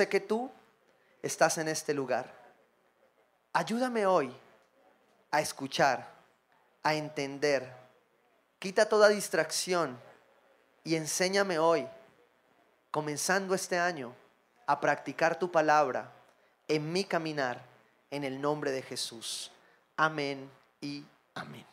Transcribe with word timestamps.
Sé 0.00 0.08
que 0.08 0.20
tú 0.20 0.50
estás 1.20 1.58
en 1.58 1.68
este 1.68 1.92
lugar. 1.92 2.32
Ayúdame 3.52 4.06
hoy 4.06 4.34
a 5.30 5.42
escuchar, 5.42 6.08
a 6.82 6.94
entender. 6.94 7.70
Quita 8.58 8.88
toda 8.88 9.10
distracción 9.10 10.00
y 10.84 10.94
enséñame 10.94 11.58
hoy, 11.58 11.86
comenzando 12.90 13.54
este 13.54 13.78
año, 13.78 14.14
a 14.66 14.80
practicar 14.80 15.38
tu 15.38 15.52
palabra 15.52 16.10
en 16.66 16.90
mi 16.90 17.04
caminar 17.04 17.60
en 18.10 18.24
el 18.24 18.40
nombre 18.40 18.70
de 18.70 18.80
Jesús. 18.80 19.52
Amén 19.98 20.50
y 20.80 21.04
amén. 21.34 21.66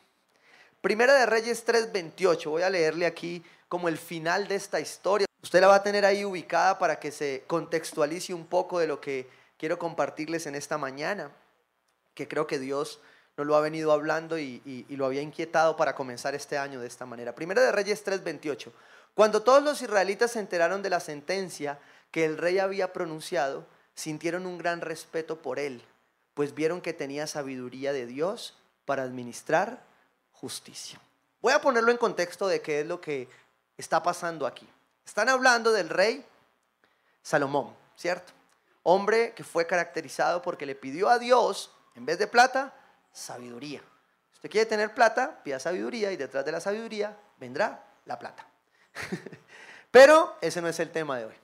Primera 0.82 1.14
de 1.14 1.26
Reyes 1.28 1.64
3:28, 1.64 2.50
voy 2.50 2.64
a 2.64 2.70
leerle 2.70 3.06
aquí 3.06 3.42
como 3.70 3.88
el 3.88 3.98
final 3.98 4.50
de 4.50 4.56
esta 4.56 4.82
historia. 4.82 5.27
Usted 5.48 5.62
la 5.62 5.68
va 5.70 5.76
a 5.76 5.84
tener 5.84 6.04
ahí 6.04 6.26
ubicada 6.26 6.78
para 6.78 7.00
que 7.00 7.10
se 7.10 7.46
contextualice 7.48 8.34
un 8.34 8.48
poco 8.48 8.80
de 8.80 8.88
lo 8.88 9.00
que 9.00 9.30
quiero 9.58 9.80
compartirles 9.80 10.46
en 10.46 10.56
esta 10.56 10.78
mañana, 10.78 11.32
que 12.16 12.28
creo 12.28 12.46
que 12.46 12.60
Dios 12.60 13.00
nos 13.38 13.48
lo 13.48 13.56
ha 13.56 13.62
venido 13.62 13.94
hablando 13.94 14.38
y, 14.38 14.86
lo 14.90 15.06
había 15.06 15.22
inquietado 15.22 15.78
para 15.78 15.96
comenzar 15.96 16.36
este 16.36 16.58
año 16.58 16.82
de 16.82 16.88
esta 16.88 17.06
manera. 17.06 17.34
Primera 17.34 17.62
de 17.62 17.72
Reyes 17.72 18.04
3:28. 18.04 18.74
Cuando 19.16 19.42
todos 19.42 19.64
los 19.64 19.82
israelitas 19.82 20.32
se 20.32 20.42
enteraron 20.42 20.82
de 20.82 20.90
la 20.90 21.00
sentencia 21.00 21.80
que 22.12 22.26
el 22.26 22.38
rey 22.38 22.60
había 22.60 22.92
pronunciado, 22.92 23.66
sintieron 23.96 24.46
un 24.48 24.58
gran 24.58 24.82
respeto 24.82 25.42
por 25.42 25.60
él, 25.60 25.82
pues 26.34 26.56
vieron 26.56 26.82
que 26.82 26.92
tenía 26.92 27.26
sabiduría 27.26 27.94
de 27.94 28.06
Dios 28.06 28.58
para 28.84 29.04
administrar 29.04 29.82
justicia. 30.34 31.00
Voy 31.40 31.54
a 31.54 31.62
ponerlo 31.62 31.90
en 31.92 31.98
contexto 31.98 32.50
de 32.50 32.60
qué 32.60 32.82
es 32.82 32.86
lo 32.86 33.00
que 33.00 33.30
está 33.78 34.04
pasando 34.04 34.46
aquí. 34.46 34.68
Están 35.08 35.30
hablando 35.30 35.72
del 35.72 35.88
rey 35.88 36.24
Salomón, 37.24 37.74
¿cierto? 37.96 38.34
Hombre 38.84 39.34
que 39.34 39.44
fue 39.46 39.66
caracterizado 39.66 40.42
porque 40.42 40.66
le 40.66 40.76
pidió 40.76 41.08
a 41.08 41.18
Dios, 41.18 41.72
en 41.96 42.06
vez 42.06 42.20
de 42.20 42.28
plata, 42.28 42.74
sabiduría. 43.14 43.80
Si 43.80 44.36
usted 44.36 44.50
quiere 44.50 44.66
tener 44.66 44.94
plata, 44.94 45.42
pida 45.44 45.60
sabiduría 45.60 46.12
y 46.12 46.18
detrás 46.18 46.44
de 46.44 46.52
la 46.52 46.60
sabiduría 46.60 47.18
vendrá 47.38 47.86
la 48.04 48.20
plata. 48.20 48.46
Pero 49.92 50.36
ese 50.42 50.62
no 50.62 50.68
es 50.68 50.80
el 50.82 50.92
tema 50.92 51.18
de 51.18 51.26
hoy. 51.26 51.36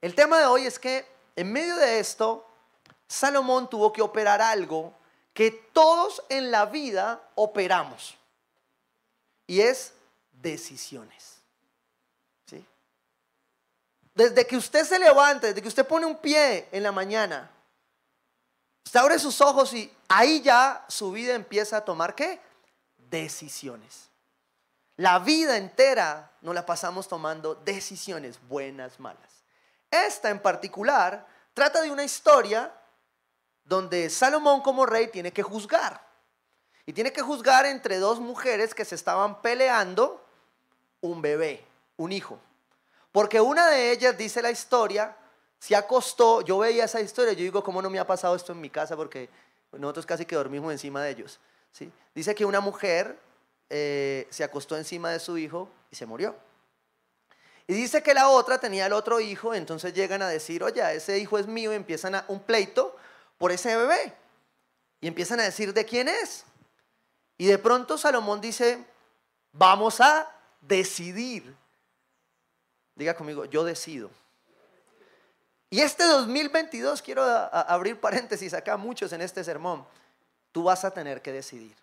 El 0.00 0.14
tema 0.14 0.38
de 0.38 0.46
hoy 0.46 0.66
es 0.66 0.78
que 0.78 1.04
en 1.34 1.52
medio 1.52 1.74
de 1.76 1.98
esto, 1.98 2.48
Salomón 3.08 3.68
tuvo 3.68 3.92
que 3.92 4.02
operar 4.02 4.40
algo 4.40 4.94
que 5.34 5.50
todos 5.50 6.22
en 6.28 6.52
la 6.52 6.66
vida 6.66 7.20
operamos. 7.34 8.16
Y 9.48 9.62
es 9.62 9.94
decisiones. 10.30 11.29
Desde 14.20 14.46
que 14.46 14.58
usted 14.58 14.84
se 14.84 14.98
levanta, 14.98 15.46
desde 15.46 15.62
que 15.62 15.68
usted 15.68 15.86
pone 15.86 16.04
un 16.04 16.18
pie 16.18 16.68
en 16.72 16.82
la 16.82 16.92
mañana, 16.92 17.50
usted 18.84 19.00
abre 19.00 19.18
sus 19.18 19.40
ojos 19.40 19.72
y 19.72 19.90
ahí 20.08 20.42
ya 20.42 20.84
su 20.88 21.10
vida 21.10 21.34
empieza 21.34 21.78
a 21.78 21.84
tomar 21.86 22.14
qué? 22.14 22.38
Decisiones. 22.98 24.10
La 24.96 25.20
vida 25.20 25.56
entera 25.56 26.32
nos 26.42 26.54
la 26.54 26.66
pasamos 26.66 27.08
tomando 27.08 27.54
decisiones 27.54 28.38
buenas, 28.46 29.00
malas. 29.00 29.30
Esta 29.90 30.28
en 30.28 30.40
particular 30.42 31.26
trata 31.54 31.80
de 31.80 31.90
una 31.90 32.04
historia 32.04 32.70
donde 33.64 34.10
Salomón 34.10 34.60
como 34.60 34.84
rey 34.84 35.08
tiene 35.08 35.32
que 35.32 35.42
juzgar. 35.42 35.98
Y 36.84 36.92
tiene 36.92 37.10
que 37.10 37.22
juzgar 37.22 37.64
entre 37.64 37.96
dos 37.96 38.20
mujeres 38.20 38.74
que 38.74 38.84
se 38.84 38.96
estaban 38.96 39.40
peleando 39.40 40.22
un 41.00 41.22
bebé, 41.22 41.66
un 41.96 42.12
hijo. 42.12 42.38
Porque 43.12 43.40
una 43.40 43.68
de 43.68 43.92
ellas, 43.92 44.16
dice 44.16 44.42
la 44.42 44.50
historia, 44.50 45.16
se 45.58 45.76
acostó, 45.76 46.42
yo 46.42 46.58
veía 46.58 46.84
esa 46.84 47.00
historia, 47.00 47.32
yo 47.32 47.40
digo, 47.40 47.62
¿cómo 47.62 47.82
no 47.82 47.90
me 47.90 47.98
ha 47.98 48.06
pasado 48.06 48.34
esto 48.34 48.52
en 48.52 48.60
mi 48.60 48.70
casa? 48.70 48.96
Porque 48.96 49.28
nosotros 49.72 50.06
casi 50.06 50.24
que 50.24 50.36
dormimos 50.36 50.72
encima 50.72 51.02
de 51.02 51.10
ellos. 51.10 51.38
¿sí? 51.72 51.92
Dice 52.14 52.34
que 52.34 52.44
una 52.44 52.60
mujer 52.60 53.18
eh, 53.68 54.26
se 54.30 54.42
acostó 54.42 54.76
encima 54.76 55.10
de 55.10 55.20
su 55.20 55.36
hijo 55.38 55.68
y 55.90 55.96
se 55.96 56.06
murió. 56.06 56.34
Y 57.66 57.74
dice 57.74 58.02
que 58.02 58.14
la 58.14 58.28
otra 58.28 58.58
tenía 58.58 58.86
el 58.86 58.92
otro 58.92 59.20
hijo, 59.20 59.54
entonces 59.54 59.94
llegan 59.94 60.22
a 60.22 60.28
decir, 60.28 60.64
oye, 60.64 60.82
ese 60.94 61.18
hijo 61.18 61.38
es 61.38 61.46
mío, 61.46 61.72
y 61.72 61.76
empiezan 61.76 62.16
a 62.16 62.24
un 62.26 62.40
pleito 62.40 62.96
por 63.38 63.52
ese 63.52 63.76
bebé. 63.76 64.12
Y 65.00 65.06
empiezan 65.06 65.38
a 65.38 65.44
decir, 65.44 65.72
¿de 65.72 65.84
quién 65.84 66.08
es? 66.08 66.44
Y 67.38 67.46
de 67.46 67.58
pronto 67.58 67.96
Salomón 67.96 68.40
dice, 68.40 68.84
vamos 69.52 70.00
a 70.00 70.28
decidir. 70.60 71.54
Diga 72.94 73.14
conmigo, 73.14 73.44
yo 73.44 73.64
decido. 73.64 74.10
Y 75.70 75.80
este 75.80 76.04
2022, 76.04 77.00
quiero 77.00 77.22
abrir 77.22 78.00
paréntesis 78.00 78.54
acá, 78.54 78.76
muchos 78.76 79.12
en 79.12 79.20
este 79.20 79.44
sermón, 79.44 79.86
tú 80.50 80.64
vas 80.64 80.84
a 80.84 80.90
tener 80.90 81.22
que 81.22 81.32
decidir. 81.32 81.76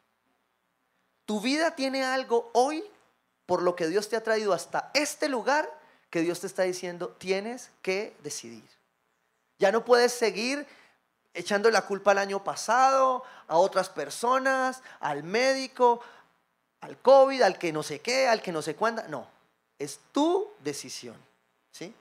Tu 1.26 1.40
vida 1.40 1.76
tiene 1.76 2.04
algo 2.04 2.50
hoy 2.54 2.84
por 3.46 3.62
lo 3.62 3.76
que 3.76 3.88
Dios 3.88 4.10
te 4.10 4.18
ha 4.18 4.24
traído 4.24 4.54
hasta 4.54 4.92
este 4.94 5.30
lugar 5.30 5.70
que 6.10 6.22
Dios 6.22 6.42
te 6.42 6.48
está 6.48 6.64
diciendo, 6.64 7.16
tienes 7.18 7.70
que 7.82 8.16
decidir. 8.24 8.64
Ya 9.60 9.72
no 9.72 9.84
puedes 9.86 10.14
seguir 10.14 10.68
echando 11.34 11.70
la 11.72 11.84
culpa 11.84 12.12
al 12.12 12.18
año 12.18 12.44
pasado, 12.44 13.24
a 13.48 13.58
otras 13.58 13.90
personas, 13.90 14.82
al 15.00 15.24
médico, 15.24 16.02
al 16.82 16.98
COVID, 16.98 17.42
al 17.42 17.58
que 17.58 17.72
no 17.72 17.84
sé 17.84 18.00
qué, 18.02 18.28
al 18.28 18.42
que 18.42 18.52
no 18.52 18.62
sé 18.62 18.76
cuándo. 18.76 19.04
No, 19.08 19.28
es 19.80 20.00
tu 20.12 20.52
decisión. 20.60 21.16
¿sí? 21.72 21.94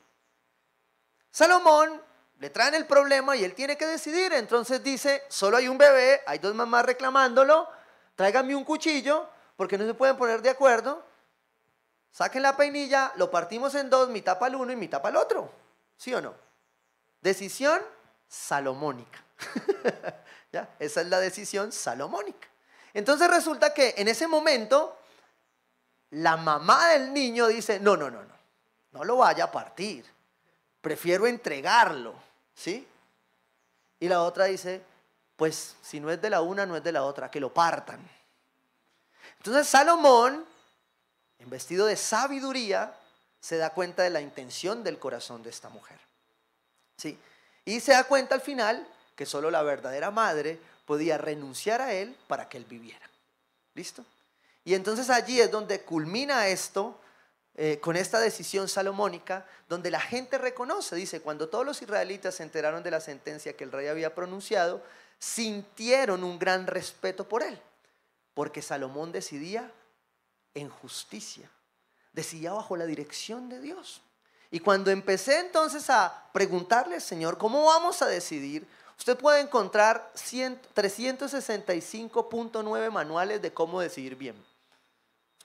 Salomón 1.31 2.00
le 2.38 2.50
traen 2.50 2.75
el 2.75 2.87
problema 2.87 3.37
y 3.37 3.44
él 3.44 3.54
tiene 3.54 3.76
que 3.76 3.87
decidir. 3.87 4.32
Entonces 4.32 4.82
dice, 4.82 5.22
solo 5.28 5.56
hay 5.56 5.69
un 5.69 5.78
bebé, 5.78 6.22
hay 6.26 6.38
dos 6.38 6.54
mamás 6.54 6.84
reclamándolo, 6.84 7.69
tráigame 8.15 8.54
un 8.54 8.65
cuchillo, 8.65 9.28
porque 9.56 9.78
no 9.78 9.86
se 9.86 9.94
pueden 9.94 10.16
poner 10.16 10.42
de 10.42 10.50
acuerdo. 10.50 11.04
Saquen 12.10 12.42
la 12.42 12.56
peinilla, 12.56 13.12
lo 13.16 13.31
partimos 13.31 13.75
en 13.75 13.91
dos, 13.91 14.09
mitad 14.09 14.38
para 14.38 14.50
el 14.50 14.56
uno 14.56 14.72
y 14.72 14.76
mitad 14.76 15.03
para 15.03 15.19
el 15.19 15.22
otro. 15.22 15.50
¿Sí 15.97 16.15
o 16.15 16.20
no? 16.20 16.34
Decisión 17.20 17.82
salomónica. 18.28 19.22
¿Ya? 20.53 20.75
Esa 20.78 21.03
es 21.03 21.09
la 21.09 21.20
decisión 21.20 21.72
salomónica. 21.72 22.48
Entonces 22.94 23.28
resulta 23.28 23.75
que 23.75 23.94
en 23.98 24.09
ese 24.09 24.26
momento 24.26 24.98
la 26.11 26.37
mamá 26.37 26.89
del 26.89 27.12
niño 27.12 27.49
dice, 27.49 27.81
no, 27.81 27.97
no, 27.97 28.11
no, 28.11 28.22
no, 28.22 28.34
no 28.93 29.05
lo 29.05 29.17
vaya 29.17 29.44
a 29.44 29.53
partir. 29.53 30.05
Prefiero 30.81 31.27
entregarlo. 31.27 32.15
¿Sí? 32.55 32.87
Y 34.00 34.09
la 34.09 34.22
otra 34.22 34.47
dice, 34.47 34.83
pues 35.37 35.77
si 35.83 36.00
no 36.00 36.11
es 36.11 36.21
de 36.21 36.31
la 36.31 36.41
una, 36.41 36.65
no 36.65 36.77
es 36.77 36.83
de 36.83 36.93
la 36.93 37.05
otra, 37.05 37.31
que 37.31 37.41
lo 37.41 37.53
partan. 37.53 38.00
Entonces 39.39 39.69
Salomón, 39.69 40.45
en 41.39 41.50
vestido 41.50 41.87
de 41.87 41.97
sabiduría, 41.97 42.95
se 43.41 43.56
da 43.56 43.71
cuenta 43.71 44.03
de 44.03 44.11
la 44.11 44.21
intención 44.21 44.83
del 44.83 44.98
corazón 44.98 45.42
de 45.42 45.51
esta 45.51 45.69
mujer. 45.69 45.98
¿Sí? 46.97 47.19
Y 47.65 47.80
se 47.80 47.92
da 47.92 48.04
cuenta 48.04 48.34
al 48.34 48.41
final 48.41 48.86
que 49.15 49.27
solo 49.27 49.51
la 49.51 49.63
verdadera 49.63 50.10
madre 50.10 50.59
podía 50.84 51.19
renunciar 51.19 51.83
a 51.83 51.92
él 51.92 52.16
para 52.27 52.48
que 52.48 52.57
él 52.57 52.65
viviera. 52.65 53.09
¿Listo? 53.75 54.04
Y 54.66 54.74
entonces 54.74 55.09
allí 55.10 55.41
es 55.41 55.51
donde 55.51 55.80
culmina 55.83 56.48
esto 56.48 57.01
eh, 57.54 57.78
con 57.80 57.95
esta 57.95 58.18
decisión 58.18 58.66
salomónica, 58.66 59.47
donde 59.68 59.92
la 59.92 60.01
gente 60.01 60.39
reconoce, 60.39 60.97
dice, 60.97 61.21
cuando 61.21 61.48
todos 61.48 61.65
los 61.65 61.80
israelitas 61.80 62.34
se 62.34 62.42
enteraron 62.42 62.83
de 62.83 62.91
la 62.91 63.01
sentencia 63.01 63.57
que 63.57 63.63
el 63.63 63.71
rey 63.71 63.86
había 63.86 64.13
pronunciado, 64.13 64.83
sintieron 65.21 66.24
un 66.24 66.41
gran 66.41 66.66
respeto 66.66 67.28
por 67.28 67.45
él, 67.45 67.63
porque 68.34 68.60
Salomón 68.60 69.13
decidía 69.13 69.71
en 70.53 70.68
justicia, 70.68 71.48
decidía 72.13 72.53
bajo 72.53 72.77
la 72.77 72.86
dirección 72.86 73.48
de 73.48 73.60
Dios. 73.60 74.03
Y 74.51 74.59
cuando 74.59 74.91
empecé 74.91 75.39
entonces 75.39 75.89
a 75.91 76.28
preguntarle, 76.33 77.01
Señor, 77.01 77.39
¿cómo 77.39 77.66
vamos 77.66 78.03
a 78.03 78.07
decidir? 78.07 78.66
Usted 78.98 79.16
puede 79.16 79.42
encontrar 79.42 80.10
365.9 80.15 82.91
manuales 82.91 83.41
de 83.41 83.54
cómo 83.54 83.80
decidir 83.80 84.16
bien. 84.16 84.34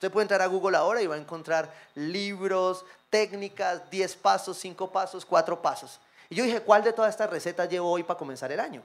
Usted 0.02 0.10
puede 0.10 0.24
entrar 0.24 0.42
a 0.42 0.46
Google 0.46 0.76
ahora 0.76 1.00
y 1.00 1.06
va 1.06 1.14
a 1.14 1.18
encontrar 1.18 1.72
libros, 1.94 2.84
técnicas, 3.08 3.88
10 3.88 4.16
pasos, 4.16 4.58
5 4.58 4.90
pasos, 4.90 5.24
4 5.24 5.62
pasos. 5.62 6.00
Y 6.28 6.34
yo 6.34 6.42
dije, 6.42 6.60
¿cuál 6.60 6.82
de 6.82 6.92
todas 6.92 7.10
estas 7.10 7.30
recetas 7.30 7.68
llevo 7.68 7.88
hoy 7.88 8.02
para 8.02 8.18
comenzar 8.18 8.50
el 8.50 8.58
año? 8.58 8.82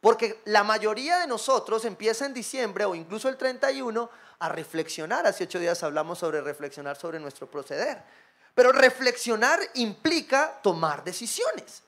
Porque 0.00 0.40
la 0.46 0.64
mayoría 0.64 1.20
de 1.20 1.28
nosotros 1.28 1.84
empieza 1.84 2.26
en 2.26 2.34
diciembre 2.34 2.84
o 2.84 2.96
incluso 2.96 3.28
el 3.28 3.36
31 3.36 4.10
a 4.40 4.48
reflexionar. 4.48 5.24
Hace 5.24 5.44
ocho 5.44 5.60
días 5.60 5.84
hablamos 5.84 6.18
sobre 6.18 6.40
reflexionar 6.40 6.96
sobre 6.96 7.20
nuestro 7.20 7.48
proceder. 7.48 8.02
Pero 8.52 8.72
reflexionar 8.72 9.60
implica 9.74 10.58
tomar 10.64 11.04
decisiones. 11.04 11.84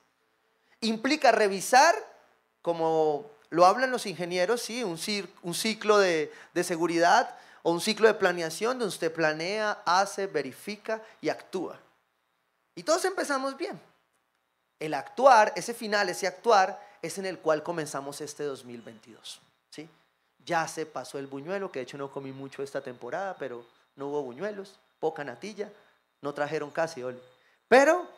Implica 0.83 1.33
revisar, 1.33 1.97
como 2.63 3.29
lo 3.51 3.67
hablan 3.67 3.91
los 3.91 4.07
ingenieros, 4.07 4.63
¿sí? 4.63 4.85
un, 4.85 4.99
ciclo 4.99 5.99
de, 5.99 6.33
de 6.55 6.63
seguridad 6.63 7.35
o 7.63 7.71
un 7.71 7.81
ciclo 7.81 8.09
de 8.09 8.15
planeación 8.15 8.79
donde 8.79 8.89
usted 8.89 9.13
planea, 9.13 9.83
hace, 9.85 10.27
verifica 10.27 11.03
y 11.21 11.29
actúa. 11.29 11.79
Y 12.75 12.83
todos 12.83 13.05
empezamos 13.05 13.57
bien. 13.57 13.81
el 14.81 14.95
actuar, 14.95 15.53
ese 15.55 15.75
final, 15.75 16.09
ese 16.09 16.27
actuar, 16.27 16.81
es 17.03 17.17
en 17.19 17.27
el 17.27 17.39
cual 17.39 17.63
comenzamos 17.63 18.21
este 18.21 18.43
2022. 18.43 19.41
¿sí? 19.71 19.89
Ya 20.45 20.67
se 20.67 20.87
pasó 20.87 21.19
el 21.19 21.29
buñuelo, 21.29 21.71
que 21.71 21.79
de 21.79 21.85
hecho 21.85 21.99
no 21.99 22.11
comí 22.11 22.33
mucho 22.33 22.65
esta 22.65 22.81
temporada, 22.81 23.37
pero 23.39 23.65
no 23.95 24.09
hubo 24.09 24.23
buñuelos, 24.23 24.81
poca 24.99 25.23
natilla, 25.23 25.71
no 26.21 26.35
trajeron 26.35 26.73
casi, 26.73 27.03
Oli. 27.03 27.21
Pero 27.69 28.09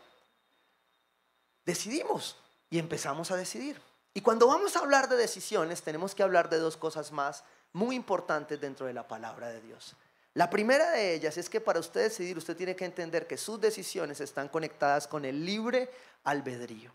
decidimos 1.66 2.36
y 2.70 2.78
empezamos 2.78 3.30
a 3.30 3.36
decidir. 3.36 3.80
Y 4.14 4.20
cuando 4.20 4.46
vamos 4.46 4.76
a 4.76 4.78
hablar 4.78 5.08
de 5.08 5.16
decisiones, 5.16 5.82
tenemos 5.82 6.14
que 6.14 6.22
hablar 6.22 6.48
de 6.48 6.58
dos 6.58 6.76
cosas 6.76 7.12
más 7.12 7.44
muy 7.74 7.94
importantes 7.94 8.60
dentro 8.60 8.86
de 8.86 8.94
la 8.94 9.06
palabra 9.06 9.48
de 9.48 9.60
Dios. 9.60 9.94
La 10.32 10.50
primera 10.50 10.90
de 10.90 11.14
ellas 11.14 11.36
es 11.36 11.48
que 11.48 11.60
para 11.60 11.78
usted 11.78 12.04
decidir, 12.04 12.38
usted 12.38 12.56
tiene 12.56 12.74
que 12.74 12.84
entender 12.84 13.26
que 13.26 13.36
sus 13.36 13.60
decisiones 13.60 14.20
están 14.20 14.48
conectadas 14.48 15.06
con 15.06 15.24
el 15.24 15.44
libre 15.44 15.90
albedrío. 16.24 16.92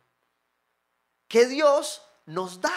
Que 1.28 1.46
Dios 1.46 2.02
nos 2.26 2.60
da. 2.60 2.74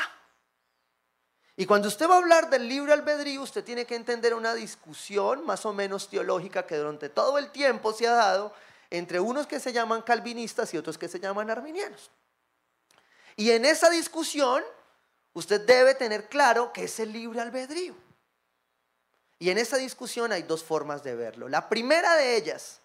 Y 1.57 1.67
cuando 1.67 1.89
usted 1.89 2.09
va 2.09 2.15
a 2.15 2.19
hablar 2.19 2.49
del 2.51 2.69
libre 2.69 2.93
albedrío, 2.93 3.43
usted 3.43 3.65
tiene 3.65 3.87
que 3.87 3.95
entender 3.95 4.35
una 4.35 4.55
discusión 4.55 5.45
más 5.45 5.67
o 5.67 5.73
menos 5.73 6.09
teológica 6.09 6.67
que 6.67 6.77
durante 6.77 7.09
todo 7.09 7.39
el 7.39 7.51
tiempo 7.51 7.93
se 7.93 8.07
ha 8.07 8.13
dado 8.13 8.53
entre 8.91 9.21
unos 9.21 9.47
que 9.47 9.61
se 9.61 9.73
llaman 9.73 10.03
calvinistas 10.03 10.73
y 10.75 10.79
otros 10.79 10.99
que 10.99 11.09
se 11.09 11.19
llaman 11.19 11.51
arminianos. 11.51 12.11
Y 13.37 13.51
en 13.51 13.65
esa 13.65 13.91
discusión, 13.91 14.63
usted 15.33 15.61
debe 15.67 15.95
tener 15.95 16.29
claro 16.29 16.73
que 16.73 16.85
es 16.85 17.01
el 17.01 17.13
libre 17.13 17.41
albedrío. 17.41 17.95
Y 19.39 19.51
en 19.51 19.59
esa 19.59 19.77
discusión 19.77 20.31
hay 20.33 20.43
dos 20.43 20.63
formas 20.63 21.03
de 21.03 21.17
verlo. 21.17 21.49
La 21.49 21.69
primera 21.69 22.15
de 22.15 22.37
ellas 22.37 22.81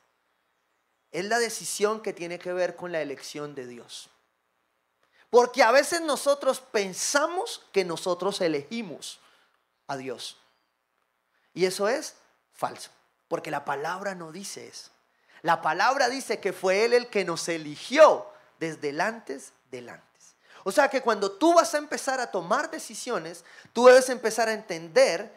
es 1.12 1.26
la 1.26 1.40
decisión 1.40 2.02
que 2.02 2.14
tiene 2.14 2.40
que 2.40 2.52
ver 2.52 2.76
con 2.76 2.92
la 2.92 3.02
elección 3.02 3.54
de 3.54 3.68
Dios. 3.68 4.10
Porque 5.30 5.62
a 5.62 5.72
veces 5.72 6.02
nosotros 6.02 6.60
pensamos 6.60 7.64
que 7.72 7.84
nosotros 7.86 8.42
elegimos 8.42 9.20
a 9.88 9.98
Dios. 9.98 10.38
Y 11.54 11.66
eso 11.66 11.88
es 11.88 12.16
falso, 12.54 12.90
porque 13.28 13.52
la 13.52 13.66
palabra 13.66 14.16
no 14.16 14.32
dice 14.32 14.68
eso. 14.68 14.92
La 15.42 15.62
palabra 15.62 16.10
dice 16.10 16.40
que 16.40 16.54
fue 16.54 16.86
Él 16.86 16.94
el 16.94 17.08
que 17.08 17.26
nos 17.26 17.48
eligió 17.50 18.28
desde 18.60 19.00
antes 19.02 19.54
del 19.70 19.90
antes. 19.90 20.17
O 20.68 20.72
sea 20.74 20.90
que 20.90 21.02
cuando 21.02 21.32
tú 21.32 21.54
vas 21.54 21.74
a 21.74 21.78
empezar 21.78 22.20
a 22.20 22.30
tomar 22.30 22.70
decisiones, 22.70 23.46
tú 23.72 23.86
debes 23.86 24.10
empezar 24.10 24.50
a 24.50 24.54
entender 24.54 25.34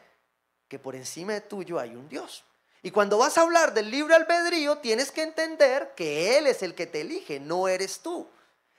que 0.67 0.77
por 0.77 0.97
encima 0.97 1.35
de 1.35 1.41
tuyo 1.41 1.79
hay 1.79 1.95
un 1.95 2.09
Dios. 2.09 2.43
Y 2.83 2.91
cuando 2.91 3.17
vas 3.17 3.39
a 3.39 3.43
hablar 3.43 3.73
del 3.73 3.93
libre 3.93 4.17
albedrío, 4.17 4.79
tienes 4.79 5.13
que 5.13 5.23
entender 5.23 5.95
que 5.95 6.37
Él 6.37 6.49
es 6.49 6.65
el 6.65 6.75
que 6.75 6.89
te 6.89 7.03
elige, 7.03 7.39
no 7.39 7.69
eres 7.69 8.01
tú. 8.01 8.29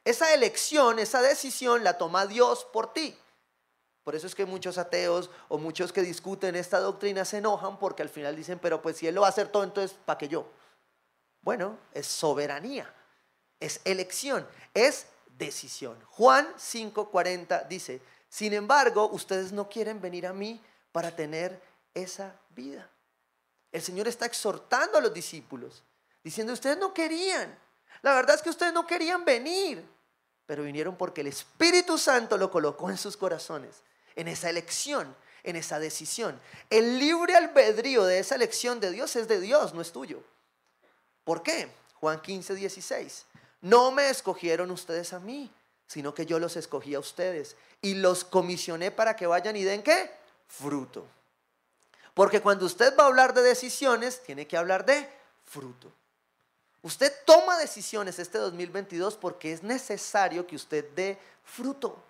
Esa 0.04 0.34
elección, 0.34 1.00
esa 1.00 1.22
decisión 1.22 1.86
la 1.86 1.98
toma 1.98 2.28
Dios 2.28 2.68
por 2.74 2.92
ti. 2.92 3.18
Por 4.04 4.16
eso 4.16 4.28
es 4.28 4.36
que 4.36 4.46
muchos 4.46 4.78
ateos 4.78 5.30
o 5.48 5.58
muchos 5.58 5.94
que 5.94 6.02
discuten 6.02 6.58
esta 6.58 6.82
doctrina 6.82 7.24
se 7.24 7.38
enojan 7.38 7.80
porque 7.80 8.02
al 8.02 8.10
final 8.10 8.36
dicen, 8.36 8.60
pero 8.60 8.82
pues 8.82 8.98
si 8.98 9.08
Él 9.08 9.16
lo 9.16 9.22
va 9.22 9.28
a 9.28 9.30
hacer 9.30 9.48
todo, 9.48 9.64
entonces 9.64 9.98
¿para 10.04 10.18
qué 10.18 10.28
yo? 10.28 10.52
Bueno, 11.40 11.78
es 11.94 12.08
soberanía, 12.08 12.94
es 13.62 13.80
elección, 13.86 14.46
es 14.74 15.06
decisión. 15.46 15.98
Juan 16.10 16.48
5:40 16.56 17.68
dice, 17.68 18.02
sin 18.30 18.54
embargo, 18.54 19.10
ustedes 19.12 19.52
no 19.52 19.68
quieren 19.68 20.00
venir 20.02 20.26
a 20.26 20.34
mí 20.34 20.62
para 20.92 21.14
tener 21.16 21.62
esa 21.94 22.34
vida. 22.56 22.90
El 23.72 23.82
Señor 23.82 24.08
está 24.08 24.26
exhortando 24.26 24.98
a 24.98 25.02
los 25.02 25.14
discípulos, 25.14 25.84
diciendo, 26.24 26.54
ustedes 26.54 26.78
no 26.78 26.94
querían. 26.94 27.58
La 28.02 28.14
verdad 28.14 28.36
es 28.36 28.42
que 28.42 28.50
ustedes 28.50 28.74
no 28.74 28.88
querían 28.88 29.26
venir, 29.26 29.84
pero 30.46 30.64
vinieron 30.64 30.96
porque 30.96 31.22
el 31.22 31.28
Espíritu 31.28 31.98
Santo 31.98 32.38
lo 32.38 32.52
colocó 32.52 32.90
en 32.90 32.98
sus 32.98 33.18
corazones, 33.18 33.82
en 34.16 34.28
esa 34.28 34.50
elección, 34.50 35.16
en 35.44 35.56
esa 35.56 35.80
decisión. 35.80 36.40
El 36.70 37.00
libre 37.00 37.36
albedrío 37.36 38.04
de 38.06 38.20
esa 38.20 38.36
elección 38.36 38.80
de 38.80 38.92
Dios 38.92 39.16
es 39.16 39.28
de 39.28 39.40
Dios, 39.40 39.74
no 39.74 39.82
es 39.82 39.92
tuyo. 39.92 40.24
¿Por 41.24 41.44
qué? 41.44 41.70
Juan 41.96 42.22
15, 42.22 42.56
16. 42.56 43.26
No 43.62 43.92
me 43.92 44.10
escogieron 44.10 44.72
ustedes 44.72 45.14
a 45.14 45.20
mí, 45.20 45.52
sino 45.88 46.14
que 46.14 46.26
yo 46.26 46.40
los 46.40 46.58
escogí 46.58 46.96
a 46.96 47.00
ustedes 47.00 47.56
y 47.82 47.96
los 47.96 48.24
comisioné 48.24 48.92
para 48.92 49.16
que 49.16 49.28
vayan 49.28 49.56
y 49.56 49.64
den 49.64 49.84
qué? 49.84 50.12
Fruto. 50.48 51.06
Porque 52.14 52.42
cuando 52.42 52.66
usted 52.66 52.96
va 52.98 53.04
a 53.04 53.08
hablar 53.08 53.34
de 53.34 53.42
decisiones, 53.42 54.22
tiene 54.24 54.48
que 54.48 54.58
hablar 54.58 54.86
de 54.86 55.08
fruto. 55.46 55.92
Usted 56.82 57.14
toma 57.26 57.58
decisiones 57.58 58.18
este 58.20 58.40
2022 58.40 59.16
porque 59.18 59.54
es 59.54 59.64
necesario 59.64 60.48
que 60.48 60.56
usted 60.56 60.90
dé 60.96 61.20
fruto. 61.44 62.04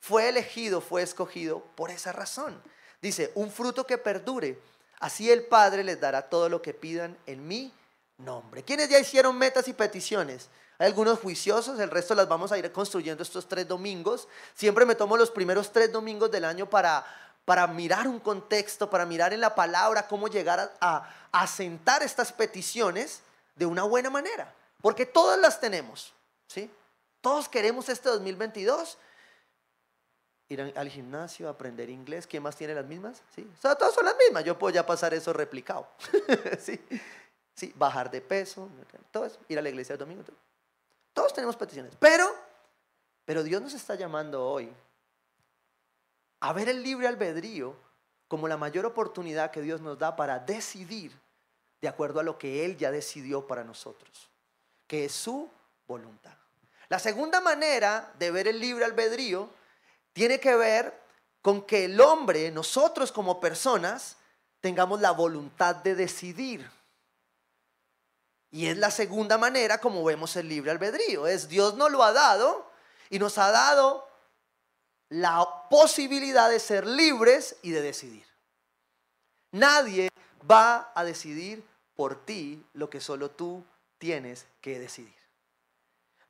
Fue 0.00 0.28
elegido, 0.28 0.80
fue 0.80 1.02
escogido 1.02 1.60
por 1.74 1.90
esa 1.90 2.12
razón. 2.12 2.62
Dice, 3.00 3.32
un 3.34 3.50
fruto 3.50 3.86
que 3.86 3.96
perdure. 3.96 4.58
Así 5.00 5.30
el 5.30 5.46
Padre 5.46 5.82
les 5.84 6.00
dará 6.00 6.28
todo 6.28 6.48
lo 6.48 6.60
que 6.60 6.74
pidan 6.74 7.16
en 7.26 7.46
mi 7.46 7.72
nombre. 8.18 8.62
¿Quiénes 8.62 8.88
ya 8.88 8.98
hicieron 8.98 9.36
metas 9.36 9.66
y 9.68 9.72
peticiones? 9.72 10.48
Hay 10.78 10.88
algunos 10.88 11.20
juiciosos, 11.20 11.78
el 11.78 11.90
resto 11.90 12.14
las 12.14 12.28
vamos 12.28 12.50
a 12.50 12.58
ir 12.58 12.70
construyendo 12.72 13.22
estos 13.22 13.46
tres 13.46 13.66
domingos. 13.68 14.26
Siempre 14.54 14.84
me 14.84 14.94
tomo 14.94 15.16
los 15.16 15.30
primeros 15.30 15.72
tres 15.72 15.92
domingos 15.92 16.30
del 16.30 16.44
año 16.44 16.68
para, 16.68 17.04
para 17.44 17.66
mirar 17.66 18.08
un 18.08 18.18
contexto, 18.18 18.90
para 18.90 19.06
mirar 19.06 19.32
en 19.32 19.40
la 19.40 19.54
palabra 19.54 20.08
cómo 20.08 20.28
llegar 20.28 20.72
a, 20.80 21.10
asentar 21.30 22.02
estas 22.02 22.32
peticiones 22.32 23.20
de 23.56 23.66
una 23.66 23.84
buena 23.84 24.10
manera. 24.10 24.52
Porque 24.80 25.06
todas 25.06 25.38
las 25.38 25.60
tenemos, 25.60 26.12
¿sí? 26.46 26.70
Todos 27.20 27.48
queremos 27.48 27.88
este 27.88 28.08
2022 28.08 28.98
ir 30.48 30.72
al 30.76 30.88
gimnasio, 30.88 31.48
aprender 31.48 31.88
inglés. 31.88 32.26
¿Quién 32.26 32.42
más 32.42 32.56
tiene 32.56 32.74
las 32.74 32.84
mismas? 32.84 33.22
¿Sí? 33.34 33.48
Todas 33.60 33.94
son 33.94 34.04
las 34.04 34.16
mismas. 34.16 34.44
Yo 34.44 34.58
puedo 34.58 34.74
ya 34.74 34.84
pasar 34.84 35.14
eso 35.14 35.32
replicado. 35.32 35.88
¿Sí? 36.60 36.80
¿Sí? 37.56 37.72
Bajar 37.76 38.10
de 38.10 38.20
peso, 38.20 38.68
todo 39.10 39.26
eso, 39.26 39.38
ir 39.48 39.58
a 39.58 39.62
la 39.62 39.68
iglesia 39.68 39.94
el 39.94 39.98
domingo. 39.98 40.22
Todos 41.14 41.32
tenemos 41.32 41.56
peticiones. 41.56 41.94
Pero, 41.98 42.26
pero 43.24 43.42
Dios 43.42 43.62
nos 43.62 43.72
está 43.72 43.94
llamando 43.94 44.46
hoy 44.46 44.70
a 46.40 46.52
ver 46.52 46.68
el 46.68 46.82
libre 46.82 47.06
albedrío 47.06 47.74
como 48.28 48.48
la 48.48 48.58
mayor 48.58 48.84
oportunidad 48.84 49.50
que 49.50 49.62
Dios 49.62 49.80
nos 49.80 49.98
da 49.98 50.16
para 50.16 50.40
decidir 50.40 51.12
de 51.80 51.88
acuerdo 51.88 52.20
a 52.20 52.22
lo 52.22 52.36
que 52.36 52.64
Él 52.64 52.76
ya 52.76 52.90
decidió 52.90 53.46
para 53.46 53.64
nosotros, 53.64 54.28
que 54.86 55.06
es 55.06 55.12
su 55.12 55.48
voluntad. 55.86 56.34
La 56.88 56.98
segunda 56.98 57.40
manera 57.40 58.12
de 58.18 58.30
ver 58.30 58.48
el 58.48 58.58
libre 58.58 58.84
albedrío 58.84 59.48
tiene 60.12 60.40
que 60.40 60.54
ver 60.56 60.98
con 61.40 61.62
que 61.62 61.86
el 61.86 62.00
hombre, 62.00 62.50
nosotros 62.50 63.12
como 63.12 63.40
personas, 63.40 64.16
tengamos 64.60 65.00
la 65.00 65.10
voluntad 65.12 65.76
de 65.76 65.94
decidir. 65.94 66.68
Y 68.54 68.68
es 68.68 68.78
la 68.78 68.92
segunda 68.92 69.36
manera 69.36 69.78
como 69.78 70.04
vemos 70.04 70.36
el 70.36 70.48
libre 70.48 70.70
albedrío. 70.70 71.26
Es 71.26 71.48
Dios 71.48 71.74
nos 71.74 71.90
lo 71.90 72.04
ha 72.04 72.12
dado 72.12 72.70
y 73.10 73.18
nos 73.18 73.36
ha 73.36 73.50
dado 73.50 74.08
la 75.08 75.66
posibilidad 75.68 76.48
de 76.48 76.60
ser 76.60 76.86
libres 76.86 77.56
y 77.62 77.72
de 77.72 77.82
decidir. 77.82 78.24
Nadie 79.50 80.08
va 80.48 80.92
a 80.94 81.02
decidir 81.02 81.64
por 81.96 82.24
ti 82.24 82.64
lo 82.74 82.88
que 82.88 83.00
solo 83.00 83.28
tú 83.28 83.64
tienes 83.98 84.46
que 84.60 84.78
decidir. 84.78 85.18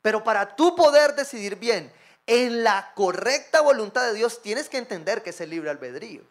Pero 0.01 0.23
para 0.23 0.55
tú 0.55 0.75
poder 0.75 1.13
decidir 1.13 1.57
bien 1.57 1.93
en 2.25 2.63
la 2.63 2.91
correcta 2.95 3.61
voluntad 3.61 4.03
de 4.03 4.15
Dios, 4.15 4.41
tienes 4.41 4.67
que 4.67 4.79
entender 4.79 5.21
que 5.21 5.29
es 5.29 5.41
el 5.41 5.51
libre 5.51 5.69
albedrío. 5.69 6.23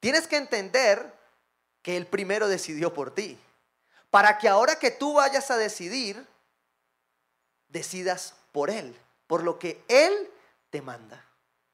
Tienes 0.00 0.26
que 0.26 0.38
entender 0.38 1.14
que 1.82 1.96
Él 1.96 2.08
primero 2.08 2.48
decidió 2.48 2.92
por 2.92 3.14
ti 3.14 3.38
para 4.10 4.38
que 4.38 4.48
ahora 4.48 4.76
que 4.76 4.90
tú 4.90 5.14
vayas 5.14 5.50
a 5.50 5.56
decidir, 5.56 6.26
decidas 7.68 8.34
por 8.52 8.70
Él, 8.70 8.94
por 9.26 9.42
lo 9.42 9.58
que 9.58 9.82
Él 9.88 10.30
te 10.70 10.82
manda, 10.82 11.24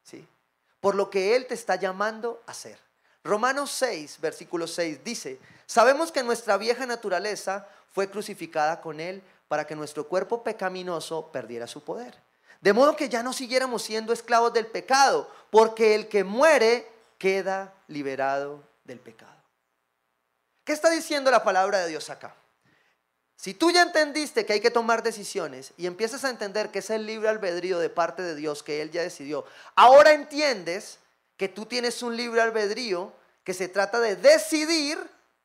¿sí? 0.03 0.27
por 0.81 0.95
lo 0.95 1.11
que 1.11 1.35
Él 1.35 1.47
te 1.47 1.55
está 1.55 1.77
llamando 1.77 2.43
a 2.47 2.53
hacer. 2.53 2.79
Romanos 3.25 3.73
6, 3.73 4.21
versículo 4.21 4.67
6 4.67 5.03
dice, 5.03 5.41
sabemos 5.67 6.13
que 6.13 6.23
nuestra 6.23 6.57
vieja 6.57 6.87
naturaleza 6.87 7.67
fue 7.93 8.09
crucificada 8.11 8.81
con 8.81 9.01
Él 9.01 9.23
para 9.49 9.67
que 9.67 9.75
nuestro 9.75 10.07
cuerpo 10.07 10.45
pecaminoso 10.45 11.31
perdiera 11.33 11.67
su 11.67 11.83
poder. 11.83 12.15
De 12.61 12.73
modo 12.73 12.97
que 12.97 13.09
ya 13.09 13.23
no 13.23 13.33
siguiéramos 13.33 13.83
siendo 13.83 14.13
esclavos 14.13 14.53
del 14.53 14.67
pecado, 14.67 15.31
porque 15.51 15.95
el 15.95 16.09
que 16.09 16.25
muere 16.25 16.89
queda 17.19 17.73
liberado 17.89 18.63
del 18.85 18.99
pecado. 18.99 19.36
¿Qué 20.67 20.73
está 20.73 20.91
diciendo 20.91 21.31
la 21.31 21.45
palabra 21.45 21.79
de 21.79 21.89
Dios 21.89 22.11
acá? 22.11 22.35
Si 23.37 23.55
tú 23.55 23.71
ya 23.71 23.83
entendiste 23.83 24.45
que 24.45 24.55
hay 24.55 24.61
que 24.61 24.73
tomar 24.73 25.05
decisiones 25.05 25.73
y 25.77 25.87
empiezas 25.87 26.25
a 26.25 26.31
entender 26.31 26.73
que 26.73 26.81
es 26.81 26.91
el 26.91 27.07
libre 27.07 27.29
albedrío 27.29 27.79
de 27.79 27.89
parte 27.89 28.23
de 28.23 28.35
Dios 28.35 28.65
que 28.65 28.83
Él 28.83 28.91
ya 28.91 29.03
decidió, 29.03 29.45
ahora 29.77 30.13
entiendes 30.13 30.99
que 31.37 31.49
tú 31.49 31.67
tienes 31.67 32.03
un 32.03 32.17
libre 32.17 32.41
albedrío 32.41 33.13
que 33.45 33.55
se 33.55 33.69
trata 33.69 34.01
de 34.01 34.17
decidir 34.17 34.99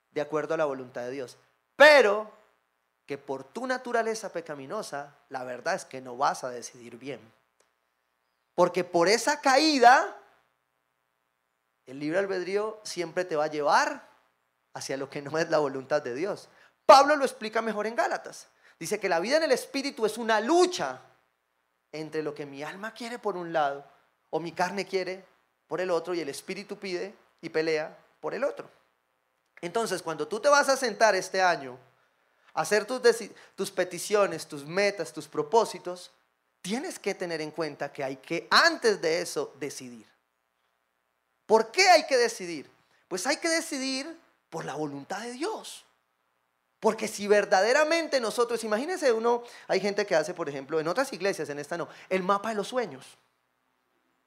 de 0.10 0.22
acuerdo 0.22 0.56
a 0.56 0.58
la 0.58 0.66
voluntad 0.66 1.02
de 1.04 1.12
Dios. 1.12 1.38
Pero 1.76 2.32
que 3.06 3.20
por 3.20 3.44
tu 3.44 3.68
naturaleza 3.68 4.34
pecaminosa, 4.34 5.16
la 5.30 5.44
verdad 5.44 5.76
es 5.76 5.86
que 5.86 6.02
no 6.02 6.18
vas 6.18 6.44
a 6.44 6.50
decidir 6.50 6.98
bien. 6.98 7.20
Porque 8.56 8.84
por 8.84 9.08
esa 9.08 9.40
caída, 9.40 10.18
el 11.86 12.00
libre 12.00 12.18
albedrío 12.18 12.80
siempre 12.84 13.24
te 13.24 13.36
va 13.36 13.44
a 13.44 13.52
llevar 13.52 14.11
hacia 14.74 14.98
lo 14.98 15.10
que 15.10 15.22
no 15.22 15.38
es 15.38 15.50
la 15.50 15.60
voluntad 15.60 16.02
de 16.02 16.16
Dios. 16.16 16.50
Pablo 16.86 17.16
lo 17.16 17.26
explica 17.26 17.62
mejor 17.62 17.88
en 17.88 17.96
Gálatas. 17.96 18.48
Dice 18.80 19.00
que 19.00 19.10
la 19.10 19.20
vida 19.20 19.38
en 19.38 19.44
el 19.44 19.52
espíritu 19.52 20.06
es 20.06 20.18
una 20.18 20.40
lucha 20.40 21.02
entre 21.92 22.24
lo 22.24 22.34
que 22.34 22.46
mi 22.46 22.64
alma 22.64 22.94
quiere 22.94 23.20
por 23.20 23.38
un 23.38 23.54
lado 23.54 23.86
o 24.30 24.40
mi 24.40 24.52
carne 24.52 24.86
quiere 24.86 25.24
por 25.68 25.82
el 25.82 25.92
otro 25.92 26.14
y 26.14 26.20
el 26.20 26.30
espíritu 26.30 26.78
pide 26.78 27.14
y 27.42 27.50
pelea 27.50 27.98
por 28.20 28.34
el 28.34 28.44
otro. 28.44 28.70
Entonces, 29.62 30.02
cuando 30.02 30.28
tú 30.28 30.40
te 30.40 30.50
vas 30.50 30.68
a 30.70 30.78
sentar 30.78 31.16
este 31.16 31.42
año 31.42 31.78
a 32.54 32.62
hacer 32.62 32.86
tus, 32.86 33.02
tus 33.56 33.72
peticiones, 33.72 34.48
tus 34.48 34.66
metas, 34.66 35.14
tus 35.14 35.28
propósitos, 35.28 36.12
tienes 36.62 36.98
que 37.00 37.14
tener 37.14 37.42
en 37.42 37.52
cuenta 37.52 37.92
que 37.92 38.04
hay 38.04 38.18
que, 38.18 38.48
antes 38.50 39.02
de 39.02 39.22
eso, 39.22 39.54
decidir. 39.60 40.08
¿Por 41.46 41.72
qué 41.72 41.90
hay 41.90 42.06
que 42.08 42.18
decidir? 42.18 42.70
Pues 43.08 43.28
hay 43.28 43.38
que 43.38 43.50
decidir 43.50 44.18
por 44.52 44.66
la 44.66 44.76
voluntad 44.76 45.22
de 45.22 45.32
Dios. 45.32 45.86
Porque 46.80 47.08
si 47.08 47.28
verdaderamente 47.28 48.20
nosotros, 48.20 48.64
imagínense 48.64 49.12
uno, 49.12 49.44
hay 49.68 49.80
gente 49.80 50.06
que 50.06 50.16
hace, 50.16 50.34
por 50.36 50.50
ejemplo, 50.50 50.80
en 50.80 50.88
otras 50.88 51.12
iglesias, 51.14 51.50
en 51.50 51.58
esta 51.58 51.78
no, 51.78 51.88
el 52.10 52.22
mapa 52.22 52.50
de 52.50 52.56
los 52.56 52.68
sueños. 52.68 53.06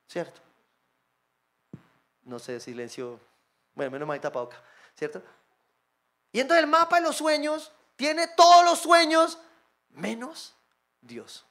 ¿Cierto? 0.08 0.40
No 2.24 2.38
sé, 2.38 2.58
silencio. 2.58 3.20
Bueno, 3.74 3.92
menos 3.92 4.08
mal 4.08 4.20
tapado 4.20 4.46
acá. 4.46 4.56
¿Cierto? 4.96 5.22
Y 6.32 6.40
entonces 6.40 6.64
el 6.64 6.70
mapa 6.70 6.96
de 6.96 7.02
los 7.02 7.16
sueños 7.16 7.70
tiene 7.96 8.26
todos 8.28 8.64
los 8.64 8.78
sueños 8.78 9.38
menos 9.90 10.54
Dios. 11.00 11.44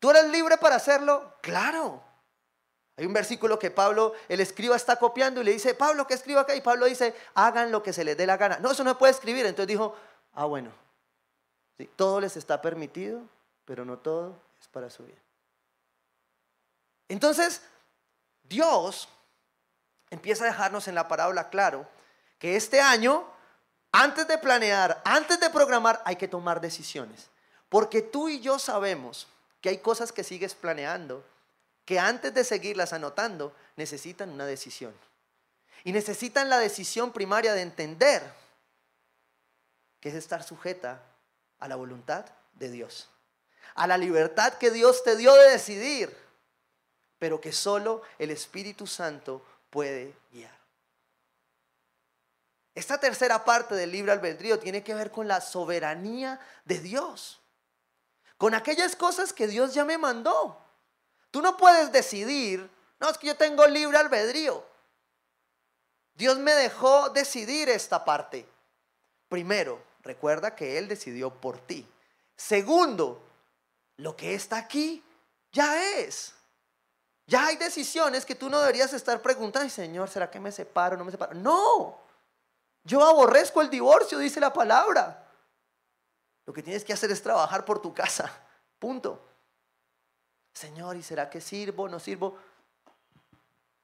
¿Tú 0.00 0.10
eres 0.10 0.28
libre 0.30 0.56
para 0.58 0.76
hacerlo? 0.76 1.36
Claro. 1.40 2.02
Hay 2.96 3.06
un 3.06 3.12
versículo 3.12 3.58
que 3.58 3.70
Pablo, 3.70 4.12
el 4.28 4.40
escriba, 4.40 4.76
está 4.76 4.96
copiando 4.96 5.40
y 5.40 5.44
le 5.44 5.52
dice, 5.52 5.74
Pablo, 5.74 6.06
¿qué 6.06 6.14
escribo 6.14 6.40
acá? 6.40 6.54
Y 6.54 6.60
Pablo 6.60 6.86
dice, 6.86 7.14
hagan 7.34 7.72
lo 7.72 7.82
que 7.82 7.92
se 7.92 8.04
les 8.04 8.16
dé 8.16 8.26
la 8.26 8.36
gana. 8.36 8.58
No, 8.58 8.70
eso 8.70 8.84
no 8.84 8.98
puede 8.98 9.12
escribir. 9.12 9.46
Entonces 9.46 9.68
dijo, 9.68 9.96
ah, 10.34 10.44
bueno, 10.44 10.70
todo 11.96 12.20
les 12.20 12.36
está 12.36 12.60
permitido, 12.60 13.22
pero 13.64 13.84
no 13.84 13.98
todo 13.98 14.36
es 14.60 14.68
para 14.68 14.90
su 14.90 15.04
bien. 15.04 15.18
Entonces, 17.08 17.62
Dios 18.42 19.08
empieza 20.10 20.44
a 20.44 20.48
dejarnos 20.48 20.86
en 20.88 20.94
la 20.94 21.08
parábola 21.08 21.48
claro 21.48 21.86
que 22.38 22.56
este 22.56 22.80
año, 22.80 23.24
antes 23.90 24.28
de 24.28 24.36
planear, 24.36 25.00
antes 25.04 25.40
de 25.40 25.48
programar, 25.48 26.02
hay 26.04 26.16
que 26.16 26.28
tomar 26.28 26.60
decisiones. 26.60 27.30
Porque 27.68 28.02
tú 28.02 28.28
y 28.28 28.40
yo 28.40 28.58
sabemos 28.58 29.28
que 29.62 29.70
hay 29.70 29.78
cosas 29.78 30.12
que 30.12 30.24
sigues 30.24 30.54
planeando 30.54 31.24
que 31.84 31.98
antes 31.98 32.32
de 32.34 32.44
seguirlas 32.44 32.92
anotando 32.92 33.54
necesitan 33.76 34.30
una 34.30 34.46
decisión. 34.46 34.94
Y 35.84 35.92
necesitan 35.92 36.48
la 36.48 36.58
decisión 36.58 37.12
primaria 37.12 37.54
de 37.54 37.62
entender 37.62 38.22
que 40.00 40.08
es 40.10 40.14
estar 40.14 40.42
sujeta 40.42 41.02
a 41.58 41.68
la 41.68 41.76
voluntad 41.76 42.24
de 42.54 42.70
Dios, 42.70 43.08
a 43.74 43.86
la 43.86 43.96
libertad 43.96 44.54
que 44.54 44.70
Dios 44.70 45.02
te 45.02 45.16
dio 45.16 45.34
de 45.34 45.50
decidir, 45.50 46.16
pero 47.18 47.40
que 47.40 47.52
solo 47.52 48.02
el 48.18 48.30
Espíritu 48.30 48.86
Santo 48.86 49.44
puede 49.70 50.14
guiar. 50.32 50.56
Esta 52.74 52.98
tercera 52.98 53.44
parte 53.44 53.74
del 53.74 53.92
libro 53.92 54.12
albedrío 54.12 54.58
tiene 54.58 54.82
que 54.82 54.94
ver 54.94 55.10
con 55.10 55.28
la 55.28 55.40
soberanía 55.40 56.40
de 56.64 56.78
Dios, 56.78 57.40
con 58.38 58.54
aquellas 58.54 58.96
cosas 58.96 59.32
que 59.32 59.46
Dios 59.46 59.74
ya 59.74 59.84
me 59.84 59.98
mandó. 59.98 60.61
Tú 61.32 61.42
no 61.42 61.56
puedes 61.56 61.90
decidir, 61.90 62.70
no, 63.00 63.08
es 63.08 63.18
que 63.18 63.26
yo 63.26 63.36
tengo 63.36 63.66
libre 63.66 63.98
albedrío. 63.98 64.64
Dios 66.14 66.38
me 66.38 66.52
dejó 66.52 67.08
decidir 67.08 67.70
esta 67.70 68.04
parte. 68.04 68.46
Primero, 69.28 69.82
recuerda 70.02 70.54
que 70.54 70.78
Él 70.78 70.86
decidió 70.88 71.30
por 71.30 71.58
ti. 71.58 71.88
Segundo, 72.36 73.22
lo 73.96 74.14
que 74.14 74.34
está 74.34 74.58
aquí 74.58 75.02
ya 75.50 75.98
es. 75.98 76.34
Ya 77.26 77.46
hay 77.46 77.56
decisiones 77.56 78.26
que 78.26 78.34
tú 78.34 78.50
no 78.50 78.60
deberías 78.60 78.92
estar 78.92 79.22
preguntando, 79.22 79.70
Señor, 79.70 80.10
¿será 80.10 80.30
que 80.30 80.38
me 80.38 80.52
separo 80.52 80.96
o 80.96 80.98
no 80.98 81.04
me 81.06 81.12
separo? 81.12 81.34
No, 81.34 81.98
yo 82.84 83.02
aborrezco 83.02 83.62
el 83.62 83.70
divorcio, 83.70 84.18
dice 84.18 84.38
la 84.38 84.52
palabra. 84.52 85.26
Lo 86.44 86.52
que 86.52 86.62
tienes 86.62 86.84
que 86.84 86.92
hacer 86.92 87.10
es 87.10 87.22
trabajar 87.22 87.64
por 87.64 87.80
tu 87.80 87.94
casa. 87.94 88.30
Punto. 88.78 89.31
Señor, 90.52 90.96
¿y 90.96 91.02
será 91.02 91.30
que 91.30 91.40
sirvo? 91.40 91.88
¿No 91.88 91.98
sirvo? 91.98 92.38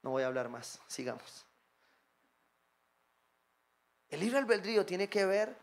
No 0.03 0.11
voy 0.11 0.23
a 0.23 0.27
hablar 0.27 0.49
más, 0.49 0.81
sigamos. 0.87 1.45
El 4.11 4.21
libre 4.21 4.39
albedrío 4.39 4.87
tiene 4.87 5.09
que 5.09 5.25
ver 5.25 5.57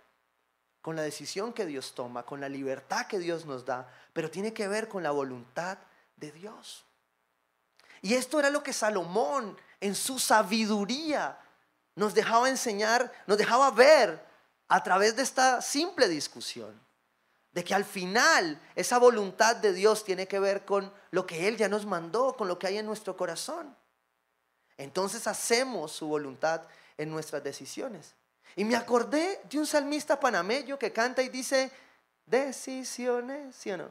con 0.82 0.96
la 0.96 1.02
decisión 1.02 1.52
que 1.54 1.66
Dios 1.66 1.96
toma, 1.96 2.24
con 2.24 2.40
la 2.40 2.50
libertad 2.50 3.08
que 3.08 3.18
Dios 3.18 3.46
nos 3.46 3.66
da, 3.66 3.92
pero 4.14 4.30
tiene 4.30 4.54
que 4.54 4.68
ver 4.68 4.88
con 4.88 5.02
la 5.02 5.12
voluntad 5.12 5.80
de 6.16 6.32
Dios. 6.32 6.86
Y 8.02 8.14
esto 8.14 8.40
era 8.40 8.52
lo 8.52 8.62
que 8.62 8.74
Salomón 8.74 9.58
en 9.80 9.96
su 9.96 10.20
sabiduría 10.20 11.40
nos 11.96 12.14
dejaba 12.14 12.50
enseñar, 12.50 13.12
nos 13.26 13.38
dejaba 13.38 13.72
ver 13.72 14.24
a 14.68 14.84
través 14.84 15.16
de 15.16 15.24
esta 15.24 15.62
simple 15.62 16.08
discusión 16.08 16.80
de 17.56 17.64
que 17.64 17.74
al 17.74 17.86
final 17.86 18.62
esa 18.76 19.00
voluntad 19.00 19.56
de 19.56 19.72
Dios 19.72 20.04
tiene 20.04 20.28
que 20.28 20.40
ver 20.40 20.66
con 20.66 20.92
lo 21.12 21.26
que 21.26 21.48
Él 21.48 21.56
ya 21.56 21.70
nos 21.70 21.86
mandó, 21.86 22.36
con 22.36 22.50
lo 22.50 22.60
que 22.60 22.68
hay 22.68 22.78
en 22.78 22.86
nuestro 22.86 23.16
corazón. 23.16 23.74
Entonces 24.78 25.26
hacemos 25.26 25.94
su 25.94 26.06
voluntad 26.06 26.64
en 26.98 27.10
nuestras 27.10 27.42
decisiones. 27.42 28.14
Y 28.58 28.66
me 28.66 28.76
acordé 28.76 29.40
de 29.50 29.58
un 29.58 29.66
salmista 29.66 30.20
panameño 30.20 30.78
que 30.78 30.92
canta 30.92 31.24
y 31.24 31.30
dice, 31.30 31.72
decisiones, 32.26 33.56
¿sí 33.56 33.72
o 33.72 33.78
no? 33.78 33.90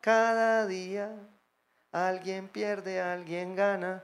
Cada 0.00 0.66
día 0.66 1.14
alguien 1.92 2.48
pierde, 2.48 3.02
alguien 3.02 3.54
gana. 3.54 4.02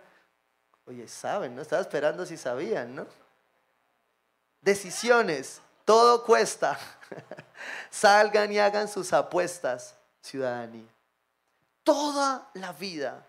Oye, 0.85 1.09
saben, 1.09 1.57
¿no? 1.57 1.63
Estaba 1.63 1.81
esperando 1.81 2.27
si 2.27 2.37
sabían, 2.37 2.95
¿no? 2.95 3.07
Decisiones, 4.61 5.63
todo 5.85 6.25
cuesta. 6.25 6.79
Salgan 7.91 8.53
y 8.53 8.59
hagan 8.59 8.89
sus 8.89 9.13
apuestas, 9.13 9.95
ciudadanía. 10.21 10.89
Toda 11.83 12.51
la 12.55 12.73
vida 12.73 13.27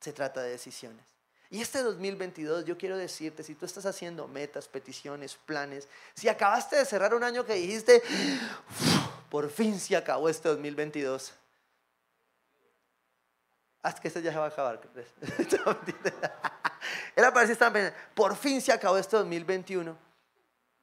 se 0.00 0.12
trata 0.12 0.42
de 0.42 0.50
decisiones. 0.50 1.04
Y 1.50 1.60
este 1.60 1.82
2022 1.82 2.64
yo 2.64 2.78
quiero 2.78 2.96
decirte, 2.96 3.42
si 3.42 3.54
tú 3.54 3.66
estás 3.66 3.84
haciendo 3.84 4.26
metas, 4.26 4.68
peticiones, 4.68 5.36
planes, 5.44 5.86
si 6.14 6.28
acabaste 6.30 6.76
de 6.76 6.86
cerrar 6.86 7.14
un 7.14 7.22
año 7.22 7.44
que 7.44 7.52
dijiste, 7.54 8.02
por 9.28 9.50
fin 9.50 9.78
se 9.78 9.94
acabó 9.94 10.30
este 10.30 10.48
2022. 10.48 11.34
Haz 13.82 14.00
que 14.00 14.08
este 14.08 14.22
ya 14.22 14.32
se 14.32 14.38
va 14.38 14.46
a 14.46 14.48
acabar. 14.48 14.80
Era 17.16 17.34
para 17.34 17.46
decir, 17.46 17.94
por 18.14 18.34
fin 18.36 18.62
se 18.62 18.72
acabó 18.72 18.96
este 18.96 19.18
2021. 19.18 20.11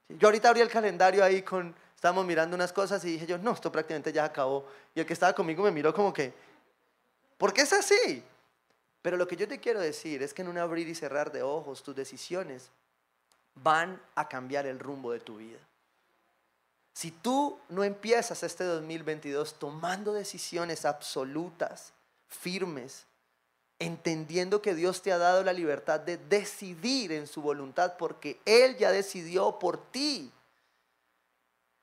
Yo 0.09 0.27
ahorita 0.27 0.49
abrí 0.49 0.61
el 0.61 0.69
calendario 0.69 1.23
ahí 1.23 1.43
con, 1.43 1.73
estábamos 1.95 2.25
mirando 2.25 2.55
unas 2.55 2.73
cosas 2.73 3.03
y 3.05 3.13
dije 3.13 3.27
yo, 3.27 3.37
no, 3.37 3.51
esto 3.51 3.71
prácticamente 3.71 4.11
ya 4.11 4.25
acabó. 4.25 4.65
Y 4.95 4.99
el 4.99 5.05
que 5.05 5.13
estaba 5.13 5.33
conmigo 5.33 5.63
me 5.63 5.71
miró 5.71 5.93
como 5.93 6.11
que, 6.11 6.33
¿por 7.37 7.53
qué 7.53 7.61
es 7.61 7.73
así? 7.73 8.23
Pero 9.01 9.17
lo 9.17 9.27
que 9.27 9.35
yo 9.35 9.47
te 9.47 9.59
quiero 9.59 9.79
decir 9.79 10.23
es 10.23 10.33
que 10.33 10.41
en 10.41 10.49
un 10.49 10.57
abrir 10.57 10.87
y 10.87 10.95
cerrar 10.95 11.31
de 11.31 11.43
ojos, 11.43 11.83
tus 11.83 11.95
decisiones 11.95 12.69
van 13.55 14.01
a 14.15 14.27
cambiar 14.27 14.65
el 14.65 14.79
rumbo 14.79 15.11
de 15.11 15.19
tu 15.19 15.37
vida. 15.37 15.59
Si 16.93 17.11
tú 17.11 17.59
no 17.69 17.83
empiezas 17.83 18.43
este 18.43 18.63
2022 18.63 19.57
tomando 19.57 20.11
decisiones 20.11 20.85
absolutas, 20.85 21.93
firmes, 22.27 23.05
entendiendo 23.79 24.61
que 24.61 24.75
Dios 24.75 25.01
te 25.01 25.11
ha 25.13 25.17
dado 25.17 25.43
la 25.43 25.53
libertad 25.53 26.01
de 26.01 26.17
decidir 26.17 27.13
en 27.13 27.27
su 27.27 27.41
voluntad 27.41 27.95
porque 27.97 28.41
Él 28.45 28.77
ya 28.77 28.91
decidió 28.91 29.57
por 29.57 29.91
ti. 29.91 30.31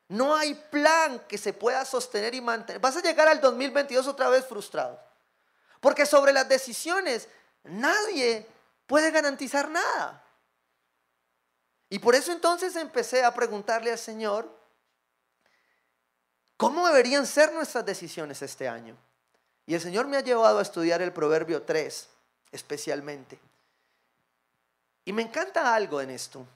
No 0.08 0.36
hay 0.36 0.54
plan 0.54 1.20
que 1.26 1.38
se 1.38 1.52
pueda 1.52 1.84
sostener 1.84 2.34
y 2.34 2.40
mantener. 2.40 2.80
Vas 2.80 2.96
a 2.96 3.02
llegar 3.02 3.26
al 3.26 3.40
2022 3.40 4.06
otra 4.06 4.28
vez 4.28 4.46
frustrado. 4.46 5.00
Porque 5.80 6.06
sobre 6.06 6.32
las 6.32 6.48
decisiones 6.48 7.28
nadie 7.64 8.46
puede 8.86 9.10
garantizar 9.10 9.68
nada. 9.68 10.22
Y 11.88 11.98
por 11.98 12.14
eso 12.14 12.30
entonces 12.30 12.76
empecé 12.76 13.24
a 13.24 13.34
preguntarle 13.34 13.90
al 13.90 13.98
Señor, 13.98 14.48
¿cómo 16.56 16.86
deberían 16.86 17.26
ser 17.26 17.52
nuestras 17.52 17.84
decisiones 17.86 18.42
este 18.42 18.68
año? 18.68 18.96
Y 19.66 19.74
el 19.74 19.80
Señor 19.80 20.06
me 20.06 20.16
ha 20.16 20.20
llevado 20.20 20.58
a 20.58 20.62
estudiar 20.62 21.02
el 21.02 21.12
Proverbio 21.12 21.62
3 21.62 22.08
especialmente. 22.52 23.38
Y 25.04 25.12
me 25.12 25.22
encanta 25.22 25.74
algo 25.74 26.00
en 26.00 26.10
esto. 26.10 26.46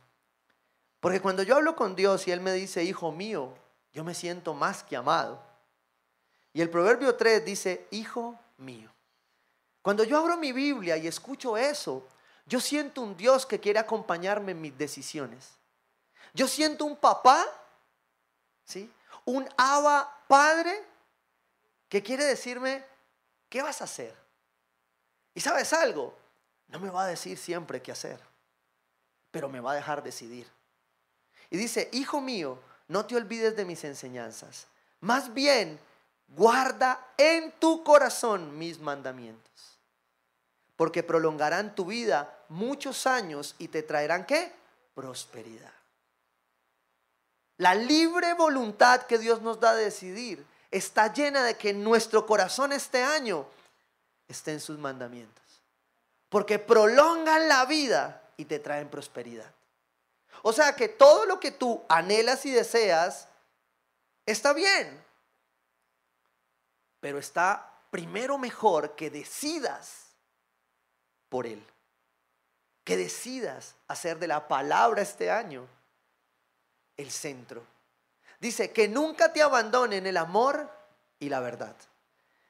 Porque 0.99 1.21
cuando 1.21 1.43
yo 1.43 1.57
hablo 1.57 1.77
con 1.77 1.95
Dios 1.95 2.27
y 2.27 2.33
Él 2.33 2.41
me 2.41 2.53
dice, 2.53 2.83
hijo 2.83 3.13
mío, 3.13 3.55
yo 3.93 4.05
me 4.05 4.15
siento 4.15 4.55
más 4.55 4.83
que 4.83 4.97
amado. 4.97 5.41
Y 6.53 6.61
el 6.61 6.69
proverbio 6.69 7.15
3 7.15 7.45
dice, 7.45 7.87
hijo 7.91 8.39
mío. 8.59 8.91
Cuando 9.83 10.05
yo 10.05 10.19
abro 10.19 10.37
mi 10.37 10.53
Biblia 10.53 10.97
y 10.97 11.07
escucho 11.07 11.57
eso, 11.57 12.07
yo 12.45 12.61
siento 12.61 13.03
un 13.03 13.17
Dios 13.17 13.47
que 13.47 13.61
quiere 13.61 13.79
acompañarme 13.79 14.53
en 14.53 14.61
mis 14.61 14.77
decisiones. 14.77 15.53
Yo 16.35 16.49
siento 16.49 16.85
un 16.85 16.97
papá, 16.97 17.47
¿sí? 18.65 18.91
Un 19.25 19.49
aba 19.57 20.23
padre 20.27 20.83
que 21.89 22.03
quiere 22.03 22.25
decirme, 22.25 22.85
¿qué 23.51 23.61
vas 23.61 23.83
a 23.83 23.85
hacer? 23.85 24.17
Y 25.35 25.41
sabes 25.41 25.75
algo, 25.75 26.17
no 26.69 26.81
me 26.81 26.89
va 26.89 27.05
a 27.05 27.09
decir 27.09 27.37
siempre 27.37 27.83
qué 27.83 27.93
hacer, 27.93 28.19
pero 29.31 29.51
me 29.51 29.61
va 29.61 29.73
a 29.73 29.77
dejar 29.77 30.03
decidir. 30.03 30.47
Y 31.51 31.59
dice, 31.59 31.91
hijo 31.93 32.21
mío, 32.21 32.59
no 32.89 33.05
te 33.05 33.17
olvides 33.17 33.57
de 33.57 33.65
mis 33.65 33.85
enseñanzas. 33.85 34.67
Más 35.01 35.35
bien, 35.35 35.79
guarda 36.29 37.13
en 37.19 37.53
tu 37.59 37.83
corazón 37.85 38.57
mis 38.57 38.79
mandamientos. 38.79 39.79
Porque 40.77 41.03
prolongarán 41.03 41.75
tu 41.75 41.85
vida 41.85 42.39
muchos 42.49 43.07
años 43.07 43.55
y 43.59 43.69
te 43.69 43.83
traerán 43.83 44.25
qué? 44.25 44.53
Prosperidad. 44.95 45.73
La 47.59 47.75
libre 47.75 48.33
voluntad 48.35 49.03
que 49.03 49.19
Dios 49.19 49.43
nos 49.43 49.61
da 49.61 49.75
de 49.75 49.85
decidir 49.85 50.47
está 50.71 51.13
llena 51.13 51.43
de 51.43 51.57
que 51.57 51.73
nuestro 51.73 52.27
corazón 52.27 52.73
este 52.73 53.03
año 53.03 53.47
esté 54.29 54.53
en 54.53 54.61
sus 54.61 54.79
mandamientos. 54.79 55.45
Porque 56.29 56.59
prolongan 56.59 57.49
la 57.49 57.65
vida 57.65 58.23
y 58.37 58.45
te 58.45 58.59
traen 58.59 58.89
prosperidad. 58.89 59.53
O 60.43 60.53
sea 60.53 60.75
que 60.75 60.89
todo 60.89 61.27
lo 61.27 61.41
que 61.41 61.51
tú 61.51 61.85
anhelas 61.89 62.47
y 62.47 62.51
deseas 62.51 63.29
está 64.25 64.53
bien. 64.53 65.05
Pero 67.01 67.19
está 67.19 67.71
primero 67.91 68.39
mejor 68.39 68.95
que 68.95 69.11
decidas 69.11 70.07
por 71.29 71.47
Él. 71.47 71.65
Que 72.85 72.97
decidas 72.97 73.75
hacer 73.89 74.19
de 74.19 74.29
la 74.29 74.47
palabra 74.47 75.03
este 75.03 75.31
año 75.31 75.67
el 76.97 77.11
centro. 77.11 77.65
Dice 78.41 78.73
que 78.73 78.89
nunca 78.89 79.33
te 79.33 79.43
abandonen 79.43 80.07
el 80.07 80.17
amor 80.17 80.71
y 81.19 81.29
la 81.29 81.41
verdad. 81.41 81.77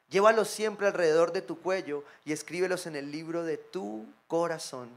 Llévalos 0.09 0.49
siempre 0.49 0.87
alrededor 0.87 1.33
de 1.33 1.43
tu 1.43 1.61
cuello 1.61 2.05
y 2.25 2.33
escríbelos 2.33 2.87
en 2.87 2.97
el 2.97 3.11
libro 3.11 3.45
de 3.45 3.59
tu 3.59 4.07
corazón. 4.29 4.89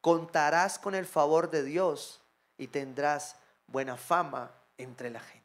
Contarás 0.00 0.78
con 0.78 0.94
el 0.94 1.06
favor 1.06 1.50
de 1.50 1.62
Dios 1.62 2.20
y 2.58 2.66
tendrás 2.66 3.36
buena 3.68 3.96
fama 3.96 4.50
entre 4.78 5.10
la 5.10 5.20
gente. 5.20 5.42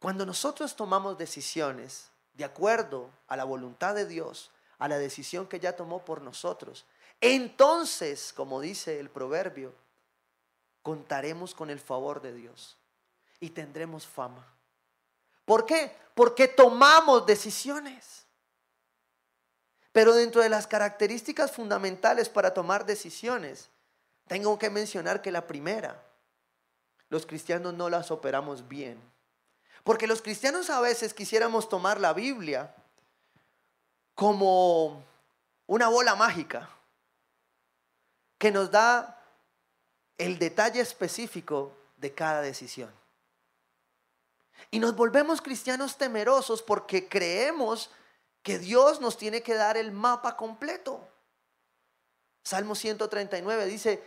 Cuando 0.00 0.26
nosotros 0.26 0.76
tomamos 0.76 1.18
decisiones 1.18 2.08
de 2.34 2.44
acuerdo 2.44 3.10
a 3.26 3.36
la 3.36 3.44
voluntad 3.44 3.94
de 3.94 4.06
Dios, 4.06 4.50
a 4.78 4.86
la 4.86 4.98
decisión 4.98 5.48
que 5.48 5.58
ya 5.58 5.74
tomó 5.74 6.04
por 6.04 6.22
nosotros, 6.22 6.86
entonces, 7.20 8.32
como 8.32 8.60
dice 8.60 9.00
el 9.00 9.10
proverbio, 9.10 9.74
contaremos 10.88 11.54
con 11.54 11.68
el 11.68 11.80
favor 11.80 12.22
de 12.22 12.32
Dios 12.32 12.78
y 13.40 13.50
tendremos 13.50 14.06
fama. 14.06 14.46
¿Por 15.44 15.66
qué? 15.66 15.94
Porque 16.14 16.48
tomamos 16.48 17.26
decisiones. 17.26 18.24
Pero 19.92 20.14
dentro 20.14 20.40
de 20.40 20.48
las 20.48 20.66
características 20.66 21.52
fundamentales 21.52 22.30
para 22.30 22.54
tomar 22.54 22.86
decisiones, 22.86 23.68
tengo 24.28 24.58
que 24.58 24.70
mencionar 24.70 25.20
que 25.20 25.30
la 25.30 25.46
primera, 25.46 26.02
los 27.10 27.26
cristianos 27.26 27.74
no 27.74 27.90
las 27.90 28.10
operamos 28.10 28.66
bien. 28.66 28.98
Porque 29.84 30.06
los 30.06 30.22
cristianos 30.22 30.70
a 30.70 30.80
veces 30.80 31.12
quisiéramos 31.12 31.68
tomar 31.68 32.00
la 32.00 32.14
Biblia 32.14 32.74
como 34.14 35.04
una 35.66 35.88
bola 35.88 36.14
mágica 36.14 36.70
que 38.38 38.50
nos 38.50 38.70
da 38.70 39.17
el 40.18 40.38
detalle 40.38 40.80
específico 40.80 41.72
de 41.96 42.12
cada 42.12 42.42
decisión. 42.42 42.92
Y 44.70 44.80
nos 44.80 44.94
volvemos 44.96 45.40
cristianos 45.40 45.96
temerosos 45.96 46.62
porque 46.62 47.08
creemos 47.08 47.90
que 48.42 48.58
Dios 48.58 49.00
nos 49.00 49.16
tiene 49.16 49.42
que 49.42 49.54
dar 49.54 49.76
el 49.76 49.92
mapa 49.92 50.36
completo. 50.36 51.06
Salmo 52.42 52.74
139 52.74 53.66
dice, 53.66 54.02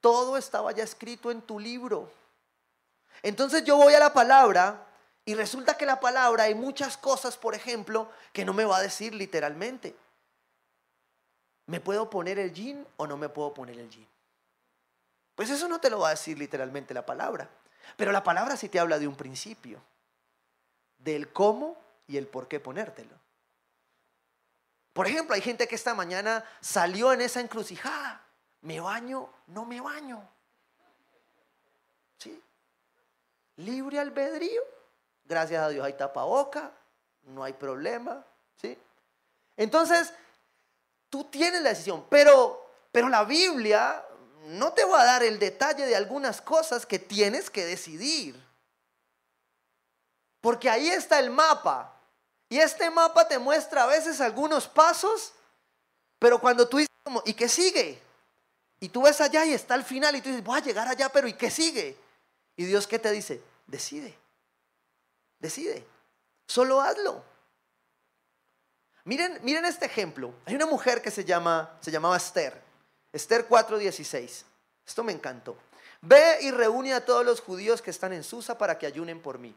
todo 0.00 0.36
estaba 0.36 0.72
ya 0.72 0.84
escrito 0.84 1.30
en 1.30 1.42
tu 1.42 1.58
libro. 1.58 2.10
Entonces 3.22 3.64
yo 3.64 3.76
voy 3.76 3.94
a 3.94 3.98
la 3.98 4.12
palabra 4.12 4.86
y 5.24 5.34
resulta 5.34 5.76
que 5.76 5.86
la 5.86 5.98
palabra 5.98 6.44
hay 6.44 6.54
muchas 6.54 6.96
cosas, 6.96 7.36
por 7.36 7.54
ejemplo, 7.54 8.08
que 8.32 8.44
no 8.44 8.52
me 8.52 8.64
va 8.64 8.78
a 8.78 8.82
decir 8.82 9.14
literalmente. 9.14 9.96
¿Me 11.66 11.80
puedo 11.80 12.08
poner 12.08 12.38
el 12.38 12.52
jean 12.52 12.86
o 12.96 13.06
no 13.06 13.16
me 13.16 13.28
puedo 13.28 13.52
poner 13.52 13.78
el 13.78 13.90
jean? 13.90 14.06
Pues 15.36 15.50
eso 15.50 15.68
no 15.68 15.78
te 15.78 15.90
lo 15.90 16.00
va 16.00 16.08
a 16.08 16.12
decir 16.12 16.36
literalmente 16.38 16.94
la 16.94 17.06
palabra. 17.06 17.48
Pero 17.96 18.10
la 18.10 18.24
palabra 18.24 18.56
sí 18.56 18.68
te 18.68 18.80
habla 18.80 18.98
de 18.98 19.06
un 19.06 19.14
principio, 19.14 19.80
del 20.98 21.32
cómo 21.32 21.76
y 22.08 22.16
el 22.16 22.26
por 22.26 22.48
qué 22.48 22.58
ponértelo. 22.58 23.14
Por 24.94 25.06
ejemplo, 25.06 25.34
hay 25.34 25.42
gente 25.42 25.68
que 25.68 25.74
esta 25.74 25.94
mañana 25.94 26.42
salió 26.60 27.12
en 27.12 27.20
esa 27.20 27.40
encrucijada. 27.40 28.24
¿Me 28.62 28.80
baño? 28.80 29.28
No 29.48 29.66
me 29.66 29.78
baño. 29.78 30.26
¿Sí? 32.18 32.42
Libre 33.56 34.00
albedrío. 34.00 34.62
Gracias 35.26 35.62
a 35.62 35.68
Dios 35.68 35.84
hay 35.84 35.92
tapaboca, 35.92 36.72
no 37.24 37.44
hay 37.44 37.52
problema. 37.52 38.24
¿Sí? 38.60 38.78
Entonces, 39.58 40.14
tú 41.10 41.24
tienes 41.24 41.60
la 41.60 41.70
decisión, 41.70 42.06
pero, 42.08 42.70
pero 42.90 43.10
la 43.10 43.24
Biblia 43.24 44.02
no 44.46 44.72
te 44.72 44.84
va 44.84 45.02
a 45.02 45.04
dar 45.04 45.22
el 45.22 45.38
detalle 45.38 45.86
de 45.86 45.96
algunas 45.96 46.40
cosas 46.40 46.86
que 46.86 46.98
tienes 46.98 47.50
que 47.50 47.64
decidir. 47.64 48.40
Porque 50.40 50.70
ahí 50.70 50.88
está 50.88 51.18
el 51.18 51.30
mapa. 51.30 51.92
Y 52.48 52.58
este 52.58 52.88
mapa 52.90 53.26
te 53.26 53.38
muestra 53.38 53.82
a 53.82 53.86
veces 53.86 54.20
algunos 54.20 54.68
pasos, 54.68 55.32
pero 56.18 56.40
cuando 56.40 56.68
tú 56.68 56.76
dices, 56.78 56.94
¿y 57.24 57.34
qué 57.34 57.48
sigue? 57.48 58.00
Y 58.78 58.88
tú 58.88 59.02
ves 59.02 59.20
allá 59.20 59.44
y 59.44 59.52
está 59.52 59.74
al 59.74 59.84
final 59.84 60.14
y 60.14 60.20
tú 60.20 60.28
dices, 60.28 60.44
voy 60.44 60.58
a 60.58 60.62
llegar 60.62 60.86
allá, 60.86 61.08
pero 61.08 61.26
¿y 61.26 61.32
qué 61.32 61.50
sigue? 61.50 61.96
Y 62.54 62.64
Dios 62.64 62.86
qué 62.86 62.98
te 62.98 63.10
dice? 63.10 63.42
Decide. 63.66 64.16
Decide. 65.40 65.84
Solo 66.46 66.80
hazlo. 66.80 67.24
Miren, 69.04 69.40
miren 69.42 69.64
este 69.64 69.86
ejemplo. 69.86 70.32
Hay 70.44 70.54
una 70.54 70.66
mujer 70.66 71.02
que 71.02 71.10
se, 71.10 71.24
llama, 71.24 71.76
se 71.80 71.90
llamaba 71.90 72.16
Esther. 72.16 72.65
Esther 73.16 73.48
4:16. 73.48 74.44
Esto 74.86 75.02
me 75.02 75.12
encantó. 75.12 75.56
Ve 76.02 76.38
y 76.42 76.50
reúne 76.50 76.92
a 76.92 77.04
todos 77.04 77.24
los 77.24 77.40
judíos 77.40 77.82
que 77.82 77.90
están 77.90 78.12
en 78.12 78.22
Susa 78.22 78.58
para 78.58 78.78
que 78.78 78.86
ayunen 78.86 79.20
por 79.20 79.38
mí. 79.38 79.56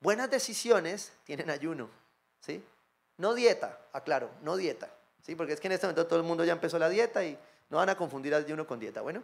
Buenas 0.00 0.30
decisiones 0.30 1.12
tienen 1.24 1.50
ayuno, 1.50 1.88
¿sí? 2.40 2.62
No 3.16 3.34
dieta, 3.34 3.80
aclaro, 3.92 4.30
no 4.42 4.56
dieta, 4.56 4.90
¿sí? 5.24 5.34
Porque 5.34 5.54
es 5.54 5.60
que 5.60 5.68
en 5.68 5.72
este 5.72 5.86
momento 5.86 6.06
todo 6.06 6.18
el 6.18 6.24
mundo 6.24 6.44
ya 6.44 6.52
empezó 6.52 6.78
la 6.78 6.88
dieta 6.88 7.24
y 7.24 7.38
no 7.70 7.78
van 7.78 7.88
a 7.88 7.96
confundir 7.96 8.34
ayuno 8.34 8.66
con 8.66 8.78
dieta, 8.78 9.00
bueno. 9.00 9.22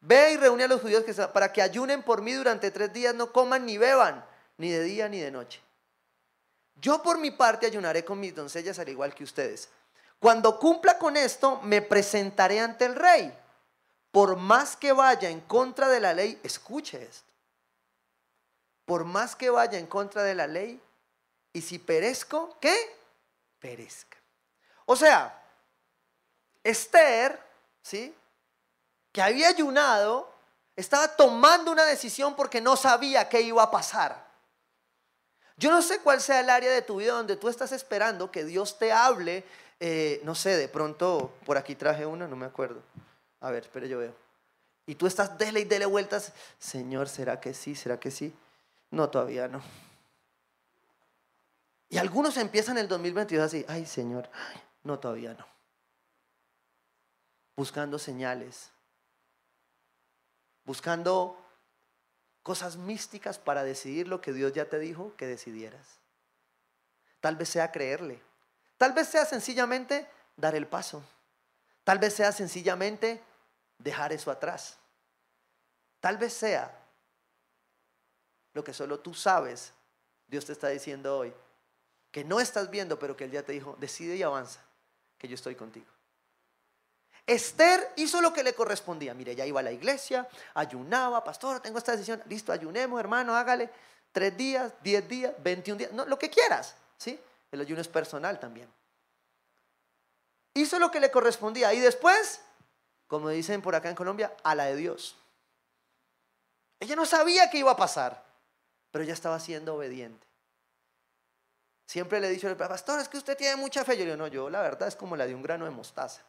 Ve 0.00 0.32
y 0.32 0.36
reúne 0.36 0.64
a 0.64 0.68
los 0.68 0.80
judíos 0.80 1.04
para 1.32 1.52
que 1.52 1.60
ayunen 1.60 2.02
por 2.02 2.22
mí 2.22 2.32
durante 2.32 2.70
tres 2.70 2.92
días, 2.92 3.14
no 3.14 3.32
coman 3.32 3.66
ni 3.66 3.78
beban, 3.78 4.24
ni 4.56 4.70
de 4.70 4.82
día 4.84 5.08
ni 5.08 5.20
de 5.20 5.30
noche. 5.30 5.60
Yo 6.80 7.02
por 7.02 7.18
mi 7.18 7.32
parte 7.32 7.66
ayunaré 7.66 8.04
con 8.04 8.20
mis 8.20 8.34
doncellas 8.34 8.78
al 8.78 8.88
igual 8.88 9.12
que 9.14 9.24
ustedes. 9.24 9.68
Cuando 10.20 10.58
cumpla 10.58 10.98
con 10.98 11.16
esto, 11.16 11.60
me 11.62 11.80
presentaré 11.80 12.60
ante 12.60 12.84
el 12.84 12.96
rey. 12.96 13.32
Por 14.10 14.36
más 14.36 14.76
que 14.76 14.92
vaya 14.92 15.28
en 15.28 15.40
contra 15.40 15.88
de 15.88 16.00
la 16.00 16.12
ley, 16.12 16.40
escuche 16.42 17.02
esto. 17.02 17.32
Por 18.84 19.04
más 19.04 19.36
que 19.36 19.50
vaya 19.50 19.78
en 19.78 19.86
contra 19.86 20.22
de 20.22 20.34
la 20.34 20.46
ley, 20.46 20.80
y 21.52 21.62
si 21.62 21.78
perezco, 21.78 22.56
¿qué? 22.60 22.74
Perezca. 23.58 24.16
O 24.86 24.96
sea, 24.96 25.40
Esther, 26.64 27.38
¿sí? 27.82 28.14
Que 29.12 29.22
había 29.22 29.48
ayunado, 29.48 30.32
estaba 30.76 31.08
tomando 31.08 31.70
una 31.70 31.84
decisión 31.84 32.34
porque 32.34 32.60
no 32.60 32.76
sabía 32.76 33.28
qué 33.28 33.40
iba 33.40 33.62
a 33.62 33.70
pasar. 33.70 34.26
Yo 35.56 35.70
no 35.70 35.82
sé 35.82 35.98
cuál 36.00 36.20
sea 36.20 36.40
el 36.40 36.50
área 36.50 36.70
de 36.70 36.82
tu 36.82 36.96
vida 36.96 37.12
donde 37.12 37.36
tú 37.36 37.48
estás 37.48 37.72
esperando 37.72 38.30
que 38.30 38.44
Dios 38.44 38.78
te 38.78 38.92
hable 38.92 39.44
eh, 39.80 40.20
no 40.24 40.34
sé, 40.34 40.56
de 40.56 40.68
pronto 40.68 41.34
por 41.44 41.56
aquí 41.56 41.74
traje 41.74 42.06
una, 42.06 42.26
no 42.26 42.36
me 42.36 42.46
acuerdo. 42.46 42.82
A 43.40 43.50
ver, 43.50 43.64
espere, 43.64 43.88
yo 43.88 43.98
veo. 43.98 44.14
Y 44.86 44.94
tú 44.94 45.06
estás 45.06 45.36
dele 45.38 45.60
y 45.60 45.64
dele 45.64 45.86
vueltas. 45.86 46.32
Señor, 46.58 47.08
¿será 47.08 47.40
que 47.40 47.54
sí? 47.54 47.74
¿Será 47.74 48.00
que 48.00 48.10
sí? 48.10 48.34
No, 48.90 49.10
todavía 49.10 49.48
no. 49.48 49.62
Y 51.90 51.98
algunos 51.98 52.36
empiezan 52.36 52.78
el 52.78 52.88
2022 52.88 53.44
así, 53.44 53.64
ay 53.68 53.86
Señor, 53.86 54.28
no, 54.84 54.98
todavía 54.98 55.34
no. 55.34 55.46
Buscando 57.56 57.98
señales, 57.98 58.70
buscando 60.64 61.36
cosas 62.42 62.76
místicas 62.76 63.38
para 63.38 63.64
decidir 63.64 64.06
lo 64.06 64.20
que 64.20 64.32
Dios 64.32 64.52
ya 64.52 64.66
te 64.66 64.78
dijo 64.78 65.14
que 65.16 65.26
decidieras. 65.26 65.98
Tal 67.20 67.36
vez 67.36 67.48
sea 67.48 67.72
creerle. 67.72 68.20
Tal 68.78 68.92
vez 68.92 69.08
sea 69.08 69.26
sencillamente 69.26 70.08
dar 70.36 70.54
el 70.54 70.66
paso. 70.66 71.02
Tal 71.84 71.98
vez 71.98 72.14
sea 72.14 72.32
sencillamente 72.32 73.22
dejar 73.78 74.12
eso 74.12 74.30
atrás. 74.30 74.78
Tal 76.00 76.16
vez 76.16 76.32
sea 76.32 76.74
lo 78.54 78.64
que 78.64 78.72
solo 78.72 79.00
tú 79.00 79.14
sabes, 79.14 79.72
Dios 80.26 80.44
te 80.44 80.52
está 80.52 80.68
diciendo 80.68 81.18
hoy, 81.18 81.32
que 82.10 82.24
no 82.24 82.40
estás 82.40 82.70
viendo, 82.70 82.98
pero 82.98 83.16
que 83.16 83.24
Él 83.24 83.30
ya 83.30 83.42
te 83.42 83.52
dijo, 83.52 83.76
decide 83.78 84.16
y 84.16 84.22
avanza, 84.22 84.60
que 85.18 85.28
yo 85.28 85.34
estoy 85.34 85.54
contigo. 85.54 85.86
Esther 87.26 87.92
hizo 87.96 88.22
lo 88.22 88.32
que 88.32 88.42
le 88.42 88.54
correspondía. 88.54 89.12
Mire, 89.12 89.36
ya 89.36 89.44
iba 89.44 89.60
a 89.60 89.62
la 89.62 89.70
iglesia, 89.70 90.26
ayunaba, 90.54 91.22
pastor, 91.22 91.60
tengo 91.60 91.76
esta 91.76 91.92
decisión. 91.92 92.22
Listo, 92.26 92.52
ayunemos, 92.52 92.98
hermano, 92.98 93.34
hágale. 93.34 93.68
Tres 94.12 94.34
días, 94.34 94.72
diez 94.82 95.06
días, 95.06 95.34
veintiún 95.38 95.76
días, 95.76 95.92
no, 95.92 96.06
lo 96.06 96.18
que 96.18 96.30
quieras. 96.30 96.74
¿sí? 96.96 97.20
El 97.50 97.60
ayuno 97.60 97.80
es 97.80 97.88
personal 97.88 98.38
también. 98.38 98.68
Hizo 100.54 100.78
lo 100.78 100.90
que 100.90 101.00
le 101.00 101.10
correspondía. 101.10 101.72
Y 101.74 101.80
después, 101.80 102.40
como 103.06 103.28
dicen 103.28 103.62
por 103.62 103.74
acá 103.74 103.88
en 103.88 103.94
Colombia, 103.94 104.34
a 104.42 104.54
la 104.54 104.66
de 104.66 104.76
Dios. 104.76 105.16
Ella 106.80 106.94
no 106.94 107.06
sabía 107.06 107.50
qué 107.50 107.58
iba 107.58 107.72
a 107.72 107.76
pasar, 107.76 108.24
pero 108.90 109.04
ella 109.04 109.14
estaba 109.14 109.40
siendo 109.40 109.74
obediente. 109.74 110.26
Siempre 111.86 112.20
le 112.20 112.28
he 112.28 112.30
dicho, 112.30 112.54
pastor, 112.56 113.00
es 113.00 113.08
que 113.08 113.16
usted 113.16 113.36
tiene 113.36 113.56
mucha 113.56 113.84
fe. 113.84 113.96
Yo 113.96 114.00
le 114.00 114.12
digo, 114.12 114.16
no, 114.18 114.26
yo 114.26 114.50
la 114.50 114.60
verdad 114.60 114.88
es 114.88 114.94
como 114.94 115.16
la 115.16 115.26
de 115.26 115.34
un 115.34 115.42
grano 115.42 115.64
de 115.64 115.70
mostaza. 115.70 116.22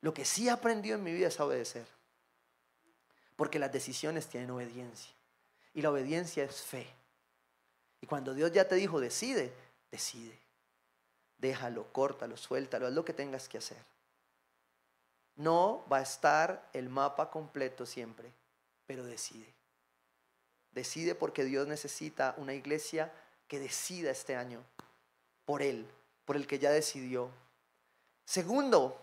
Lo 0.00 0.12
que 0.12 0.24
sí 0.24 0.48
aprendió 0.48 0.96
en 0.96 1.04
mi 1.04 1.12
vida 1.12 1.28
es 1.28 1.38
obedecer. 1.38 1.86
Porque 3.36 3.60
las 3.60 3.72
decisiones 3.72 4.26
tienen 4.26 4.50
obediencia. 4.50 5.12
Y 5.74 5.80
la 5.80 5.90
obediencia 5.90 6.42
es 6.42 6.60
fe. 6.60 6.92
Y 8.00 8.06
cuando 8.08 8.34
Dios 8.34 8.50
ya 8.50 8.66
te 8.66 8.74
dijo, 8.74 9.00
decide, 9.00 9.54
decide. 9.92 10.36
Déjalo, 11.38 11.92
córtalo, 11.92 12.36
suéltalo, 12.36 12.86
haz 12.86 12.92
lo 12.92 13.04
que 13.04 13.12
tengas 13.12 13.48
que 13.48 13.58
hacer. 13.58 13.78
No 15.36 15.84
va 15.90 15.98
a 15.98 16.02
estar 16.02 16.68
el 16.72 16.88
mapa 16.88 17.30
completo 17.30 17.86
siempre, 17.86 18.32
pero 18.86 19.04
decide. 19.04 19.52
Decide 20.72 21.14
porque 21.14 21.44
Dios 21.44 21.68
necesita 21.68 22.34
una 22.38 22.54
iglesia 22.54 23.12
que 23.46 23.60
decida 23.60 24.10
este 24.10 24.34
año 24.34 24.64
por 25.44 25.62
Él, 25.62 25.86
por 26.24 26.36
el 26.36 26.46
que 26.46 26.58
ya 26.58 26.70
decidió. 26.70 27.30
Segundo, 28.24 28.98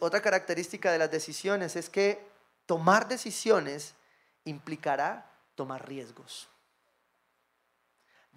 otra 0.00 0.22
característica 0.22 0.90
de 0.90 0.98
las 0.98 1.10
decisiones 1.10 1.76
es 1.76 1.88
que 1.90 2.26
tomar 2.66 3.08
decisiones 3.08 3.94
implicará 4.44 5.30
tomar 5.54 5.86
riesgos. 5.86 6.48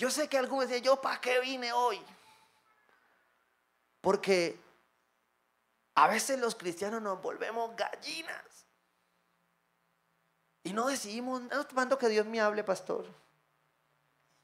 Yo 0.03 0.11
sé 0.11 0.27
que 0.27 0.37
algunos 0.37 0.67
dicen, 0.67 0.83
yo 0.83 0.99
para 0.99 1.21
qué 1.21 1.39
vine 1.39 1.71
hoy. 1.71 1.97
Porque 4.01 4.59
a 5.95 6.09
veces 6.09 6.37
los 6.41 6.55
cristianos 6.55 7.01
nos 7.01 7.21
volvemos 7.21 7.73
gallinas. 7.77 8.65
Y 10.61 10.73
no 10.73 10.87
decidimos, 10.87 11.43
no 11.43 11.65
mando 11.73 11.97
que 11.97 12.09
Dios 12.09 12.25
me 12.25 12.41
hable, 12.41 12.65
pastor. 12.65 13.05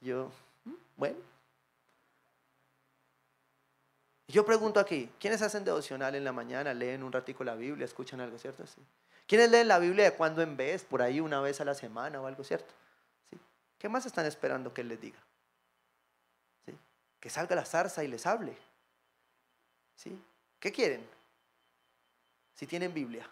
Yo, 0.00 0.30
bueno, 0.96 1.18
yo 4.28 4.46
pregunto 4.46 4.80
aquí, 4.80 5.12
¿quiénes 5.20 5.42
hacen 5.42 5.62
devocional 5.62 6.14
en 6.14 6.24
la 6.24 6.32
mañana? 6.32 6.72
¿Leen 6.72 7.02
un 7.02 7.12
ratico 7.12 7.44
la 7.44 7.54
Biblia? 7.54 7.84
¿Escuchan 7.84 8.22
algo, 8.22 8.38
cierto? 8.38 8.66
Sí. 8.66 8.80
¿Quiénes 9.26 9.50
leen 9.50 9.68
la 9.68 9.78
Biblia 9.78 10.06
de 10.06 10.16
cuando 10.16 10.40
en 10.40 10.56
vez, 10.56 10.84
por 10.84 11.02
ahí 11.02 11.20
una 11.20 11.42
vez 11.42 11.60
a 11.60 11.66
la 11.66 11.74
semana 11.74 12.18
o 12.18 12.26
algo, 12.26 12.44
cierto? 12.44 12.72
¿Sí? 13.28 13.38
¿Qué 13.78 13.90
más 13.90 14.06
están 14.06 14.24
esperando 14.24 14.72
que 14.72 14.80
Él 14.80 14.88
les 14.88 14.98
diga? 15.02 15.18
Que 17.20 17.30
salga 17.30 17.54
la 17.54 17.64
zarza 17.64 18.02
y 18.02 18.08
les 18.08 18.26
hable. 18.26 18.56
¿Sí? 19.94 20.18
¿Qué 20.58 20.72
quieren? 20.72 21.06
Si 22.54 22.66
tienen 22.66 22.92
Biblia. 22.92 23.28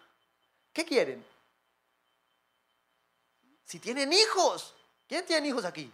¿Qué 0.71 0.85
quieren? 0.85 1.25
Si 3.65 3.79
tienen 3.79 4.13
hijos. 4.13 4.75
¿Quién 5.07 5.25
tiene 5.25 5.47
hijos 5.47 5.65
aquí? 5.65 5.91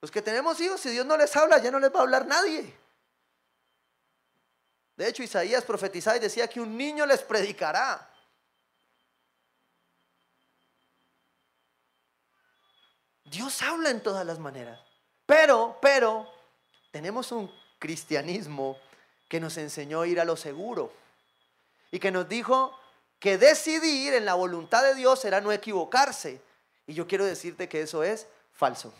Los 0.00 0.10
que 0.10 0.22
tenemos 0.22 0.60
hijos, 0.60 0.80
si 0.80 0.90
Dios 0.90 1.04
no 1.04 1.16
les 1.16 1.34
habla, 1.36 1.58
ya 1.58 1.70
no 1.70 1.78
les 1.78 1.92
va 1.94 2.00
a 2.00 2.02
hablar 2.02 2.26
nadie. 2.26 2.74
De 4.96 5.08
hecho, 5.08 5.22
Isaías 5.22 5.64
profetizaba 5.64 6.16
y 6.16 6.20
decía 6.20 6.48
que 6.48 6.60
un 6.60 6.76
niño 6.76 7.06
les 7.06 7.22
predicará. 7.22 8.06
Dios 13.24 13.62
habla 13.62 13.90
en 13.90 14.02
todas 14.02 14.26
las 14.26 14.38
maneras. 14.38 14.80
Pero, 15.24 15.78
pero, 15.80 16.30
tenemos 16.90 17.32
un 17.32 17.52
cristianismo 17.78 18.78
que 19.28 19.40
nos 19.40 19.56
enseñó 19.56 20.02
a 20.02 20.06
ir 20.06 20.20
a 20.20 20.24
lo 20.24 20.36
seguro 20.36 20.92
y 21.90 21.98
que 21.98 22.10
nos 22.10 22.28
dijo 22.28 22.76
que 23.18 23.38
decidir 23.38 24.14
en 24.14 24.24
la 24.24 24.34
voluntad 24.34 24.82
de 24.82 24.94
Dios 24.94 25.24
era 25.24 25.40
no 25.40 25.52
equivocarse. 25.52 26.40
Y 26.86 26.94
yo 26.94 27.06
quiero 27.06 27.24
decirte 27.24 27.68
que 27.68 27.82
eso 27.82 28.02
es 28.02 28.26
falso. 28.52 28.92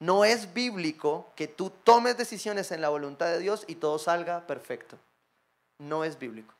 No 0.00 0.24
es 0.24 0.52
bíblico 0.54 1.32
que 1.36 1.48
tú 1.48 1.70
tomes 1.70 2.16
decisiones 2.16 2.70
en 2.72 2.80
la 2.80 2.88
voluntad 2.88 3.26
de 3.26 3.38
Dios 3.38 3.64
y 3.66 3.76
todo 3.76 3.98
salga 3.98 4.46
perfecto. 4.46 4.98
No 5.78 6.04
es 6.04 6.18
bíblico. 6.18 6.54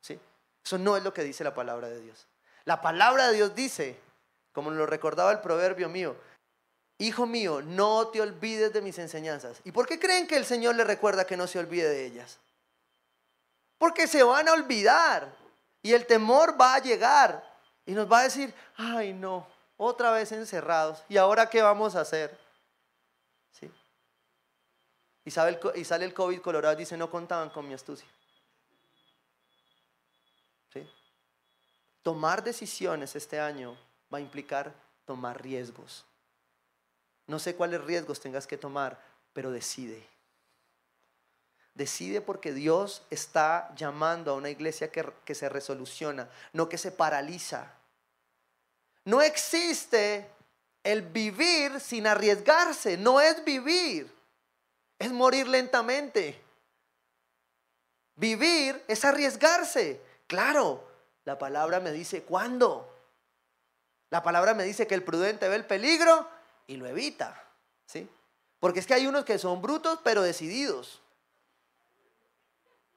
¿Sí? 0.00 0.18
Eso 0.64 0.78
no 0.78 0.96
es 0.96 1.02
lo 1.02 1.14
que 1.14 1.22
dice 1.22 1.44
la 1.44 1.54
palabra 1.54 1.88
de 1.88 2.00
Dios. 2.00 2.26
La 2.64 2.80
palabra 2.80 3.28
de 3.28 3.36
Dios 3.36 3.54
dice, 3.54 3.98
como 4.52 4.70
lo 4.70 4.86
recordaba 4.86 5.32
el 5.32 5.40
proverbio 5.40 5.88
mío, 5.88 6.16
Hijo 6.98 7.26
mío, 7.26 7.62
no 7.62 8.08
te 8.08 8.20
olvides 8.20 8.72
de 8.72 8.82
mis 8.82 8.98
enseñanzas. 8.98 9.60
¿Y 9.64 9.70
por 9.70 9.86
qué 9.86 10.00
creen 10.00 10.26
que 10.26 10.36
el 10.36 10.44
Señor 10.44 10.74
le 10.74 10.82
recuerda 10.82 11.24
que 11.24 11.36
no 11.36 11.46
se 11.46 11.60
olvide 11.60 11.88
de 11.88 12.06
ellas? 12.06 12.38
Porque 13.78 14.08
se 14.08 14.24
van 14.24 14.48
a 14.48 14.52
olvidar 14.52 15.32
y 15.80 15.92
el 15.92 16.06
temor 16.06 16.60
va 16.60 16.74
a 16.74 16.80
llegar 16.80 17.44
y 17.86 17.92
nos 17.92 18.10
va 18.10 18.20
a 18.20 18.24
decir, 18.24 18.52
ay 18.76 19.12
no, 19.12 19.46
otra 19.76 20.10
vez 20.10 20.32
encerrados. 20.32 21.04
¿Y 21.08 21.16
ahora 21.16 21.48
qué 21.48 21.62
vamos 21.62 21.94
a 21.94 22.00
hacer? 22.00 22.36
¿Sí? 23.52 23.70
Y, 25.24 25.30
sale 25.30 26.04
el, 26.04 26.14
COVID 26.14 26.40
colorado 26.40 26.74
y 26.74 26.78
dice, 26.78 26.96
no 26.96 27.08
contaban 27.08 27.50
con 27.50 27.66
mi 27.66 27.74
astucia. 27.74 28.08
Tomar 32.02 32.42
decisiones 32.42 33.14
este 33.16 33.38
año 33.38 33.76
va 34.12 34.18
a 34.18 34.20
implicar 34.22 34.74
tomar 35.04 35.42
riesgos. 35.42 36.06
No 37.28 37.38
sé 37.38 37.54
cuáles 37.54 37.84
riesgos 37.84 38.20
tengas 38.20 38.46
que 38.46 38.58
tomar, 38.58 39.00
pero 39.32 39.52
decide. 39.52 40.04
Decide 41.74 42.20
porque 42.20 42.52
Dios 42.52 43.02
está 43.10 43.72
llamando 43.76 44.32
a 44.32 44.34
una 44.34 44.50
iglesia 44.50 44.90
que, 44.90 45.08
que 45.24 45.36
se 45.36 45.48
resoluciona, 45.48 46.28
no 46.52 46.68
que 46.68 46.78
se 46.78 46.90
paraliza. 46.90 47.70
No 49.04 49.22
existe 49.22 50.28
el 50.82 51.02
vivir 51.02 51.78
sin 51.80 52.06
arriesgarse. 52.06 52.96
No 52.96 53.20
es 53.20 53.44
vivir, 53.44 54.10
es 54.98 55.12
morir 55.12 55.46
lentamente. 55.46 56.42
Vivir 58.16 58.82
es 58.88 59.04
arriesgarse. 59.04 60.00
Claro, 60.26 60.82
la 61.24 61.38
palabra 61.38 61.78
me 61.78 61.92
dice 61.92 62.22
cuándo. 62.22 62.92
La 64.10 64.22
palabra 64.22 64.54
me 64.54 64.64
dice 64.64 64.86
que 64.86 64.94
el 64.94 65.04
prudente 65.04 65.48
ve 65.48 65.56
el 65.56 65.66
peligro 65.66 66.26
y 66.68 66.76
lo 66.76 66.86
evita. 66.86 67.42
¿Sí? 67.86 68.08
Porque 68.60 68.78
es 68.78 68.86
que 68.86 68.94
hay 68.94 69.08
unos 69.08 69.24
que 69.24 69.38
son 69.38 69.60
brutos 69.60 69.98
pero 70.04 70.22
decididos. 70.22 71.00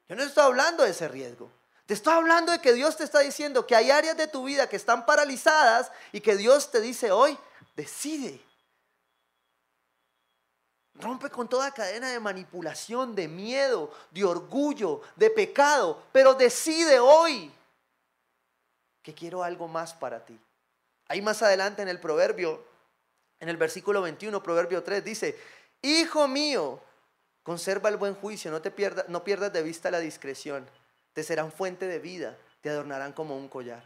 Yo 0.08 0.14
no 0.14 0.22
estoy 0.22 0.44
hablando 0.44 0.84
de 0.84 0.90
ese 0.90 1.08
riesgo. 1.08 1.50
Te 1.86 1.94
estoy 1.94 2.14
hablando 2.14 2.52
de 2.52 2.60
que 2.60 2.72
Dios 2.72 2.96
te 2.96 3.04
está 3.04 3.20
diciendo 3.20 3.66
que 3.66 3.74
hay 3.74 3.90
áreas 3.90 4.16
de 4.16 4.28
tu 4.28 4.44
vida 4.44 4.68
que 4.68 4.76
están 4.76 5.04
paralizadas 5.04 5.90
y 6.12 6.20
que 6.20 6.36
Dios 6.36 6.70
te 6.70 6.80
dice 6.80 7.10
hoy, 7.10 7.36
decide. 7.74 8.40
Rompe 10.94 11.30
con 11.30 11.48
toda 11.48 11.72
cadena 11.72 12.10
de 12.10 12.20
manipulación, 12.20 13.14
de 13.14 13.26
miedo, 13.26 13.92
de 14.10 14.24
orgullo, 14.24 15.00
de 15.16 15.30
pecado, 15.30 16.02
pero 16.12 16.34
decide 16.34 17.00
hoy 17.00 17.52
que 19.02 19.14
quiero 19.14 19.42
algo 19.42 19.66
más 19.66 19.94
para 19.94 20.24
ti. 20.24 20.38
Ahí 21.08 21.20
más 21.20 21.42
adelante 21.42 21.82
en 21.82 21.88
el 21.88 21.98
proverbio, 21.98 22.62
en 23.42 23.50
el 23.50 23.58
versículo 23.58 24.00
21, 24.00 24.42
proverbio 24.42 24.82
3, 24.82 25.04
dice, 25.04 25.38
Hijo 25.82 26.26
mío, 26.28 26.80
conserva 27.42 27.90
el 27.90 27.98
buen 27.98 28.14
juicio, 28.14 28.50
no, 28.50 28.62
te 28.62 28.72
no 29.08 29.22
pierdas 29.22 29.52
de 29.52 29.62
vista 29.62 29.90
la 29.90 30.00
discreción 30.00 30.66
te 31.12 31.22
serán 31.22 31.52
fuente 31.52 31.86
de 31.86 31.98
vida, 31.98 32.36
te 32.60 32.70
adornarán 32.70 33.12
como 33.12 33.36
un 33.36 33.48
collar. 33.48 33.84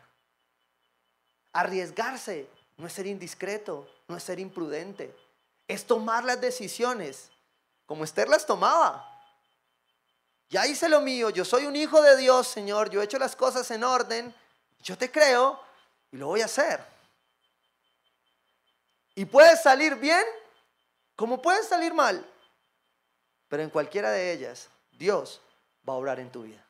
Arriesgarse 1.53 2.49
no 2.77 2.87
es 2.87 2.93
ser 2.93 3.07
indiscreto, 3.07 3.89
no 4.09 4.17
es 4.17 4.23
ser 4.23 4.39
imprudente, 4.39 5.15
es 5.67 5.87
tomar 5.87 6.25
las 6.25 6.41
decisiones 6.41 7.31
como 7.87 8.05
Esther 8.05 8.29
las 8.29 8.47
tomaba. 8.47 9.13
Ya 10.49 10.67
hice 10.67 10.89
lo 10.89 11.01
mío, 11.01 11.31
yo 11.31 11.45
soy 11.45 11.67
un 11.67 11.75
hijo 11.75 12.01
de 12.03 12.17
Dios, 12.17 12.47
Señor, 12.47 12.91
yo 12.91 13.01
he 13.01 13.05
hecho 13.05 13.19
las 13.19 13.35
cosas 13.35 13.71
en 13.71 13.85
orden, 13.85 14.35
Yo 14.81 14.97
te 14.97 15.11
creo 15.11 15.59
y 16.13 16.17
lo 16.17 16.29
voy 16.29 16.43
a 16.43 16.45
hacer. 16.45 16.96
Y 19.17 19.25
puede 19.25 19.57
salir 19.57 19.97
bien 19.97 20.25
como 21.17 21.41
puede 21.41 21.65
salir 21.65 21.95
mal. 21.95 22.25
Pero 23.49 23.63
en 23.63 23.71
cualquiera 23.71 24.11
de 24.11 24.33
ellas, 24.33 24.69
Dios 24.93 25.41
va 25.89 25.95
a 25.95 25.97
obrar 25.97 26.21
en 26.21 26.31
tu 26.31 26.43
vida. 26.43 26.65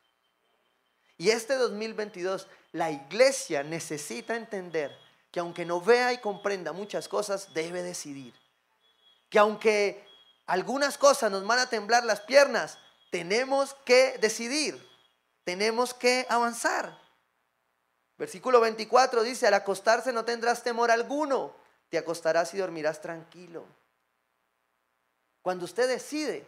Y 1.18 1.30
este 1.30 1.56
2022, 1.56 2.46
la 2.72 2.90
iglesia 2.90 3.62
necesita 3.62 4.37
entender 4.37 4.96
que 5.32 5.40
aunque 5.40 5.64
no 5.64 5.80
vea 5.80 6.12
y 6.12 6.18
comprenda 6.18 6.72
muchas 6.72 7.09
cosas, 7.09 7.52
debe 7.52 7.82
decidir. 7.82 8.32
Que 9.28 9.38
aunque 9.38 10.06
algunas 10.46 10.96
cosas 10.96 11.30
nos 11.30 11.44
van 11.44 11.59
a 11.59 11.68
temblar 11.68 12.04
las 12.04 12.20
piernas, 12.20 12.78
tenemos 13.11 13.74
que 13.85 14.18
decidir, 14.18 14.80
tenemos 15.42 15.94
que 15.94 16.26
avanzar. 16.28 16.96
Versículo 18.18 18.61
24 18.61 19.22
dice, 19.22 19.46
al 19.46 19.54
acostarse 19.54 20.12
no 20.12 20.24
tendrás 20.24 20.62
temor 20.62 20.90
alguno, 20.90 21.54
te 21.88 21.99
acostarás 21.99 22.53
y 22.55 22.59
dormirás 22.59 23.01
tranquilo. 23.01 23.64
Cuando 25.42 25.64
usted 25.64 25.88
decide, 25.88 26.46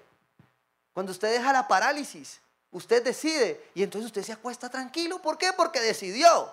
cuando 0.93 1.13
usted 1.13 1.33
deja 1.33 1.53
la 1.53 1.69
parálisis, 1.69 2.41
usted 2.73 3.03
decide 3.05 3.71
y 3.75 3.83
entonces 3.83 4.07
usted 4.07 4.25
se 4.25 4.33
acuesta 4.33 4.69
tranquilo. 4.69 5.23
¿Por 5.23 5.39
qué? 5.39 5.53
Porque 5.53 5.81
decidió. 5.81 6.53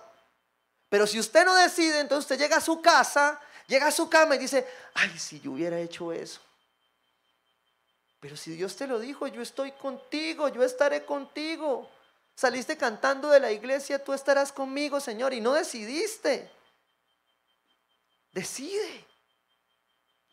Pero 0.89 1.07
si 1.07 1.19
usted 1.19 1.45
no 1.45 1.55
decide, 1.55 1.99
entonces 1.99 2.25
usted 2.25 2.37
llega 2.37 2.57
a 2.57 2.61
su 2.61 2.81
casa, 2.81 3.39
llega 3.67 3.87
a 3.87 3.91
su 3.91 4.07
cama 4.09 4.35
y 4.35 4.39
dice, 4.39 4.67
ay, 4.93 5.17
si 5.17 5.39
yo 5.39 5.53
hubiera 5.53 5.79
hecho 5.79 6.11
eso. 6.11 6.39
Pero 8.19 8.37
si 8.37 8.51
Dios 8.51 8.75
te 8.75 8.87
lo 8.87 8.99
dijo, 8.99 9.27
yo 9.27 9.41
estoy 9.41 9.71
contigo, 9.71 10.47
yo 10.49 10.63
estaré 10.63 11.05
contigo. 11.05 11.89
Saliste 12.35 12.77
cantando 12.77 13.29
de 13.29 13.39
la 13.39 13.51
iglesia, 13.51 14.03
tú 14.03 14.13
estarás 14.13 14.51
conmigo, 14.51 14.99
Señor, 14.99 15.33
y 15.33 15.41
no 15.41 15.53
decidiste. 15.53 16.51
Decide. 18.35 19.07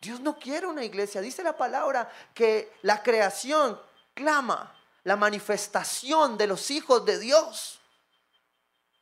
Dios 0.01 0.19
no 0.19 0.37
quiere 0.37 0.67
una 0.67 0.83
iglesia. 0.83 1.21
Dice 1.21 1.41
la 1.41 1.55
palabra 1.55 2.11
que 2.33 2.73
la 2.81 3.01
creación 3.01 3.79
clama 4.13 4.77
la 5.05 5.15
manifestación 5.15 6.37
de 6.37 6.47
los 6.47 6.69
hijos 6.69 7.05
de 7.05 7.17
Dios. 7.17 7.79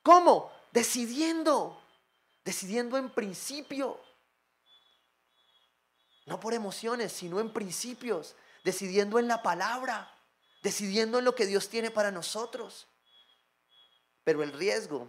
¿Cómo? 0.03 0.51
Decidiendo. 0.71 1.81
Decidiendo 2.45 2.95
en 2.95 3.09
principio. 3.09 3.99
No 6.27 6.39
por 6.39 6.53
emociones, 6.53 7.11
sino 7.11 7.39
en 7.39 7.51
principios 7.51 8.35
decidiendo 8.63 9.17
en 9.17 9.27
la 9.27 9.41
palabra, 9.41 10.13
decidiendo 10.61 11.17
en 11.17 11.25
lo 11.25 11.33
que 11.33 11.47
Dios 11.47 11.69
tiene 11.69 11.89
para 11.89 12.11
nosotros. 12.11 12.87
Pero 14.23 14.43
el 14.43 14.53
riesgo, 14.53 15.07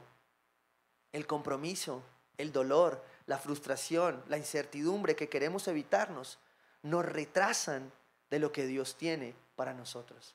el 1.12 1.26
compromiso, 1.26 2.02
el 2.38 2.52
dolor, 2.52 3.04
la 3.26 3.38
frustración, 3.38 4.22
la 4.28 4.38
incertidumbre 4.38 5.16
que 5.16 5.28
queremos 5.28 5.68
evitarnos, 5.68 6.38
nos 6.82 7.04
retrasan 7.04 7.92
de 8.30 8.38
lo 8.38 8.52
que 8.52 8.66
Dios 8.66 8.96
tiene 8.96 9.34
para 9.56 9.74
nosotros. 9.74 10.34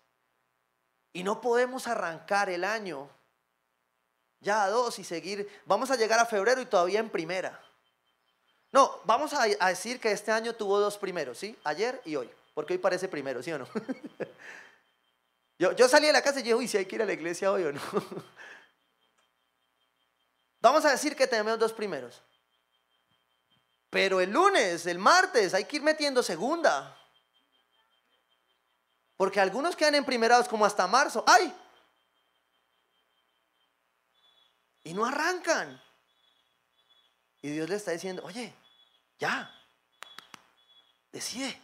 Y 1.13 1.23
no 1.23 1.41
podemos 1.41 1.87
arrancar 1.87 2.49
el 2.49 2.63
año 2.63 3.09
ya 4.39 4.63
a 4.63 4.69
dos 4.69 4.99
y 4.99 5.03
seguir. 5.03 5.49
Vamos 5.65 5.91
a 5.91 5.95
llegar 5.95 6.19
a 6.19 6.25
febrero 6.25 6.61
y 6.61 6.65
todavía 6.65 6.99
en 6.99 7.09
primera. 7.09 7.59
No, 8.71 8.99
vamos 9.05 9.33
a, 9.33 9.45
decir 9.67 9.99
que 9.99 10.11
este 10.11 10.31
año 10.31 10.53
tuvo 10.53 10.79
dos 10.79 10.97
primeros, 10.97 11.37
¿sí? 11.37 11.57
Ayer 11.63 12.01
y 12.05 12.15
hoy. 12.15 12.29
Porque 12.53 12.73
hoy 12.73 12.79
parece 12.79 13.07
primero, 13.07 13.41
¿sí 13.41 13.51
o 13.51 13.59
no? 13.59 13.67
yo, 15.59 15.71
yo 15.73 15.87
salí 15.87 16.07
de 16.07 16.13
la 16.13 16.21
casa 16.21 16.39
y 16.39 16.43
dije, 16.43 16.55
uy, 16.55 16.67
si 16.67 16.77
hay 16.77 16.85
que 16.85 16.95
ir 16.95 17.01
a 17.01 17.05
la 17.05 17.13
iglesia 17.13 17.51
hoy 17.51 17.63
o 17.63 17.71
no. 17.71 17.81
Vamos 20.61 20.85
a 20.85 20.91
decir 20.91 21.15
que 21.15 21.27
tenemos 21.27 21.57
dos 21.59 21.71
primeros. 21.71 22.21
Pero 23.89 24.19
el 24.19 24.31
lunes, 24.31 24.85
el 24.85 24.99
martes, 24.99 25.53
hay 25.53 25.65
que 25.65 25.77
ir 25.77 25.81
metiendo 25.81 26.21
segunda. 26.21 26.93
Porque 29.15 29.39
algunos 29.39 29.75
quedan 29.75 29.95
en 29.95 30.05
primerados 30.05 30.47
como 30.47 30.65
hasta 30.65 30.85
marzo. 30.87 31.23
¡Ay! 31.25 31.53
Y 34.83 34.93
no 34.93 35.05
arrancan. 35.05 35.81
Y 37.41 37.49
Dios 37.49 37.69
le 37.69 37.75
está 37.75 37.91
diciendo, 37.91 38.23
oye, 38.25 38.53
ya, 39.19 39.53
decide. 41.11 41.61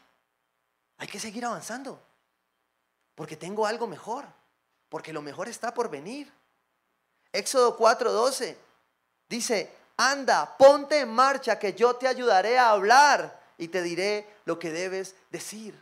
Hay 0.98 1.08
que 1.08 1.20
seguir 1.20 1.46
avanzando. 1.46 2.02
Porque 3.16 3.38
tengo 3.38 3.66
algo 3.68 3.88
mejor. 3.88 4.28
Porque 4.90 5.14
lo 5.14 5.22
mejor 5.22 5.48
está 5.48 5.74
por 5.74 5.90
venir. 5.90 6.32
Éxodo 7.32 7.78
4:12 7.78 8.56
dice, 9.28 9.76
anda, 9.98 10.58
ponte 10.58 11.00
en 11.00 11.10
marcha 11.10 11.60
que 11.60 11.74
yo 11.74 11.96
te 11.96 12.08
ayudaré 12.08 12.58
a 12.58 12.70
hablar 12.70 13.42
y 13.58 13.68
te 13.68 13.82
diré 13.82 14.28
lo 14.46 14.60
que 14.60 14.72
debes 14.72 15.16
decir. 15.30 15.82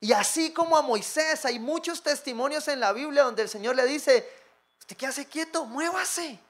Y 0.00 0.12
así 0.12 0.52
como 0.52 0.76
a 0.76 0.82
Moisés, 0.82 1.44
hay 1.44 1.58
muchos 1.58 2.02
testimonios 2.02 2.66
en 2.68 2.80
la 2.80 2.92
Biblia 2.92 3.24
donde 3.24 3.42
el 3.42 3.48
Señor 3.48 3.76
le 3.76 3.84
dice, 3.84 4.26
usted 4.78 4.96
qué 4.96 5.06
hace 5.06 5.26
quieto, 5.26 5.66
muévase. 5.66 6.40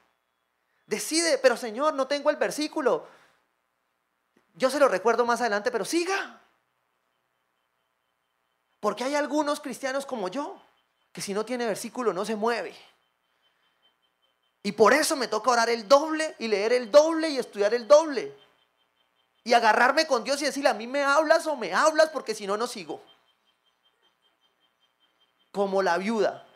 Decide, 0.87 1.39
pero 1.39 1.57
Señor, 1.57 1.95
no 1.95 2.07
tengo 2.07 2.31
el 2.31 2.37
versículo. 2.37 3.09
Yo 4.55 4.71
se 4.71 4.79
lo 4.79 4.89
recuerdo 4.89 5.25
más 5.25 5.41
adelante, 5.41 5.71
pero 5.71 5.85
siga. 5.85 6.41
Porque 8.79 9.05
hay 9.05 9.15
algunos 9.15 9.61
cristianos 9.61 10.07
como 10.07 10.29
yo, 10.29 10.63
que 11.13 11.21
si 11.21 11.35
no 11.35 11.45
tiene 11.45 11.67
versículo 11.67 12.13
no 12.13 12.25
se 12.25 12.37
mueve. 12.37 12.77
Y 14.63 14.73
por 14.73 14.93
eso 14.93 15.17
me 15.17 15.29
toca 15.29 15.51
orar 15.51 15.71
el 15.71 15.89
doble 15.89 16.35
y 16.39 16.49
leer 16.49 16.73
el 16.73 16.91
doble 16.91 17.31
y 17.31 17.39
estudiar 17.39 17.73
el 17.75 17.89
doble. 17.89 18.37
Y 19.43 19.55
agarrarme 19.55 20.07
con 20.07 20.23
Dios 20.23 20.41
y 20.43 20.45
decirle, 20.45 20.69
a 20.69 20.75
mí 20.75 20.87
me 20.87 21.03
hablas 21.03 21.47
o 21.47 21.57
me 21.57 21.73
hablas 21.73 22.11
porque 22.11 22.35
si 22.35 22.47
no, 22.47 22.57
no 22.57 22.67
sigo. 22.67 23.03
Como 25.51 25.83
la 25.83 25.97
viuda. 25.97 26.47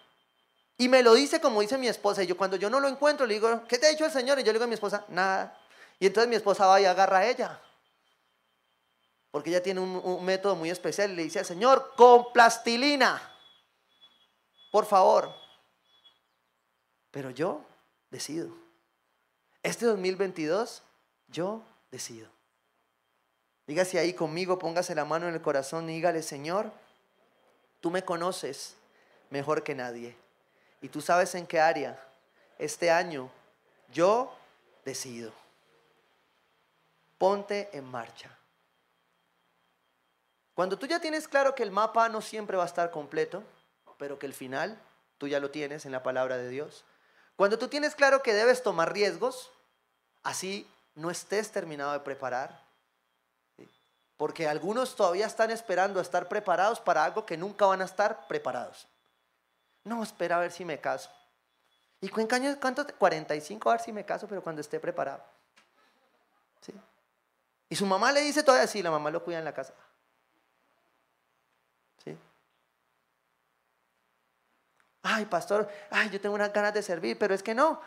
Y 0.77 0.89
me 0.89 1.03
lo 1.03 1.15
dice 1.15 1.41
como 1.41 1.61
dice 1.61 1.79
mi 1.79 1.89
esposa. 1.89 2.23
Y 2.23 2.27
yo 2.27 2.37
cuando 2.37 2.57
yo 2.57 2.69
no 2.69 2.81
lo 2.81 2.89
encuentro, 2.89 3.27
le 3.27 3.35
digo, 3.35 3.65
¿qué 3.67 3.79
te 3.79 3.87
ha 3.87 3.91
dicho 3.91 4.05
el 4.05 4.13
Señor? 4.13 4.39
Y 4.39 4.43
yo 4.43 4.49
le 4.49 4.55
digo 4.55 4.65
a 4.65 4.69
mi 4.69 4.75
esposa, 4.75 5.05
nada. 5.09 5.59
Y 5.99 6.07
entonces 6.07 6.29
mi 6.29 6.37
esposa 6.37 6.67
va 6.67 6.81
y 6.81 6.85
agarra 6.85 7.19
a 7.19 7.27
ella 7.27 7.61
porque 9.35 9.51
ella 9.51 9.65
tiene 9.65 9.81
un, 9.81 10.25
método 10.25 10.55
muy 10.55 10.71
especial 10.71 11.11
y 11.11 11.17
le 11.17 11.25
dice 11.25 11.41
al 11.41 11.45
Señor, 11.45 11.95
con 11.97 12.33
plastilina, 12.33 13.21
por 14.71 14.87
favor. 14.87 15.35
Pero 17.11 17.31
yo 17.31 17.65
decido. 18.15 18.49
Este 19.65 19.87
2022, 19.87 20.85
yo 21.27 21.63
decido. 21.91 22.29
Dígase 23.67 23.99
ahí 23.99 24.15
conmigo, 24.15 24.57
póngase 24.57 24.95
la 24.95 25.05
mano 25.05 25.27
en 25.27 25.35
el 25.35 25.43
corazón 25.43 25.91
y 25.91 25.95
dígale, 25.95 26.23
Señor, 26.23 26.71
tú 27.81 27.91
me 27.91 28.05
conoces 28.05 28.77
mejor 29.31 29.65
que 29.65 29.75
nadie. 29.75 30.17
Y 30.81 30.89
tú 30.91 31.01
sabes 31.01 31.35
en 31.35 31.45
qué 31.45 31.59
área 31.59 32.01
este 32.57 32.89
año 32.89 33.31
yo 33.93 34.33
decido. 34.85 35.33
Ponte 37.19 37.69
en 37.73 37.85
marcha. 37.85 38.31
Cuando 40.55 40.79
tú 40.79 40.87
ya 40.87 41.01
tienes 41.01 41.27
claro 41.27 41.57
que 41.57 41.65
el 41.65 41.73
mapa 41.73 42.09
no 42.09 42.21
siempre 42.21 42.57
va 42.57 42.63
a 42.63 42.67
estar 42.67 42.93
completo, 42.93 43.43
pero 43.99 44.21
que 44.21 44.27
el 44.27 44.35
final 44.35 44.81
tú 45.19 45.27
ya 45.27 45.41
lo 45.41 45.51
tienes 45.51 45.85
en 45.85 45.91
la 45.91 46.05
palabra 46.05 46.37
de 46.37 46.49
Dios. 46.49 46.85
Cuando 47.37 47.59
tú 47.59 47.69
tienes 47.69 47.95
claro 47.95 48.23
que 48.23 48.33
debes 48.33 48.63
tomar 48.63 48.93
riesgos, 48.93 49.51
así 50.23 50.71
no 50.95 51.11
estés 51.11 51.51
terminado 51.51 51.93
de 51.93 52.01
preparar. 52.01 52.63
Porque 54.17 54.47
algunos 54.47 54.95
todavía 54.95 55.27
están 55.27 55.51
esperando 55.51 56.01
estar 56.01 56.29
preparados 56.29 56.81
para 56.81 57.05
algo 57.05 57.27
que 57.27 57.37
nunca 57.37 57.67
van 57.67 57.83
a 57.83 57.85
estar 57.85 58.29
preparados. 58.29 58.87
No, 59.83 60.03
espera 60.03 60.37
a 60.37 60.41
ver 60.41 60.53
si 60.53 60.65
me 60.65 60.81
caso. 60.81 61.11
¿Y 62.01 62.09
cuánto? 62.09 62.87
45 62.99 63.71
a 63.71 63.73
ver 63.73 63.81
si 63.81 63.93
me 63.93 64.05
caso, 64.05 64.29
pero 64.29 64.43
cuando 64.43 64.61
esté 64.61 64.79
preparado. 64.79 65.23
¿Sí? 66.61 66.73
Y 67.69 67.77
su 67.77 67.87
mamá 67.87 68.13
le 68.13 68.21
dice 68.21 68.43
todavía, 68.43 68.67
sí, 68.67 68.83
la 68.83 68.91
mamá 68.91 69.11
lo 69.11 69.25
cuida 69.25 69.39
en 69.39 69.45
la 69.45 69.55
casa. 69.55 69.75
Ay, 75.05 75.27
pastor, 75.27 75.71
ay, 75.91 76.11
yo 76.11 76.21
tengo 76.21 76.35
unas 76.35 76.53
ganas 76.53 76.75
de 76.75 76.83
servir, 76.83 77.19
pero 77.19 77.35
es 77.35 77.43
que 77.43 77.55
no, 77.55 77.81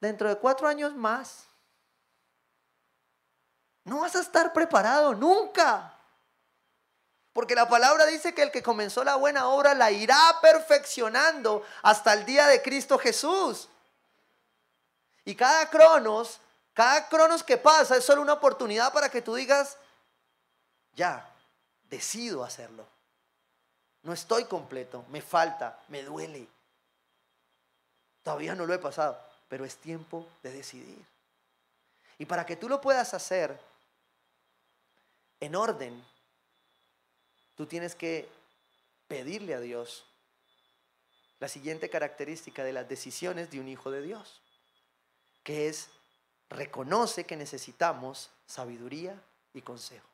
dentro 0.00 0.28
de 0.28 0.36
cuatro 0.36 0.68
años 0.68 0.94
más, 0.94 1.46
no 3.84 4.00
vas 4.00 4.14
a 4.16 4.20
estar 4.20 4.52
preparado 4.52 5.14
nunca. 5.14 5.94
Porque 7.32 7.54
la 7.54 7.68
palabra 7.68 8.06
dice 8.06 8.34
que 8.34 8.42
el 8.42 8.50
que 8.50 8.62
comenzó 8.62 9.02
la 9.02 9.16
buena 9.16 9.48
obra 9.48 9.74
la 9.74 9.90
irá 9.90 10.38
perfeccionando 10.42 11.64
hasta 11.82 12.12
el 12.12 12.24
día 12.24 12.46
de 12.46 12.62
Cristo 12.62 12.98
Jesús. 12.98 13.68
Y 15.24 15.34
cada 15.34 15.68
cronos, 15.70 16.40
cada 16.74 17.08
cronos 17.08 17.42
que 17.42 17.56
pasa 17.56 17.96
es 17.96 18.04
solo 18.04 18.22
una 18.22 18.34
oportunidad 18.34 18.92
para 18.92 19.08
que 19.08 19.22
tú 19.22 19.34
digas, 19.34 19.78
ya, 20.94 21.30
decido 21.84 22.44
hacerlo. 22.44 22.95
No 24.06 24.12
estoy 24.12 24.44
completo, 24.44 25.04
me 25.10 25.20
falta, 25.20 25.82
me 25.88 26.04
duele. 26.04 26.46
Todavía 28.22 28.54
no 28.54 28.64
lo 28.64 28.72
he 28.72 28.78
pasado, 28.78 29.20
pero 29.48 29.64
es 29.64 29.78
tiempo 29.78 30.28
de 30.44 30.52
decidir. 30.52 31.04
Y 32.16 32.24
para 32.24 32.46
que 32.46 32.54
tú 32.54 32.68
lo 32.68 32.80
puedas 32.80 33.14
hacer 33.14 33.58
en 35.40 35.56
orden, 35.56 36.04
tú 37.56 37.66
tienes 37.66 37.96
que 37.96 38.28
pedirle 39.08 39.56
a 39.56 39.60
Dios 39.60 40.04
la 41.40 41.48
siguiente 41.48 41.90
característica 41.90 42.62
de 42.62 42.74
las 42.74 42.88
decisiones 42.88 43.50
de 43.50 43.58
un 43.58 43.66
hijo 43.66 43.90
de 43.90 44.02
Dios, 44.02 44.40
que 45.42 45.66
es 45.66 45.88
reconoce 46.48 47.24
que 47.24 47.34
necesitamos 47.34 48.30
sabiduría 48.46 49.20
y 49.52 49.62
consejo. 49.62 50.06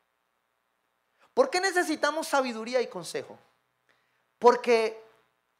¿Por 1.35 1.51
qué 1.51 1.61
necesitamos 1.61 2.27
sabiduría 2.27 2.81
y 2.81 2.87
consejo? 2.87 3.39
Porque 4.43 5.01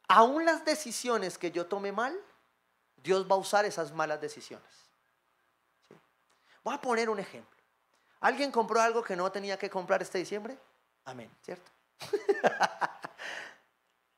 aún 0.09 0.43
las 0.43 0.65
decisiones 0.65 1.37
que 1.37 1.51
yo 1.51 1.67
tome 1.67 1.93
mal, 1.93 2.19
Dios 2.97 3.25
va 3.31 3.35
a 3.35 3.37
usar 3.37 3.63
esas 3.63 3.93
malas 3.93 4.19
decisiones. 4.19 4.67
Voy 6.65 6.75
a 6.75 6.81
poner 6.81 7.09
un 7.09 7.17
ejemplo. 7.17 7.57
¿Alguien 8.19 8.51
compró 8.51 8.81
algo 8.81 9.01
que 9.01 9.15
no 9.15 9.31
tenía 9.31 9.57
que 9.57 9.69
comprar 9.69 10.01
este 10.01 10.17
diciembre? 10.17 10.57
Amén, 11.05 11.31
¿cierto? 11.45 11.71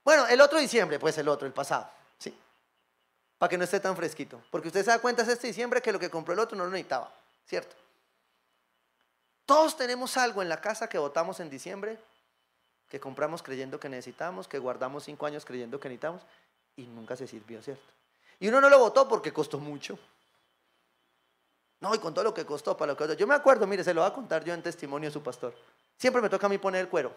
bueno, 0.03 0.25
el 0.25 0.41
otro 0.41 0.57
diciembre, 0.57 0.97
pues 0.97 1.15
el 1.19 1.27
otro, 1.27 1.45
el 1.45 1.53
pasado, 1.53 1.87
¿sí? 2.17 2.35
Para 3.37 3.51
que 3.51 3.59
no 3.59 3.65
esté 3.65 3.79
tan 3.79 3.95
fresquito. 3.95 4.41
Porque 4.49 4.69
usted 4.69 4.83
se 4.83 4.89
da 4.89 4.97
cuenta 4.97 5.21
este 5.21 5.45
diciembre 5.45 5.79
que 5.79 5.91
lo 5.91 5.99
que 5.99 6.09
compró 6.09 6.33
el 6.33 6.39
otro 6.39 6.57
no 6.57 6.65
lo 6.65 6.71
necesitaba, 6.71 7.13
¿cierto? 7.45 7.75
Todos 9.45 9.77
tenemos 9.77 10.17
algo 10.17 10.41
en 10.41 10.49
la 10.49 10.59
casa 10.59 10.89
que 10.89 10.97
votamos 10.97 11.39
en 11.39 11.51
diciembre, 11.51 11.99
que 12.89 12.99
compramos 12.99 13.41
creyendo 13.41 13.79
que 13.79 13.89
necesitamos, 13.89 14.47
que 14.47 14.59
guardamos 14.59 15.03
cinco 15.03 15.25
años 15.25 15.45
creyendo 15.45 15.79
que 15.79 15.89
necesitamos 15.89 16.21
y 16.75 16.83
nunca 16.83 17.15
se 17.15 17.27
sirvió, 17.27 17.61
¿cierto? 17.61 17.83
Y 18.39 18.47
uno 18.47 18.61
no 18.61 18.69
lo 18.69 18.79
votó 18.79 19.07
porque 19.07 19.31
costó 19.31 19.59
mucho. 19.59 19.97
No, 21.79 21.93
y 21.93 21.99
con 21.99 22.13
todo 22.13 22.23
lo 22.23 22.33
que 22.33 22.45
costó, 22.45 22.75
para 22.75 22.93
lo 22.93 22.97
que 22.97 23.15
Yo 23.15 23.27
me 23.27 23.35
acuerdo, 23.35 23.67
mire, 23.67 23.83
se 23.83 23.93
lo 23.93 24.01
voy 24.01 24.09
a 24.09 24.13
contar 24.13 24.43
yo 24.43 24.53
en 24.53 24.61
testimonio 24.61 25.09
a 25.09 25.11
su 25.11 25.21
pastor. 25.21 25.55
Siempre 25.97 26.21
me 26.21 26.29
toca 26.29 26.47
a 26.47 26.49
mí 26.49 26.57
poner 26.57 26.81
el 26.81 26.89
cuero. 26.89 27.13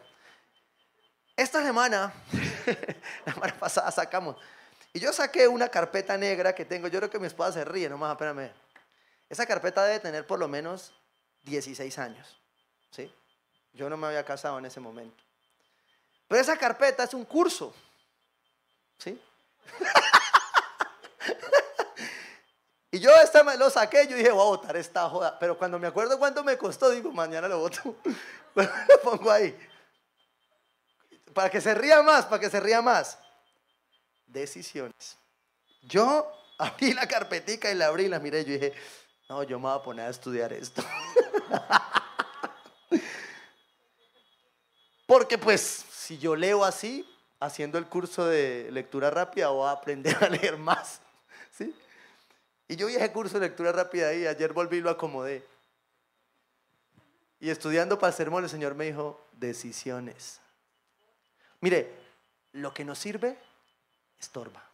Esta 1.36 1.62
semana, 1.62 2.12
la 3.26 3.32
semana 3.32 3.58
pasada 3.58 3.90
sacamos, 3.90 4.36
y 4.92 5.00
yo 5.00 5.12
saqué 5.12 5.46
una 5.46 5.68
carpeta 5.68 6.16
negra 6.16 6.54
que 6.54 6.64
tengo, 6.64 6.88
yo 6.88 6.98
creo 6.98 7.10
que 7.10 7.18
mi 7.18 7.26
esposa 7.26 7.52
se 7.52 7.64
ríe, 7.64 7.88
nomás, 7.88 8.12
espérame. 8.12 8.50
Esa 9.28 9.46
carpeta 9.46 9.84
debe 9.84 10.00
tener 10.00 10.26
por 10.26 10.38
lo 10.38 10.48
menos 10.48 10.92
16 11.44 11.98
años, 11.98 12.36
¿sí? 12.90 13.12
Yo 13.72 13.88
no 13.88 13.96
me 13.96 14.06
había 14.06 14.24
casado 14.24 14.58
en 14.58 14.64
ese 14.64 14.80
momento. 14.80 15.27
Pero 16.28 16.42
esa 16.42 16.58
carpeta 16.58 17.04
es 17.04 17.14
un 17.14 17.24
curso, 17.24 17.74
¿sí? 18.98 19.18
y 22.90 23.00
yo 23.00 23.10
esta 23.16 23.42
lo 23.56 23.70
saqué, 23.70 24.06
yo 24.06 24.14
dije, 24.14 24.30
voy 24.30 24.42
a 24.42 24.56
votar 24.56 24.76
esta 24.76 25.08
joda. 25.08 25.38
Pero 25.38 25.56
cuando 25.56 25.78
me 25.78 25.86
acuerdo 25.86 26.18
cuánto 26.18 26.44
me 26.44 26.58
costó, 26.58 26.90
digo, 26.90 27.10
mañana 27.12 27.48
lo 27.48 27.60
voto. 27.60 27.80
lo 28.54 29.00
pongo 29.02 29.30
ahí. 29.30 29.58
Para 31.32 31.48
que 31.48 31.62
se 31.62 31.74
ría 31.74 32.02
más, 32.02 32.26
para 32.26 32.40
que 32.40 32.50
se 32.50 32.60
ría 32.60 32.82
más. 32.82 33.18
Decisiones. 34.26 35.16
Yo 35.80 36.30
abrí 36.58 36.92
la 36.92 37.08
carpetica 37.08 37.70
y 37.70 37.74
la 37.74 37.86
abrí 37.86 38.04
y 38.04 38.08
la 38.08 38.18
miré. 38.18 38.44
Yo 38.44 38.52
dije, 38.52 38.74
no, 39.30 39.42
yo 39.44 39.58
me 39.58 39.68
voy 39.68 39.78
a 39.78 39.82
poner 39.82 40.06
a 40.06 40.10
estudiar 40.10 40.52
esto. 40.52 40.84
Porque 45.06 45.38
pues 45.38 45.86
si 46.08 46.16
yo 46.16 46.34
leo 46.36 46.64
así, 46.64 47.06
haciendo 47.38 47.76
el 47.76 47.84
curso 47.84 48.24
de 48.24 48.70
lectura 48.72 49.10
rápida, 49.10 49.48
voy 49.48 49.68
a 49.68 49.72
aprender 49.72 50.16
a 50.24 50.28
leer 50.30 50.56
más. 50.56 51.02
¿sí? 51.52 51.76
Y 52.66 52.76
yo 52.76 52.86
vi 52.86 52.94
ese 52.94 53.12
curso 53.12 53.38
de 53.38 53.46
lectura 53.46 53.72
rápida 53.72 54.08
ahí, 54.08 54.26
ayer 54.26 54.54
volví 54.54 54.78
y 54.78 54.80
lo 54.80 54.88
acomodé. 54.88 55.44
Y 57.40 57.50
estudiando 57.50 57.98
para 57.98 58.10
el 58.10 58.16
sermón, 58.16 58.42
el 58.42 58.48
Señor 58.48 58.74
me 58.74 58.86
dijo, 58.86 59.22
decisiones. 59.32 60.40
Mire, 61.60 61.94
lo 62.52 62.72
que 62.72 62.86
nos 62.86 62.98
sirve, 62.98 63.36
estorba. 64.18 64.64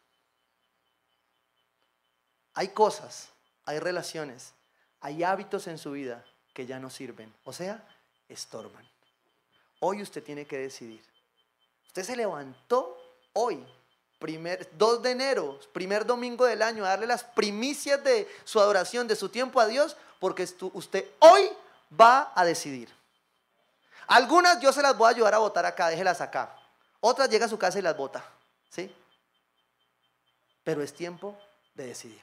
Hay 2.55 2.69
cosas, 2.69 3.31
hay 3.65 3.81
relaciones, 3.81 4.53
hay 5.01 5.25
hábitos 5.25 5.67
en 5.67 5.79
su 5.79 5.91
vida 5.91 6.25
que 6.53 6.65
ya 6.65 6.79
no 6.79 6.91
sirven, 6.91 7.35
o 7.43 7.53
sea, 7.53 7.85
estorban. 8.29 8.89
Hoy 9.81 10.01
usted 10.01 10.23
tiene 10.23 10.47
que 10.47 10.59
decidir. 10.59 11.03
Usted 11.95 12.07
se 12.07 12.17
levantó 12.17 13.01
hoy, 13.35 13.65
primer, 14.19 14.69
2 14.77 15.01
de 15.01 15.13
enero, 15.13 15.61
primer 15.73 16.05
domingo 16.05 16.45
del 16.45 16.61
año, 16.61 16.85
a 16.85 16.89
darle 16.89 17.07
las 17.07 17.23
primicias 17.23 18.03
de 18.03 18.29
su 18.43 18.59
adoración, 18.59 19.07
de 19.07 19.15
su 19.15 19.29
tiempo 19.29 19.61
a 19.61 19.69
Dios, 19.69 19.97
porque 20.19 20.43
usted 20.73 21.09
hoy 21.21 21.49
va 21.93 22.33
a 22.35 22.45
decidir. 22.45 22.93
Algunas 24.09 24.61
yo 24.61 24.73
se 24.73 24.83
las 24.83 24.99
voy 24.99 25.07
a 25.07 25.11
ayudar 25.11 25.35
a 25.35 25.39
votar 25.39 25.65
acá, 25.67 25.87
déjelas 25.87 26.21
acá. 26.21 26.59
Otras 26.99 27.31
llega 27.31 27.47
a 27.47 27.49
su 27.49 27.61
casa 27.61 27.79
y 27.79 27.83
las 27.83 27.97
vota. 27.97 28.29
¿Sí? 28.71 28.93
Pero 30.65 30.83
es 30.83 30.93
tiempo 30.93 31.39
de 31.75 31.87
decidir. 31.87 32.21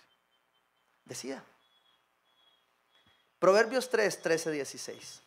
Decida. 1.05 1.41
Proverbios 3.39 3.89
3, 3.89 4.21
13, 4.21 4.51
16. 4.51 5.21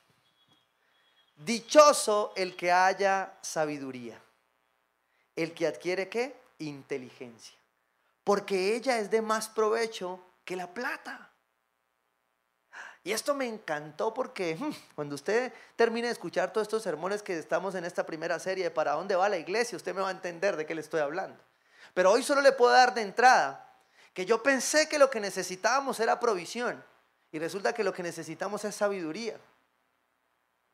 Dichoso 1.35 2.35
el 2.37 2.55
que 2.55 2.71
haya 2.71 3.33
sabiduría. 3.41 4.21
El 5.37 5.53
que 5.55 5.67
adquiere 5.67 6.09
qué? 6.09 6.37
Inteligencia. 6.59 7.57
Porque 8.23 8.75
ella 8.75 8.99
es 8.99 9.11
de 9.11 9.23
más 9.23 9.49
provecho 9.49 10.21
que 10.45 10.57
la 10.57 10.73
plata. 10.73 11.31
Y 13.03 13.13
esto 13.13 13.35
me 13.35 13.47
encantó 13.47 14.15
porque 14.15 14.57
hmm, 14.57 14.73
cuando 14.95 15.15
usted 15.15 15.53
termine 15.77 16.09
de 16.09 16.13
escuchar 16.13 16.53
todos 16.53 16.67
estos 16.67 16.83
sermones 16.83 17.23
que 17.23 17.39
estamos 17.39 17.75
en 17.75 17.85
esta 17.85 18.07
primera 18.07 18.39
serie 18.39 18.65
de 18.65 18.71
para 18.71 18.93
dónde 18.93 19.15
va 19.15 19.29
la 19.29 19.37
iglesia, 19.37 19.77
usted 19.77 19.95
me 19.95 20.01
va 20.01 20.09
a 20.09 20.13
entender 20.13 20.57
de 20.57 20.65
qué 20.65 20.75
le 20.75 20.81
estoy 20.81 21.01
hablando. 21.01 21.39
Pero 21.93 22.11
hoy 22.11 22.23
solo 22.23 22.41
le 22.41 22.53
puedo 22.53 22.73
dar 22.73 22.95
de 22.95 23.03
entrada 23.03 23.61
que 24.15 24.25
yo 24.25 24.43
pensé 24.43 24.89
que 24.89 24.99
lo 24.99 25.11
que 25.11 25.21
necesitábamos 25.21 26.01
era 26.01 26.19
provisión. 26.19 26.83
Y 27.31 27.39
resulta 27.39 27.73
que 27.73 27.85
lo 27.85 27.93
que 27.93 28.03
necesitamos 28.03 28.65
es 28.65 28.75
sabiduría. 28.77 29.39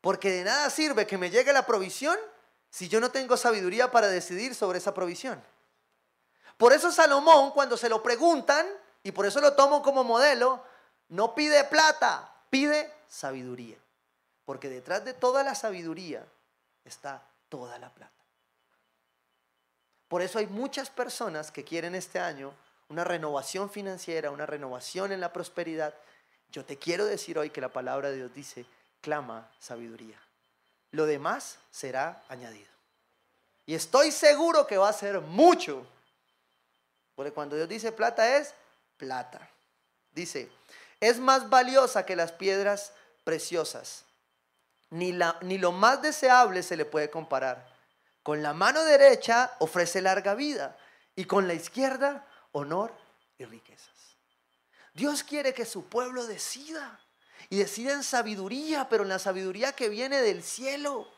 Porque 0.01 0.31
de 0.31 0.45
nada 0.45 0.71
sirve 0.71 1.07
que 1.07 1.19
me 1.19 1.31
llegue 1.31 1.53
la 1.53 1.67
provisión 1.67 2.17
si 2.71 2.89
yo 2.89 3.01
no 3.01 3.11
tengo 3.11 3.37
sabiduría 3.37 3.91
para 3.91 4.09
decidir 4.09 4.55
sobre 4.55 4.79
esa 4.79 4.95
provisión. 4.95 5.43
Por 6.57 6.73
eso 6.73 6.93
Salomón, 6.93 7.51
cuando 7.51 7.77
se 7.77 7.89
lo 7.89 8.03
preguntan, 8.03 8.67
y 9.03 9.13
por 9.13 9.27
eso 9.27 9.41
lo 9.41 9.55
tomo 9.55 9.83
como 9.83 10.05
modelo, 10.05 10.63
no 11.09 11.35
pide 11.35 11.65
plata, 11.65 12.33
pide 12.51 12.93
sabiduría. 13.09 13.79
Porque 14.45 14.69
detrás 14.69 15.05
de 15.05 15.15
toda 15.15 15.43
la 15.43 15.55
sabiduría 15.55 16.25
está 16.85 17.23
toda 17.49 17.79
la 17.79 17.91
plata. 17.91 18.13
Por 20.09 20.23
eso 20.23 20.39
hay 20.39 20.47
muchas 20.47 20.91
personas 20.91 21.51
que 21.51 21.65
quieren 21.65 21.95
este 21.95 22.19
año 22.19 22.53
una 22.91 23.05
renovación 23.05 23.71
financiera, 23.71 24.33
una 24.33 24.47
renovación 24.47 25.13
en 25.13 25.21
la 25.21 25.33
prosperidad, 25.33 25.95
yo 26.51 26.65
te 26.65 26.77
quiero 26.77 27.07
decir 27.07 27.39
hoy 27.39 27.51
que 27.51 27.61
la 27.61 27.69
palabra 27.69 28.11
de 28.11 28.17
Dios 28.17 28.35
dice, 28.35 28.67
clama 29.01 29.49
sabiduría. 29.61 30.21
Lo 30.93 31.07
demás 31.07 31.59
será 31.71 32.23
añadido. 32.29 32.71
Y 33.67 33.75
estoy 33.75 34.11
seguro 34.11 34.67
que 34.67 34.79
va 34.79 34.89
a 34.89 34.93
ser 34.93 35.21
mucho. 35.21 35.87
Porque 37.15 37.33
cuando 37.33 37.57
Dios 37.57 37.69
dice 37.69 37.93
plata 37.93 38.37
es 38.37 38.55
plata. 38.97 39.49
Dice, 40.11 40.51
es 40.99 41.19
más 41.19 41.49
valiosa 41.49 42.05
que 42.05 42.17
las 42.17 42.33
piedras 42.33 42.93
preciosas. 43.25 44.05
Ni, 44.91 45.13
la, 45.13 45.37
ni 45.43 45.59
lo 45.59 45.71
más 45.71 46.03
deseable 46.03 46.63
se 46.63 46.77
le 46.77 46.85
puede 46.85 47.11
comparar. 47.11 47.69
Con 48.23 48.43
la 48.43 48.53
mano 48.53 48.83
derecha 48.85 49.55
ofrece 49.61 50.03
larga 50.03 50.35
vida 50.35 50.77
y 51.15 51.25
con 51.25 51.47
la 51.47 51.55
izquierda 51.55 52.27
honor 52.53 52.93
y 53.39 53.45
riqueza. 53.45 53.91
Dios 54.95 55.23
quiere 55.23 55.55
que 55.55 55.65
su 55.65 55.85
pueblo 55.87 56.27
decida. 56.27 57.01
Y 57.49 57.59
decida 57.59 57.93
en 57.93 58.03
sabiduría, 58.03 58.89
pero 58.89 59.03
en 59.03 59.09
la 59.09 59.19
sabiduría 59.19 59.73
que 59.73 59.89
viene 59.89 60.21
del 60.21 60.43
cielo. 60.43 61.09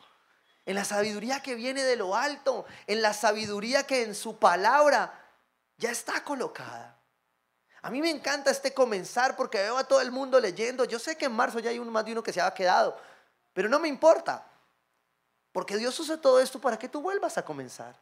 En 0.65 0.75
la 0.75 0.85
sabiduría 0.85 1.41
que 1.41 1.55
viene 1.55 1.83
de 1.83 1.95
lo 1.95 2.15
alto. 2.15 2.65
En 2.87 3.01
la 3.01 3.13
sabiduría 3.13 3.85
que 3.85 4.03
en 4.03 4.15
su 4.15 4.37
palabra 4.37 5.19
ya 5.77 5.91
está 5.91 6.23
colocada. 6.23 6.97
A 7.81 7.89
mí 7.89 8.01
me 8.01 8.09
encanta 8.09 8.49
este 8.49 8.73
comenzar 8.73 9.35
porque 9.35 9.57
veo 9.57 9.77
a 9.77 9.83
todo 9.83 9.99
el 9.99 10.11
mundo 10.11 10.39
leyendo. 10.39 10.85
Yo 10.85 10.99
sé 10.99 11.17
que 11.17 11.25
en 11.25 11.33
marzo 11.33 11.59
ya 11.59 11.69
hay 11.69 11.79
uno 11.79 11.91
más 11.91 12.05
de 12.05 12.13
uno 12.13 12.23
que 12.23 12.31
se 12.31 12.39
ha 12.39 12.53
quedado, 12.53 12.97
pero 13.53 13.67
no 13.67 13.77
me 13.77 13.89
importa. 13.89 14.47
Porque 15.51 15.77
Dios 15.77 15.99
usa 15.99 16.19
todo 16.19 16.39
esto 16.39 16.59
para 16.59 16.79
que 16.79 16.87
tú 16.87 17.01
vuelvas 17.01 17.37
a 17.37 17.43
comenzar. 17.43 17.95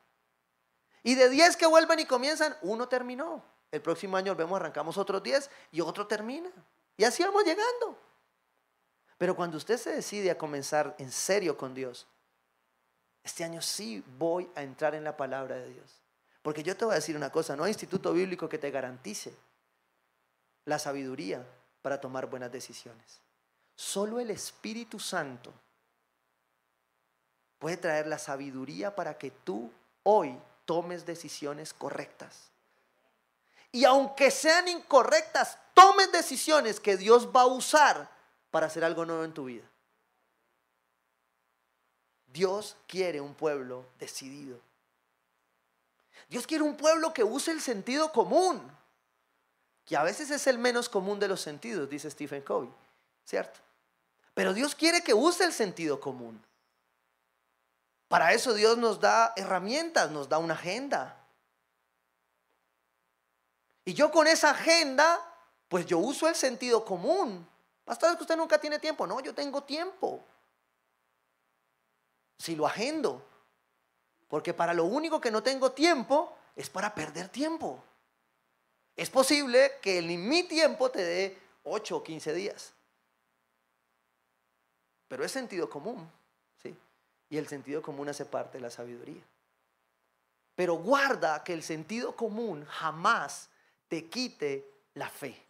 Y 1.04 1.16
de 1.16 1.30
10 1.30 1.58
que 1.58 1.66
vuelven 1.66 2.00
y 2.00 2.06
comienzan, 2.06 2.56
uno 2.62 2.88
terminó. 2.88 3.44
El 3.72 3.82
próximo 3.82 4.18
año 4.18 4.34
volvemos, 4.34 4.58
arrancamos 4.58 4.98
otros 4.98 5.24
10 5.24 5.50
y 5.72 5.82
otro 5.82 6.06
termina. 6.06 6.52
Y 6.96 7.04
así 7.04 7.24
vamos 7.24 7.44
llegando. 7.44 7.98
Pero 9.22 9.36
cuando 9.36 9.58
usted 9.58 9.78
se 9.78 9.92
decide 9.92 10.32
a 10.32 10.38
comenzar 10.40 10.96
en 10.98 11.12
serio 11.12 11.56
con 11.56 11.76
Dios, 11.76 12.08
este 13.24 13.44
año 13.44 13.62
sí 13.62 14.04
voy 14.18 14.50
a 14.56 14.64
entrar 14.64 14.96
en 14.96 15.04
la 15.04 15.16
palabra 15.16 15.58
de 15.58 15.70
Dios. 15.70 16.02
Porque 16.42 16.64
yo 16.64 16.76
te 16.76 16.86
voy 16.86 16.94
a 16.94 16.96
decir 16.96 17.16
una 17.16 17.32
cosa, 17.32 17.56
no 17.56 17.64
hay 17.64 17.70
instituto 17.70 18.14
bíblico 18.14 18.50
que 18.50 18.58
te 18.58 18.72
garantice 18.72 19.32
la 20.66 20.80
sabiduría 20.80 21.46
para 21.84 22.02
tomar 22.02 22.32
buenas 22.32 22.52
decisiones. 22.52 23.20
Solo 23.76 24.20
el 24.20 24.32
Espíritu 24.32 25.00
Santo 25.00 25.54
puede 27.60 27.78
traer 27.78 28.08
la 28.08 28.18
sabiduría 28.18 28.96
para 28.96 29.20
que 29.20 29.30
tú 29.30 29.72
hoy 30.02 30.36
tomes 30.66 31.06
decisiones 31.06 31.76
correctas. 31.76 32.50
Y 33.72 33.86
aunque 33.86 34.32
sean 34.32 34.68
incorrectas, 34.68 35.60
tomes 35.76 36.12
decisiones 36.12 36.80
que 36.80 36.98
Dios 36.98 37.28
va 37.28 37.42
a 37.42 37.46
usar 37.46 38.21
para 38.52 38.68
hacer 38.68 38.84
algo 38.84 39.06
nuevo 39.06 39.24
en 39.24 39.34
tu 39.34 39.45
vida. 39.45 39.64
Dios 42.32 42.78
quiere 42.88 43.20
un 43.20 43.34
pueblo 43.34 43.86
decidido. 43.99 44.60
Dios 46.30 46.45
quiere 46.45 46.64
un 46.64 46.78
pueblo 46.78 47.14
que 47.14 47.24
use 47.24 47.52
el 47.52 47.62
sentido 47.62 48.12
común, 48.12 48.62
que 49.86 49.97
a 49.97 50.04
veces 50.04 50.30
es 50.30 50.47
el 50.47 50.58
menos 50.58 50.88
común 50.88 51.20
de 51.20 51.28
los 51.28 51.41
sentidos, 51.41 51.89
dice 51.89 52.10
Stephen 52.10 52.41
Covey, 52.41 52.70
¿cierto? 53.26 53.60
Pero 54.34 54.54
Dios 54.54 54.76
quiere 54.76 55.04
que 55.04 55.14
use 55.14 55.43
el 55.43 55.52
sentido 55.52 55.99
común. 55.99 56.41
Para 58.08 58.34
eso 58.34 58.54
Dios 58.54 58.78
nos 58.78 58.99
da 58.99 59.34
herramientas, 59.36 60.12
nos 60.12 60.30
da 60.30 60.38
una 60.38 60.54
agenda. 60.54 61.18
Y 63.84 63.93
yo 63.93 64.12
con 64.12 64.28
esa 64.28 64.52
agenda, 64.52 65.20
pues 65.68 65.86
yo 65.86 65.97
uso 65.97 66.28
el 66.30 66.36
sentido 66.36 66.86
común. 66.86 67.47
Pastor, 67.84 68.16
que 68.16 68.24
usted 68.24 68.38
nunca 68.38 68.60
tiene 68.60 68.80
tiempo. 68.80 69.06
No, 69.08 69.20
yo 69.20 69.34
tengo 69.34 69.64
tiempo. 69.64 70.24
Si 72.38 72.56
lo 72.56 72.66
agendo. 72.66 73.26
Porque 74.28 74.54
para 74.54 74.74
lo 74.74 74.86
único 74.86 75.20
que 75.20 75.32
no 75.32 75.44
tengo 75.44 75.72
tiempo 75.72 76.38
es 76.56 76.70
para 76.70 76.96
perder 76.96 77.30
tiempo. 77.30 77.84
Es 78.96 79.10
posible 79.10 79.80
que 79.82 80.00
en 80.00 80.30
mi 80.30 80.44
tiempo 80.44 80.90
te 80.90 81.04
dé 81.04 81.38
8 81.64 81.98
o 81.98 82.04
15 82.04 82.34
días. 82.34 82.74
Pero 85.08 85.26
es 85.26 85.32
sentido 85.32 85.70
común 85.70 86.10
y 87.32 87.38
el 87.38 87.48
sentido 87.48 87.82
común 87.82 88.10
hace 88.10 88.26
parte 88.26 88.58
de 88.58 88.62
la 88.62 88.70
sabiduría. 88.70 89.24
Pero 90.54 90.76
guarda 90.76 91.44
que 91.46 91.54
el 91.54 91.64
sentido 91.64 92.14
común 92.14 92.66
jamás 92.66 93.50
te 93.88 94.10
quite 94.10 94.70
la 94.96 95.10
fe. 95.10 95.42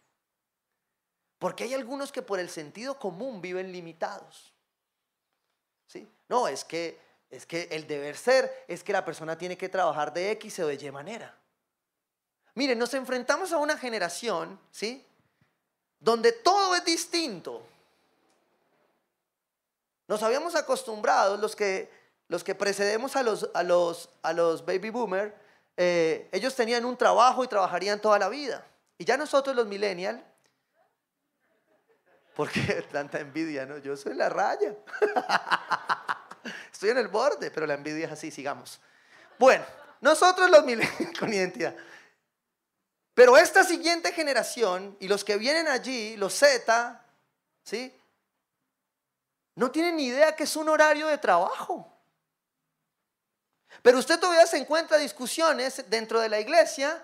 Porque 1.42 1.64
hay 1.64 1.74
algunos 1.74 2.12
que 2.12 2.22
por 2.22 2.38
el 2.38 2.48
sentido 2.48 3.00
común 3.00 3.40
viven 3.40 3.72
limitados. 3.72 4.52
¿Sí? 5.88 6.08
No, 6.28 6.46
es 6.46 6.62
que 6.64 7.00
es 7.30 7.46
que 7.46 7.66
el 7.72 7.88
deber 7.88 8.16
ser 8.16 8.64
es 8.68 8.84
que 8.84 8.92
la 8.92 9.04
persona 9.04 9.36
tiene 9.36 9.58
que 9.58 9.68
trabajar 9.68 10.12
de 10.12 10.30
X 10.30 10.60
o 10.60 10.68
de 10.68 10.74
Y 10.74 10.92
manera. 10.92 11.36
Miren, 12.54 12.78
nos 12.78 12.94
enfrentamos 12.94 13.50
a 13.50 13.56
una 13.56 13.76
generación, 13.76 14.56
¿sí? 14.70 15.04
Donde 15.98 16.30
todo 16.30 16.76
es 16.76 16.84
distinto. 16.84 17.66
Nos 20.06 20.22
habíamos 20.22 20.54
acostumbrado, 20.54 21.38
los 21.38 21.56
que, 21.56 21.90
los 22.28 22.44
que 22.44 22.54
precedemos 22.54 23.16
a 23.16 23.24
los, 23.24 23.50
a 23.52 23.64
los, 23.64 24.10
a 24.22 24.32
los 24.32 24.64
baby 24.64 24.90
boomers, 24.90 25.34
eh, 25.76 26.28
ellos 26.30 26.54
tenían 26.54 26.84
un 26.84 26.96
trabajo 26.96 27.42
y 27.42 27.48
trabajarían 27.48 28.00
toda 28.00 28.20
la 28.20 28.28
vida. 28.28 28.64
Y 28.96 29.04
ya 29.04 29.16
nosotros 29.16 29.56
los 29.56 29.66
millennials, 29.66 30.22
porque 32.34 32.60
tanta 32.92 33.20
envidia, 33.20 33.66
¿no? 33.66 33.78
Yo 33.78 33.96
soy 33.96 34.14
la 34.14 34.28
raya. 34.28 34.74
Estoy 36.72 36.90
en 36.90 36.98
el 36.98 37.08
borde, 37.08 37.50
pero 37.50 37.66
la 37.66 37.74
envidia 37.74 38.06
es 38.06 38.12
así, 38.12 38.30
sigamos. 38.30 38.80
Bueno, 39.38 39.64
nosotros 40.00 40.50
los 40.50 40.64
millennials 40.64 41.16
con 41.18 41.32
identidad. 41.32 41.74
Pero 43.14 43.36
esta 43.36 43.62
siguiente 43.62 44.12
generación 44.12 44.96
y 44.98 45.08
los 45.08 45.24
que 45.24 45.36
vienen 45.36 45.68
allí, 45.68 46.16
los 46.16 46.34
Z, 46.34 47.04
¿sí? 47.62 47.94
no 49.54 49.70
tienen 49.70 49.96
ni 49.96 50.06
idea 50.06 50.34
que 50.34 50.44
es 50.44 50.56
un 50.56 50.68
horario 50.68 51.08
de 51.08 51.18
trabajo. 51.18 51.88
Pero 53.82 53.98
usted 53.98 54.18
todavía 54.18 54.46
se 54.46 54.58
encuentra 54.58 54.96
discusiones 54.96 55.84
dentro 55.88 56.20
de 56.20 56.28
la 56.28 56.40
iglesia 56.40 57.02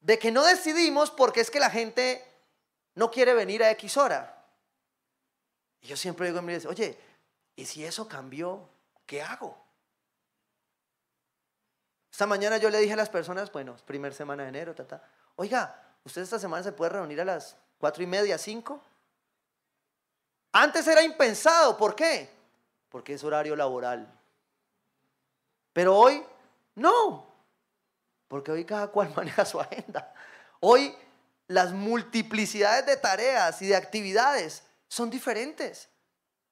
de 0.00 0.18
que 0.18 0.30
no 0.30 0.44
decidimos 0.44 1.10
porque 1.10 1.40
es 1.40 1.50
que 1.50 1.60
la 1.60 1.70
gente 1.70 2.27
no 2.98 3.12
quiere 3.12 3.32
venir 3.32 3.62
a 3.62 3.70
X 3.70 3.96
hora. 3.96 4.44
Y 5.80 5.86
yo 5.86 5.96
siempre 5.96 6.26
digo 6.26 6.40
en 6.40 6.44
mi 6.46 6.52
iglesia, 6.52 6.68
oye, 6.68 6.98
¿y 7.54 7.64
si 7.64 7.84
eso 7.84 8.08
cambió, 8.08 8.68
qué 9.06 9.22
hago? 9.22 9.56
Esta 12.10 12.26
mañana 12.26 12.56
yo 12.56 12.68
le 12.70 12.80
dije 12.80 12.94
a 12.94 12.96
las 12.96 13.08
personas, 13.08 13.52
bueno, 13.52 13.76
primer 13.86 14.12
semana 14.12 14.42
de 14.42 14.48
enero, 14.48 14.74
oiga, 15.36 15.80
¿usted 16.02 16.22
esta 16.22 16.40
semana 16.40 16.64
se 16.64 16.72
puede 16.72 16.90
reunir 16.90 17.20
a 17.20 17.24
las 17.24 17.56
cuatro 17.78 18.02
y 18.02 18.06
media, 18.08 18.36
cinco? 18.36 18.82
Antes 20.50 20.84
era 20.88 21.00
impensado, 21.00 21.76
¿por 21.76 21.94
qué? 21.94 22.28
Porque 22.88 23.14
es 23.14 23.22
horario 23.22 23.54
laboral. 23.54 24.12
Pero 25.72 25.96
hoy 25.96 26.26
no, 26.74 27.32
porque 28.26 28.50
hoy 28.50 28.64
cada 28.64 28.88
cual 28.88 29.12
maneja 29.16 29.44
su 29.44 29.60
agenda. 29.60 30.12
Hoy 30.58 30.96
las 31.48 31.72
multiplicidades 31.72 32.86
de 32.86 32.96
tareas 32.96 33.60
y 33.62 33.66
de 33.66 33.76
actividades 33.76 34.62
son 34.86 35.10
diferentes. 35.10 35.88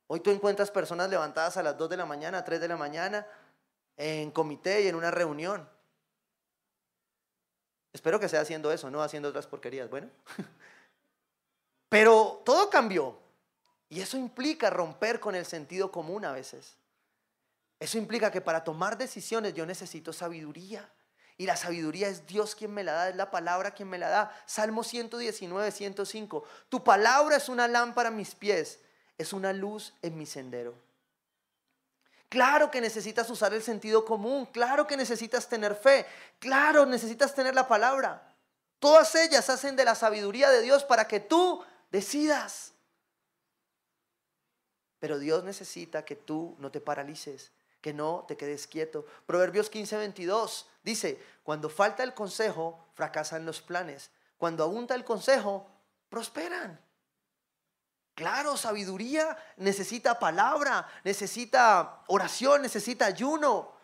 Hoy 0.09 0.21
tú 0.21 0.31
encuentras 0.31 0.71
personas 0.71 1.11
levantadas 1.11 1.57
a 1.57 1.63
las 1.63 1.77
2 1.77 1.91
de 1.91 1.97
la 1.97 2.07
mañana, 2.07 2.39
a 2.39 2.45
3 2.45 2.61
de 2.61 2.69
la 2.69 2.77
mañana, 2.77 3.27
en 3.97 4.31
comité 4.31 4.83
y 4.83 4.89
en 4.89 4.95
una 4.95 5.11
reunión. 5.11 5.69
Espero 7.93 8.19
que 8.19 8.29
sea 8.29 8.41
haciendo 8.41 8.73
eso, 8.73 8.91
no 8.91 9.03
haciendo 9.03 9.29
otras 9.29 9.47
porquerías. 9.47 9.89
Bueno, 9.91 10.11
pero 11.89 12.43
todo 12.45 12.71
cambió. 12.71 13.19
Y 13.89 14.01
eso 14.01 14.17
implica 14.17 14.71
romper 14.71 15.21
con 15.21 15.35
el 15.35 15.47
sentido 15.47 15.93
común 15.93 16.25
a 16.25 16.33
veces. 16.33 16.77
Eso 17.79 17.99
implica 17.99 18.31
que 18.31 18.41
para 18.41 18.65
tomar 18.65 18.97
decisiones 18.97 19.55
yo 19.55 19.67
necesito 19.67 20.13
sabiduría. 20.13 20.91
Y 21.39 21.47
la 21.47 21.57
sabiduría 21.57 22.09
es 22.09 22.27
Dios 22.27 22.55
quien 22.55 22.73
me 22.73 22.83
la 22.83 22.93
da, 22.93 23.09
es 23.11 23.17
la 23.17 23.31
palabra 23.31 23.73
quien 23.73 23.89
me 23.89 23.99
la 23.99 24.09
da. 24.09 24.43
Salmo 24.47 24.83
119, 24.83 25.71
105. 25.71 26.45
Tu 26.69 26.83
palabra 26.83 27.37
es 27.37 27.49
una 27.49 27.69
lámpara 27.69 28.09
a 28.09 28.13
mis 28.13 28.35
pies, 28.35 28.79
es 29.19 29.33
una 29.33 29.53
luz 29.53 29.93
en 30.01 30.17
mi 30.17 30.25
sendero. 30.25 30.75
Claro 32.29 32.71
que 32.71 32.81
necesitas 32.81 33.29
usar 33.31 33.55
el 33.55 33.63
sentido 33.63 34.05
común, 34.05 34.47
claro 34.47 34.87
que 34.87 34.97
necesitas 34.97 35.49
tener 35.49 35.75
fe, 35.75 36.07
claro 36.39 36.85
necesitas 36.85 37.35
tener 37.35 37.55
la 37.55 37.69
palabra. 37.69 38.35
Todas 38.79 39.15
ellas 39.15 39.49
hacen 39.49 39.77
de 39.77 39.85
la 39.85 39.95
sabiduría 39.95 40.51
de 40.51 40.63
Dios 40.63 40.85
para 40.85 41.07
que 41.07 41.21
tú 41.21 41.63
decidas. 41.91 42.73
Pero 44.99 45.19
Dios 45.19 45.45
necesita 45.45 46.05
que 46.05 46.17
tú 46.17 46.57
no 46.59 46.71
te 46.71 46.81
paralices, 46.81 47.53
que 47.81 47.93
no 47.93 48.25
te 48.27 48.37
quedes 48.37 48.67
quieto. 48.67 49.07
Proverbios 49.27 49.71
15, 49.71 49.97
22 49.99 50.69
dice, 50.83 51.23
cuando 51.43 51.69
falta 51.69 52.03
el 52.03 52.15
consejo, 52.15 52.87
fracasan 52.95 53.47
los 53.47 53.61
planes. 53.61 54.11
Cuando 54.39 54.65
abunda 54.65 54.95
el 54.95 55.05
consejo, 55.05 55.67
prosperan. 56.09 56.81
Claro, 58.15 58.57
sabiduría 58.57 59.37
necesita 59.59 60.19
palabra, 60.19 60.89
necesita 61.05 62.03
oración, 62.07 62.63
necesita 62.63 63.05
ayuno, 63.05 63.77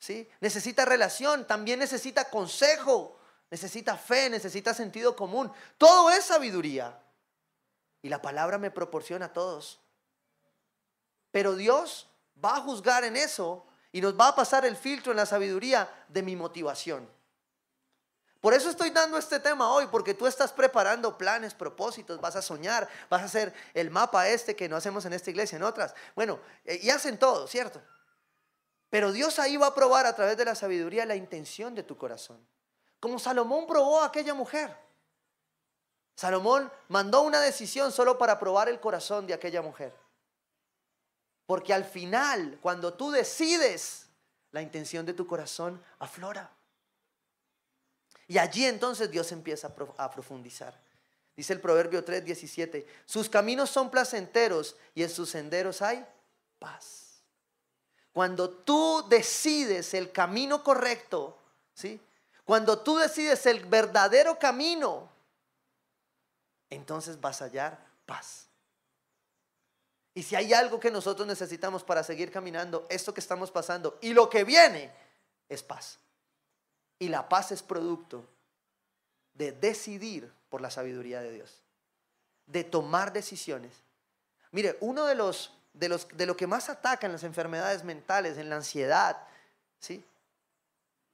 ¿sí? 0.00 0.28
necesita 0.40 0.84
relación, 0.84 1.46
también 1.46 1.78
necesita 1.78 2.28
consejo, 2.28 3.20
necesita 3.50 3.96
fe, 3.96 4.30
necesita 4.30 4.74
sentido 4.74 5.14
común. 5.14 5.52
Todo 5.78 6.10
es 6.10 6.24
sabiduría. 6.24 7.00
Y 8.02 8.08
la 8.08 8.20
palabra 8.20 8.58
me 8.58 8.72
proporciona 8.72 9.26
a 9.26 9.32
todos. 9.32 9.80
Pero 11.30 11.54
Dios 11.54 12.07
va 12.44 12.56
a 12.56 12.60
juzgar 12.60 13.04
en 13.04 13.16
eso 13.16 13.66
y 13.92 14.00
nos 14.00 14.18
va 14.18 14.28
a 14.28 14.36
pasar 14.36 14.64
el 14.64 14.76
filtro 14.76 15.12
en 15.12 15.16
la 15.16 15.26
sabiduría 15.26 15.88
de 16.08 16.22
mi 16.22 16.36
motivación. 16.36 17.08
Por 18.40 18.54
eso 18.54 18.70
estoy 18.70 18.90
dando 18.90 19.18
este 19.18 19.40
tema 19.40 19.72
hoy, 19.72 19.88
porque 19.88 20.14
tú 20.14 20.26
estás 20.26 20.52
preparando 20.52 21.18
planes, 21.18 21.54
propósitos, 21.54 22.20
vas 22.20 22.36
a 22.36 22.42
soñar, 22.42 22.88
vas 23.10 23.22
a 23.22 23.24
hacer 23.24 23.52
el 23.74 23.90
mapa 23.90 24.28
este 24.28 24.54
que 24.54 24.68
no 24.68 24.76
hacemos 24.76 25.04
en 25.06 25.12
esta 25.12 25.30
iglesia, 25.30 25.56
en 25.56 25.64
otras. 25.64 25.92
Bueno, 26.14 26.38
eh, 26.64 26.78
y 26.80 26.90
hacen 26.90 27.18
todo, 27.18 27.48
¿cierto? 27.48 27.82
Pero 28.90 29.10
Dios 29.10 29.38
ahí 29.40 29.56
va 29.56 29.68
a 29.68 29.74
probar 29.74 30.06
a 30.06 30.14
través 30.14 30.36
de 30.36 30.44
la 30.44 30.54
sabiduría 30.54 31.04
la 31.04 31.16
intención 31.16 31.74
de 31.74 31.82
tu 31.82 31.96
corazón. 31.96 32.38
Como 33.00 33.18
Salomón 33.18 33.66
probó 33.66 34.02
a 34.02 34.06
aquella 34.06 34.34
mujer. 34.34 34.74
Salomón 36.14 36.72
mandó 36.88 37.22
una 37.22 37.40
decisión 37.40 37.90
solo 37.92 38.18
para 38.18 38.38
probar 38.38 38.68
el 38.68 38.80
corazón 38.80 39.26
de 39.26 39.34
aquella 39.34 39.62
mujer. 39.62 39.92
Porque 41.48 41.72
al 41.72 41.86
final, 41.86 42.58
cuando 42.60 42.92
tú 42.92 43.10
decides, 43.10 44.06
la 44.50 44.60
intención 44.60 45.06
de 45.06 45.14
tu 45.14 45.26
corazón 45.26 45.82
aflora. 45.98 46.50
Y 48.26 48.36
allí 48.36 48.66
entonces 48.66 49.10
Dios 49.10 49.32
empieza 49.32 49.72
a 49.96 50.10
profundizar. 50.10 50.78
Dice 51.34 51.54
el 51.54 51.62
Proverbio 51.62 52.04
3, 52.04 52.22
17, 52.22 52.86
sus 53.06 53.30
caminos 53.30 53.70
son 53.70 53.90
placenteros 53.90 54.76
y 54.94 55.02
en 55.02 55.08
sus 55.08 55.30
senderos 55.30 55.80
hay 55.80 56.04
paz. 56.58 57.22
Cuando 58.12 58.50
tú 58.50 59.06
decides 59.08 59.94
el 59.94 60.12
camino 60.12 60.62
correcto, 60.62 61.38
¿sí? 61.72 61.98
Cuando 62.44 62.78
tú 62.80 62.98
decides 62.98 63.46
el 63.46 63.64
verdadero 63.64 64.38
camino, 64.38 65.08
entonces 66.68 67.18
vas 67.18 67.40
a 67.40 67.46
hallar 67.46 67.78
paz. 68.04 68.47
Y 70.18 70.24
si 70.24 70.34
hay 70.34 70.52
algo 70.52 70.80
que 70.80 70.90
nosotros 70.90 71.28
necesitamos 71.28 71.84
para 71.84 72.02
seguir 72.02 72.32
caminando, 72.32 72.88
esto 72.90 73.14
que 73.14 73.20
estamos 73.20 73.52
pasando 73.52 74.00
y 74.00 74.12
lo 74.12 74.28
que 74.28 74.42
viene 74.42 74.92
es 75.48 75.62
paz. 75.62 76.00
Y 76.98 77.08
la 77.08 77.28
paz 77.28 77.52
es 77.52 77.62
producto 77.62 78.28
de 79.34 79.52
decidir 79.52 80.28
por 80.48 80.60
la 80.60 80.72
sabiduría 80.72 81.20
de 81.20 81.30
Dios, 81.30 81.62
de 82.46 82.64
tomar 82.64 83.12
decisiones. 83.12 83.72
Mire, 84.50 84.76
uno 84.80 85.04
de 85.04 85.14
los 85.14 85.54
de 85.72 85.88
los 85.88 86.08
de 86.08 86.26
lo 86.26 86.36
que 86.36 86.48
más 86.48 86.68
atacan 86.68 87.12
las 87.12 87.22
enfermedades 87.22 87.84
mentales, 87.84 88.38
en 88.38 88.50
la 88.50 88.56
ansiedad, 88.56 89.24
¿sí? 89.78 90.04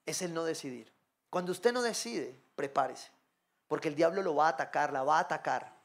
Es 0.07 0.23
el 0.23 0.33
no 0.33 0.45
decidir. 0.45 0.91
Cuando 1.29 1.53
usted 1.53 1.75
no 1.75 1.83
decide, 1.83 2.35
prepárese, 2.57 3.11
porque 3.69 3.89
el 3.89 3.97
diablo 3.97 4.23
lo 4.23 4.35
va 4.35 4.47
a 4.47 4.53
atacar, 4.53 4.95
la 4.95 5.03
va 5.03 5.19
a 5.19 5.21
atacar 5.21 5.77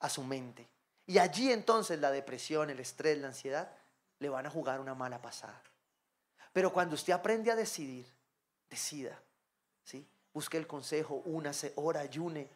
a 0.00 0.08
su 0.08 0.24
mente. 0.24 0.66
Y 1.08 1.18
allí 1.18 1.50
entonces 1.50 1.98
la 1.98 2.10
depresión, 2.10 2.68
el 2.68 2.80
estrés, 2.80 3.16
la 3.16 3.28
ansiedad 3.28 3.72
le 4.18 4.28
van 4.28 4.44
a 4.44 4.50
jugar 4.50 4.78
una 4.78 4.94
mala 4.94 5.22
pasada. 5.22 5.62
Pero 6.52 6.70
cuando 6.70 6.96
usted 6.96 7.14
aprende 7.14 7.50
a 7.50 7.56
decidir, 7.56 8.06
decida, 8.68 9.18
¿sí? 9.84 10.06
Busque 10.34 10.58
el 10.58 10.66
consejo, 10.66 11.22
únase, 11.24 11.72
ora, 11.76 12.00
ayune, 12.00 12.50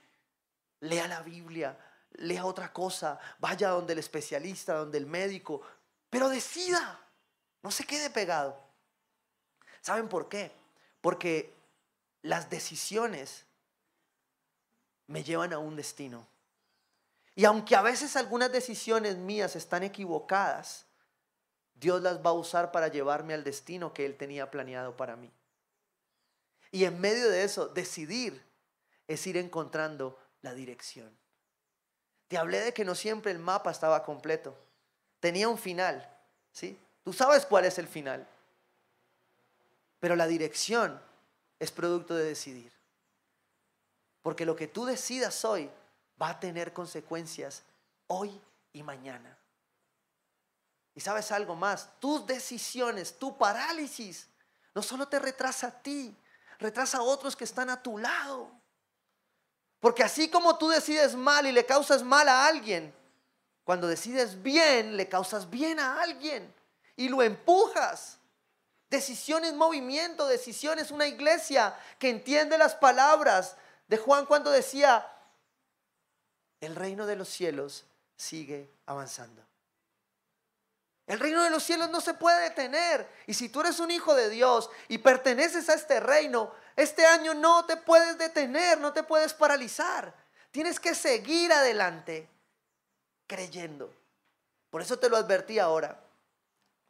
lea 0.81 1.09
la 1.09 1.23
Biblia, 1.23 1.79
lea 2.11 2.45
otra 2.45 2.75
cosa, 2.75 3.19
vaya 3.39 3.71
donde 3.71 3.95
el 3.95 4.01
especialista, 4.01 4.75
donde 4.75 4.99
el 4.99 5.07
médico, 5.07 5.63
pero 6.11 6.29
decida, 6.29 7.01
no 7.63 7.71
se 7.71 7.85
quede 7.85 8.11
pegado. 8.11 8.63
¿Saben 9.81 10.11
por 10.11 10.29
qué? 10.29 10.53
Porque 11.01 11.55
las 12.21 12.51
decisiones 12.51 13.47
me 15.07 15.25
llevan 15.25 15.55
a 15.55 15.59
un 15.59 15.75
destino. 15.75 16.32
Y 17.35 17.45
aunque 17.45 17.75
a 17.77 17.83
veces 17.83 18.17
algunas 18.17 18.53
decisiones 18.53 19.17
mías 19.17 19.57
están 19.57 19.83
equivocadas, 19.83 20.87
Dios 21.75 22.03
las 22.03 22.19
va 22.19 22.31
a 22.31 22.35
usar 22.35 22.71
para 22.71 22.89
llevarme 22.89 23.35
al 23.35 23.45
destino 23.45 23.95
que 23.95 24.05
Él 24.05 24.17
tenía 24.17 24.51
planeado 24.51 24.97
para 24.97 25.17
mí. 25.17 25.33
Y 26.71 26.85
en 26.85 27.01
medio 27.01 27.29
de 27.29 27.45
eso, 27.45 27.69
decidir 27.69 28.43
es 29.09 29.27
ir 29.27 29.37
encontrando 29.37 30.19
la 30.43 30.55
dirección. 30.55 31.17
Te 32.29 32.39
hablé 32.39 32.61
de 32.61 32.73
que 32.73 32.85
no 32.85 32.95
siempre 32.95 33.31
el 33.31 33.39
mapa 33.39 33.71
estaba 33.71 34.03
completo. 34.05 34.57
Tenía 35.21 35.49
un 35.49 35.59
final, 35.59 36.09
¿sí? 36.51 36.79
Tú 37.05 37.13
sabes 37.13 37.45
cuál 37.45 37.65
es 37.65 37.79
el 37.79 37.87
final. 37.87 38.27
Pero 40.01 40.17
la 40.17 40.27
dirección 40.27 41.01
es 41.59 41.71
producto 41.71 42.15
de 42.15 42.25
decidir. 42.25 42.73
Porque 44.23 44.47
lo 44.47 44.57
que 44.57 44.69
tú 44.69 44.85
decidas 44.87 45.45
hoy 45.45 45.71
va 46.23 46.31
a 46.31 46.41
tener 46.41 46.73
consecuencias 46.73 47.63
hoy 48.07 48.41
y 48.73 48.83
mañana. 48.83 49.37
Y 50.95 51.01
sabes 51.01 51.33
algo 51.33 51.57
más, 51.57 51.89
tus 51.99 52.25
decisiones, 52.27 53.19
tu 53.19 53.37
parálisis, 53.37 54.29
no 54.75 54.83
solo 54.83 55.09
te 55.09 55.19
retrasa 55.19 55.69
a 55.69 55.83
ti, 55.83 56.15
retrasa 56.59 56.99
a 56.99 57.03
otros 57.03 57.35
que 57.35 57.45
están 57.45 57.71
a 57.71 57.83
tu 57.83 57.99
lado. 57.99 58.51
Porque 59.81 60.05
así 60.05 60.31
como 60.31 60.57
tú 60.59 60.69
decides 60.69 61.17
mal 61.17 61.47
y 61.47 61.53
le 61.53 61.67
causas 61.67 62.05
mal 62.05 62.29
a 62.29 62.47
alguien, 62.47 62.95
cuando 63.65 63.89
decides 63.89 64.41
bien, 64.41 64.97
le 64.97 65.09
causas 65.09 65.51
bien 65.51 65.81
a 65.81 66.01
alguien 66.01 66.55
y 66.95 67.09
lo 67.09 67.23
empujas. 67.23 68.19
Decisiones, 68.91 69.55
movimiento, 69.55 70.27
decisiones, 70.27 70.91
una 70.91 71.07
iglesia 71.07 71.77
que 71.99 72.11
entiende 72.11 72.59
las 72.59 72.75
palabras 72.75 73.57
de 73.89 73.97
Juan 73.97 74.27
cuando 74.27 74.51
decía, 74.51 75.07
el 76.63 76.77
reino 76.77 77.07
de 77.07 77.17
los 77.17 77.29
cielos 77.29 77.85
sigue 78.17 78.71
avanzando. 78.87 79.45
El 81.09 81.19
reino 81.19 81.43
de 81.43 81.51
los 81.51 81.65
cielos 81.65 81.91
no 81.91 82.01
se 82.01 82.15
puede 82.15 82.41
detener. 82.49 83.07
Y 83.27 83.35
si 83.35 83.49
tú 83.49 83.61
eres 83.61 83.81
un 83.81 83.91
hijo 83.91 84.15
de 84.15 84.31
Dios 84.31 84.71
y 84.89 84.99
perteneces 84.99 85.69
a 85.69 85.75
este 85.75 85.99
reino, 85.99 86.53
este 86.77 87.05
año 87.05 87.35
no 87.35 87.67
te 87.67 87.77
puedes 87.77 88.17
detener, 88.17 88.79
no 88.79 88.93
te 88.93 89.03
puedes 89.03 89.35
paralizar. 89.35 90.15
Tienes 90.53 90.79
que 90.79 90.95
seguir 90.95 91.53
adelante 91.53 92.29
creyendo. 93.27 93.93
Por 94.71 94.83
eso 94.83 94.99
te 95.01 95.11
lo 95.11 95.17
advertí 95.17 95.59
ahora. 95.59 96.01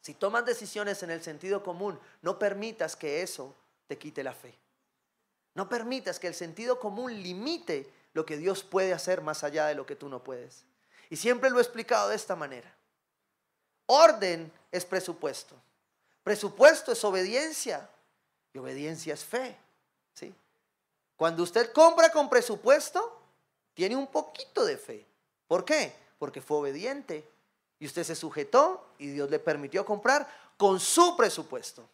Si 0.03 0.13
tomas 0.13 0.45
decisiones 0.45 1.03
en 1.03 1.11
el 1.11 1.23
sentido 1.23 1.63
común, 1.63 1.99
no 2.21 2.39
permitas 2.39 2.95
que 2.95 3.23
eso 3.23 3.57
te 3.87 3.97
quite 3.97 4.23
la 4.23 4.35
fe. 4.35 4.55
No 5.55 5.69
permitas 5.69 6.19
que 6.19 6.27
el 6.27 6.35
sentido 6.35 6.79
común 6.79 7.23
limite 7.23 7.91
lo 8.13 8.27
que 8.27 8.37
Dios 8.37 8.63
puede 8.63 8.93
hacer 8.93 9.23
más 9.23 9.45
allá 9.45 9.67
de 9.67 9.75
lo 9.75 9.87
que 9.87 9.97
tú 9.97 10.09
no 10.09 10.23
puedes. 10.23 10.65
Y 11.11 11.17
siempre 11.17 11.51
lo 11.51 11.59
he 11.59 11.63
explicado 11.63 12.09
de 12.09 12.17
esta 12.17 12.37
manera. 12.37 12.75
Orden 13.87 14.53
es 14.71 14.85
presupuesto. 14.85 15.55
Presupuesto 16.23 16.93
es 16.93 17.05
obediencia. 17.05 17.89
Y 18.53 18.59
obediencia 18.59 19.15
es 19.15 19.25
fe. 19.25 19.57
¿sí? 20.15 20.35
Cuando 21.17 21.43
usted 21.43 21.73
compra 21.73 22.11
con 22.11 22.29
presupuesto, 22.29 23.21
tiene 23.75 23.97
un 23.97 24.07
poquito 24.07 24.65
de 24.65 24.77
fe. 24.77 25.07
¿Por 25.47 25.65
qué? 25.65 25.95
Porque 26.19 26.41
fue 26.41 26.59
obediente. 26.59 27.29
Y 27.79 27.87
usted 27.87 28.05
se 28.05 28.15
sujetó 28.15 28.87
y 28.99 29.09
Dios 29.09 29.29
le 29.31 29.39
permitió 29.39 29.85
comprar 29.85 30.29
con 30.57 30.79
su 30.79 31.17
presupuesto. 31.17 31.89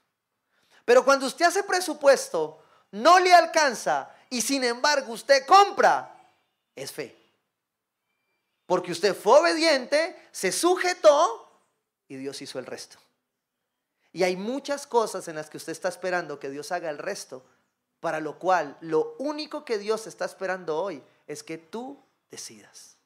Pero 0.85 1.05
cuando 1.05 1.27
usted 1.27 1.47
hace 1.47 1.63
presupuesto, 1.63 2.63
no 2.93 3.19
le 3.19 3.33
alcanza 3.33 4.15
y 4.31 4.43
sin 4.43 4.65
embargo 4.65 5.13
usted 5.13 5.47
compra, 5.47 6.15
es 6.75 6.93
fe. 6.93 7.17
Porque 8.67 8.93
usted 8.93 9.15
fue 9.15 9.41
obediente, 9.41 10.17
se 10.31 10.53
sujetó 10.53 11.63
y 12.07 12.17
Dios 12.17 12.41
hizo 12.43 12.59
el 12.59 12.67
resto. 12.67 12.99
Y 14.13 14.23
hay 14.23 14.37
muchas 14.37 14.87
cosas 14.87 15.29
en 15.29 15.37
las 15.37 15.49
que 15.49 15.57
usted 15.57 15.73
está 15.73 15.89
esperando 15.89 16.39
que 16.39 16.51
Dios 16.51 16.73
haga 16.73 16.91
el 16.91 16.99
resto, 16.99 17.45
para 18.01 18.21
lo 18.21 18.39
cual 18.39 18.77
lo 18.81 19.15
único 19.19 19.65
que 19.65 19.79
Dios 19.79 20.07
está 20.07 20.25
esperando 20.25 20.77
hoy 20.83 21.03
es 21.27 21.43
que 21.43 21.59
tú 21.59 22.03
decidas. 22.31 22.97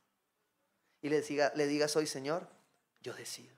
Y 1.01 1.09
le, 1.09 1.21
diga, 1.23 1.53
le 1.55 1.67
digas 1.67 1.97
hoy, 1.97 2.07
Señor, 2.07 2.47
yo 3.01 3.15
decido. 3.15 3.55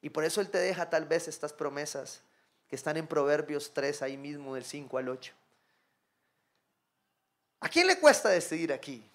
Y 0.00 0.10
por 0.10 0.24
eso 0.24 0.40
Él 0.40 0.50
te 0.50 0.58
deja 0.58 0.90
tal 0.90 1.06
vez 1.06 1.28
estas 1.28 1.52
promesas 1.52 2.22
que 2.68 2.76
están 2.76 2.96
en 2.96 3.06
Proverbios 3.06 3.72
3, 3.72 4.02
ahí 4.02 4.16
mismo 4.16 4.54
del 4.54 4.64
5 4.64 4.98
al 4.98 5.08
8. 5.08 5.34
¿A 7.64 7.68
quién 7.70 7.86
le 7.86 7.98
cuesta 7.98 8.28
decidir 8.28 8.74
aquí? 8.74 9.10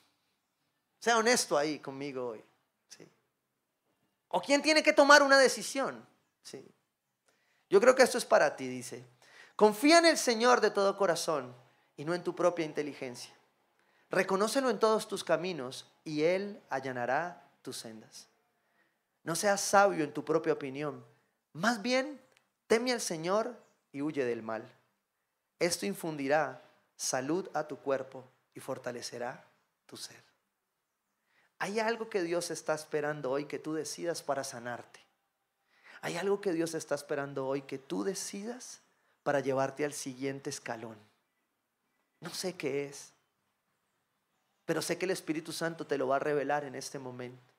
Sea 0.99 1.19
honesto 1.19 1.55
ahí 1.55 1.77
conmigo 1.77 2.29
hoy. 2.29 2.43
¿O 4.29 4.41
quién 4.41 4.63
tiene 4.63 4.81
que 4.81 4.91
tomar 4.91 5.21
una 5.21 5.37
decisión? 5.37 6.03
Sí. 6.41 6.67
Yo 7.69 7.79
creo 7.79 7.93
que 7.93 8.01
esto 8.01 8.17
es 8.17 8.25
para 8.25 8.55
ti, 8.55 8.67
dice. 8.67 9.05
Confía 9.55 9.99
en 9.99 10.07
el 10.07 10.17
Señor 10.17 10.61
de 10.61 10.71
todo 10.71 10.97
corazón 10.97 11.55
y 11.95 12.05
no 12.05 12.15
en 12.15 12.23
tu 12.23 12.35
propia 12.35 12.65
inteligencia. 12.65 13.31
Reconócelo 14.09 14.71
en 14.71 14.79
todos 14.79 15.07
tus 15.07 15.23
caminos 15.23 15.87
y 16.03 16.23
Él 16.23 16.59
allanará 16.71 17.51
tus 17.61 17.77
sendas. 17.77 18.29
No 19.23 19.35
seas 19.35 19.61
sabio 19.61 20.03
en 20.03 20.11
tu 20.11 20.25
propia 20.25 20.53
opinión. 20.53 21.05
Más 21.53 21.83
bien, 21.83 22.19
teme 22.65 22.93
al 22.93 23.01
Señor 23.01 23.55
y 23.91 24.01
huye 24.01 24.25
del 24.25 24.41
mal. 24.41 24.67
Esto 25.59 25.85
infundirá 25.85 26.63
salud 26.95 27.47
a 27.53 27.67
tu 27.67 27.77
cuerpo 27.77 28.25
y 28.53 28.59
fortalecerá 28.59 29.45
tu 29.85 29.97
ser. 29.97 30.23
Hay 31.59 31.79
algo 31.79 32.09
que 32.09 32.23
Dios 32.23 32.51
está 32.51 32.73
esperando 32.73 33.31
hoy 33.31 33.45
que 33.45 33.59
tú 33.59 33.73
decidas 33.73 34.23
para 34.23 34.43
sanarte. 34.43 35.01
Hay 36.01 36.15
algo 36.15 36.39
que 36.39 36.53
Dios 36.53 36.73
está 36.73 36.95
esperando 36.95 37.45
hoy 37.47 37.63
que 37.63 37.77
tú 37.77 38.03
decidas 38.03 38.81
para 39.23 39.41
llevarte 39.41 39.83
al 39.83 39.93
siguiente 39.93 40.49
escalón. 40.49 40.97
No 42.21 42.33
sé 42.33 42.55
qué 42.55 42.85
es, 42.85 43.11
pero 44.65 44.81
sé 44.81 44.97
que 44.97 45.05
el 45.05 45.11
Espíritu 45.11 45.51
Santo 45.51 45.85
te 45.85 45.97
lo 45.97 46.07
va 46.07 46.17
a 46.17 46.19
revelar 46.19 46.63
en 46.63 46.75
este 46.75 46.99
momento. 46.99 47.53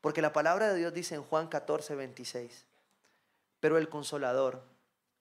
Porque 0.00 0.22
la 0.22 0.32
palabra 0.32 0.68
de 0.68 0.78
Dios 0.78 0.92
dice 0.92 1.14
en 1.14 1.22
Juan 1.22 1.48
14, 1.48 1.94
26, 1.94 2.64
pero 3.60 3.78
el 3.78 3.88
consolador, 3.88 4.62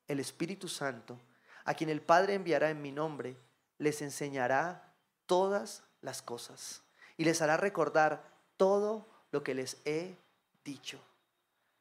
el 0.07 0.19
Espíritu 0.19 0.67
Santo, 0.67 1.19
a 1.65 1.73
quien 1.73 1.89
el 1.89 2.01
Padre 2.01 2.33
enviará 2.33 2.69
en 2.69 2.81
mi 2.81 2.91
nombre, 2.91 3.37
les 3.77 4.01
enseñará 4.01 4.93
todas 5.25 5.83
las 6.01 6.21
cosas 6.21 6.81
y 7.17 7.25
les 7.25 7.41
hará 7.41 7.57
recordar 7.57 8.23
todo 8.57 9.05
lo 9.31 9.43
que 9.43 9.53
les 9.53 9.77
he 9.85 10.15
dicho. 10.63 10.99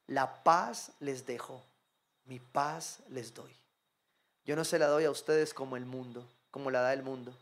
La 0.07 0.43
paz 0.45 0.93
les 1.01 1.27
dejo, 1.27 1.63
mi 2.27 2.39
paz 2.39 3.01
les 3.09 3.35
doy. 3.35 3.55
Yo 4.45 4.55
no 4.55 4.65
se 4.65 4.79
la 4.79 4.87
doy 4.87 5.05
a 5.05 5.11
ustedes 5.11 5.53
como 5.53 5.77
el 5.77 5.85
mundo, 5.85 6.25
como 6.51 6.71
la 6.71 6.81
da 6.81 6.93
el 6.93 7.03
mundo. 7.03 7.37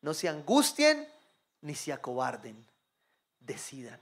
No 0.00 0.14
se 0.14 0.28
angustien 0.28 1.06
ni 1.60 1.74
se 1.74 1.92
acobarden, 1.92 2.56
decidan. 3.40 4.00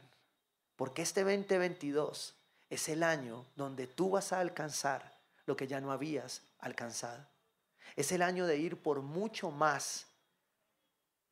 Porque 0.76 1.03
este 1.03 1.24
2022 1.24 2.35
es 2.70 2.89
el 2.89 3.03
año 3.03 3.45
donde 3.57 3.87
tú 3.87 4.11
vas 4.11 4.33
a 4.33 4.41
alcanzar 4.41 5.12
lo 5.45 5.57
que 5.57 5.66
ya 5.66 5.81
no 5.81 5.91
habías 5.93 6.43
alcanzado. 6.61 7.26
Es 7.97 8.12
el 8.12 8.22
año 8.22 8.47
de 8.47 8.57
ir 8.59 8.80
por 8.80 9.03
mucho 9.03 9.51
más 9.51 10.07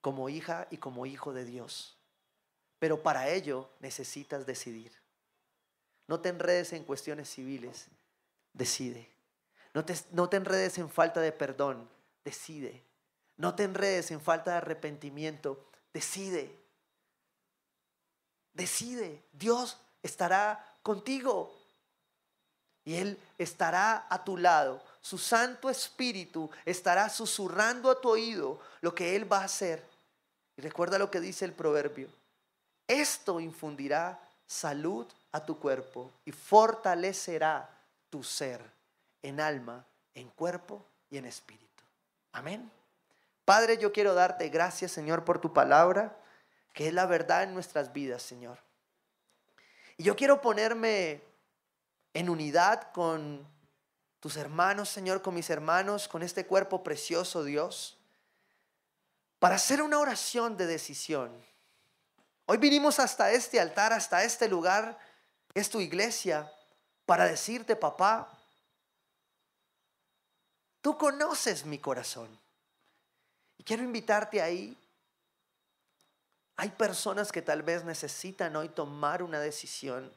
como 0.00 0.28
hija 0.28 0.66
y 0.70 0.78
como 0.78 1.06
hijo 1.06 1.32
de 1.32 1.44
Dios. 1.44 1.96
Pero 2.78 3.02
para 3.02 3.28
ello 3.28 3.68
necesitas 3.80 4.46
decidir. 4.46 4.92
No 6.06 6.20
te 6.20 6.30
enredes 6.30 6.72
en 6.72 6.84
cuestiones 6.84 7.28
civiles, 7.28 7.88
decide. 8.52 9.08
No 9.74 9.84
te, 9.84 9.94
no 10.12 10.28
te 10.28 10.38
enredes 10.38 10.78
en 10.78 10.88
falta 10.88 11.20
de 11.20 11.32
perdón, 11.32 11.88
decide. 12.24 12.82
No 13.36 13.54
te 13.54 13.64
enredes 13.64 14.10
en 14.10 14.20
falta 14.20 14.52
de 14.52 14.56
arrepentimiento, 14.58 15.64
decide. 15.92 16.58
Decide. 18.54 19.22
Dios 19.32 19.78
estará 20.02 20.64
contigo. 20.82 21.54
Y 22.84 22.96
Él 22.96 23.18
estará 23.36 24.06
a 24.08 24.24
tu 24.24 24.38
lado. 24.38 24.82
Su 25.08 25.16
Santo 25.16 25.70
Espíritu 25.70 26.50
estará 26.66 27.08
susurrando 27.08 27.90
a 27.90 27.98
tu 27.98 28.10
oído 28.10 28.60
lo 28.82 28.94
que 28.94 29.16
Él 29.16 29.32
va 29.32 29.38
a 29.38 29.44
hacer. 29.44 29.82
Y 30.54 30.60
recuerda 30.60 30.98
lo 30.98 31.10
que 31.10 31.18
dice 31.18 31.46
el 31.46 31.54
proverbio. 31.54 32.10
Esto 32.86 33.40
infundirá 33.40 34.20
salud 34.46 35.06
a 35.32 35.42
tu 35.46 35.58
cuerpo 35.58 36.12
y 36.26 36.32
fortalecerá 36.32 37.70
tu 38.10 38.22
ser 38.22 38.60
en 39.22 39.40
alma, 39.40 39.82
en 40.14 40.28
cuerpo 40.28 40.84
y 41.08 41.16
en 41.16 41.24
espíritu. 41.24 41.84
Amén. 42.32 42.70
Padre, 43.46 43.78
yo 43.78 43.94
quiero 43.94 44.12
darte 44.12 44.50
gracias, 44.50 44.92
Señor, 44.92 45.24
por 45.24 45.40
tu 45.40 45.54
palabra, 45.54 46.14
que 46.74 46.88
es 46.88 46.92
la 46.92 47.06
verdad 47.06 47.44
en 47.44 47.54
nuestras 47.54 47.94
vidas, 47.94 48.22
Señor. 48.22 48.58
Y 49.96 50.02
yo 50.02 50.16
quiero 50.16 50.42
ponerme 50.42 51.22
en 52.12 52.28
unidad 52.28 52.92
con 52.92 53.56
tus 54.20 54.36
hermanos, 54.36 54.88
Señor, 54.88 55.22
con 55.22 55.34
mis 55.34 55.48
hermanos, 55.50 56.08
con 56.08 56.22
este 56.22 56.46
cuerpo 56.46 56.82
precioso, 56.82 57.44
Dios, 57.44 57.96
para 59.38 59.54
hacer 59.54 59.82
una 59.82 59.98
oración 59.98 60.56
de 60.56 60.66
decisión. 60.66 61.30
Hoy 62.46 62.56
vinimos 62.58 62.98
hasta 62.98 63.30
este 63.30 63.60
altar, 63.60 63.92
hasta 63.92 64.24
este 64.24 64.48
lugar, 64.48 64.98
es 65.54 65.70
tu 65.70 65.80
iglesia, 65.80 66.50
para 67.06 67.26
decirte, 67.26 67.76
papá, 67.76 68.28
tú 70.80 70.98
conoces 70.98 71.64
mi 71.64 71.78
corazón. 71.78 72.28
Y 73.56 73.64
quiero 73.64 73.82
invitarte 73.82 74.42
ahí. 74.42 74.76
Hay 76.56 76.70
personas 76.70 77.30
que 77.30 77.42
tal 77.42 77.62
vez 77.62 77.84
necesitan 77.84 78.56
hoy 78.56 78.68
tomar 78.68 79.22
una 79.22 79.40
decisión 79.40 80.12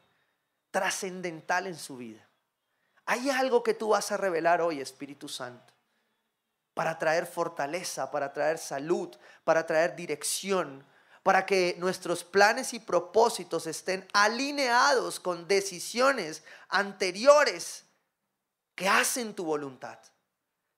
trascendental 0.72 1.68
en 1.68 1.78
su 1.78 1.98
vida. 1.98 2.26
Hay 3.12 3.30
algo 3.30 3.62
que 3.62 3.74
tú 3.74 3.90
vas 3.90 4.10
a 4.14 4.16
revelar 4.16 4.62
hoy, 4.62 4.80
Espíritu 4.80 5.28
Santo, 5.28 5.74
para 6.74 6.98
traer 6.98 7.28
fortaleza, 7.28 8.10
para 8.10 8.32
traer 8.32 8.58
salud, 8.58 9.14
para 9.44 9.66
traer 9.66 9.98
dirección, 9.98 10.88
para 11.22 11.46
que 11.46 11.76
nuestros 11.78 12.24
planes 12.24 12.74
y 12.74 12.80
propósitos 12.80 13.68
estén 13.68 14.08
alineados 14.14 15.20
con 15.20 15.46
decisiones 15.46 16.46
anteriores 16.70 17.84
que 18.76 18.88
hacen 18.88 19.36
tu 19.36 19.44
voluntad. 19.44 20.00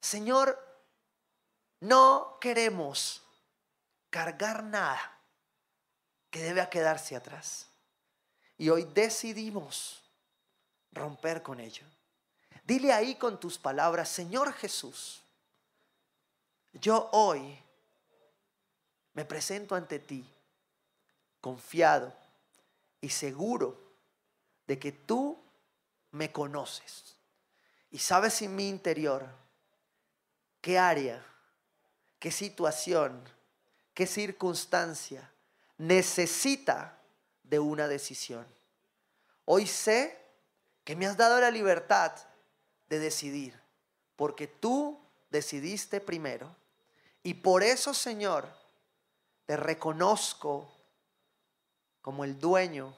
Señor, 0.02 0.58
no 1.82 2.40
queremos 2.42 3.22
cargar 4.10 4.64
nada 4.64 5.20
que 6.32 6.42
debe 6.42 6.68
quedarse 6.68 7.16
atrás. 7.16 7.68
Y 8.58 8.70
hoy 8.70 8.86
decidimos 8.86 10.02
romper 10.94 11.44
con 11.44 11.60
ello. 11.60 11.86
Dile 12.64 12.94
ahí 12.94 13.16
con 13.16 13.40
tus 13.40 13.58
palabras, 13.58 14.08
Señor 14.08 14.54
Jesús, 14.54 15.22
yo 16.74 17.10
hoy 17.12 17.60
me 19.14 19.26
presento 19.26 19.76
ante 19.76 20.00
ti 20.00 20.26
confiado 21.42 22.14
y 23.02 23.10
seguro 23.10 23.78
de 24.66 24.80
que 24.80 24.94
tú 24.94 25.38
me 26.12 26.32
conoces 26.32 27.18
y 27.92 28.00
sabes 28.00 28.42
en 28.42 28.56
mi 28.56 28.70
interior 28.70 29.28
qué 30.62 30.80
área, 30.80 31.24
qué 32.18 32.32
situación, 32.32 33.22
qué 33.94 34.08
circunstancia 34.08 35.30
necesita 35.78 36.98
de 37.44 37.60
una 37.60 37.90
decisión. 37.90 38.48
Hoy 39.46 39.68
sé 39.68 40.18
que 40.86 40.96
me 40.96 41.06
has 41.06 41.18
dado 41.18 41.42
la 41.42 41.52
libertad 41.52 42.14
de 42.94 43.00
decidir, 43.00 43.60
porque 44.16 44.48
tú 44.48 45.00
decidiste 45.32 46.00
primero. 46.00 46.56
Y 47.24 47.34
por 47.34 47.64
eso, 47.64 47.94
Señor, 47.94 48.48
te 49.46 49.58
reconozco 49.58 50.72
como 52.02 52.24
el 52.24 52.40
dueño 52.40 52.96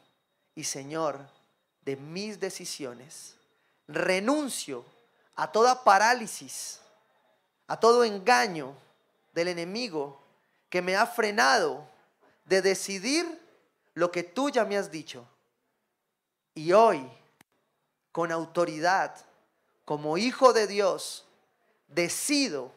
y 0.53 0.65
Señor 0.65 1.19
de 1.83 1.95
mis 1.95 2.39
decisiones. 2.39 3.35
Renuncio 3.87 4.83
a 5.35 5.51
toda 5.51 5.83
parálisis, 5.83 6.79
a 7.67 7.79
todo 7.79 8.03
engaño 8.03 8.75
del 9.33 9.47
enemigo 9.47 10.19
que 10.69 10.81
me 10.81 10.95
ha 10.95 11.05
frenado 11.05 11.87
de 12.45 12.61
decidir 12.61 13.41
lo 13.93 14.11
que 14.11 14.23
tú 14.23 14.49
ya 14.49 14.65
me 14.65 14.77
has 14.77 14.91
dicho. 14.91 15.25
Y 16.53 16.73
hoy, 16.73 17.09
con 18.11 18.31
autoridad, 18.31 19.15
como 19.85 20.17
hijo 20.17 20.51
de 20.51 20.67
Dios, 20.67 21.25
decido 21.87 22.71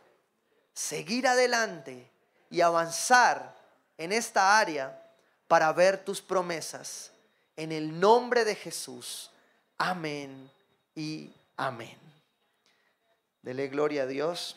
seguir 0.74 1.26
adelante 1.26 2.08
y 2.50 2.60
avanzar 2.60 3.56
en 3.96 4.12
esta 4.12 4.58
área 4.58 5.02
para 5.48 5.72
ver 5.72 6.04
tus 6.04 6.20
promesas. 6.20 7.10
En 7.56 7.72
el 7.72 7.98
nombre 7.98 8.44
de 8.44 8.54
Jesús. 8.54 9.30
Amén 9.78 10.50
y 10.94 11.32
amén. 11.56 11.98
Dele 13.42 13.68
gloria 13.68 14.02
a 14.02 14.06
Dios. 14.06 14.56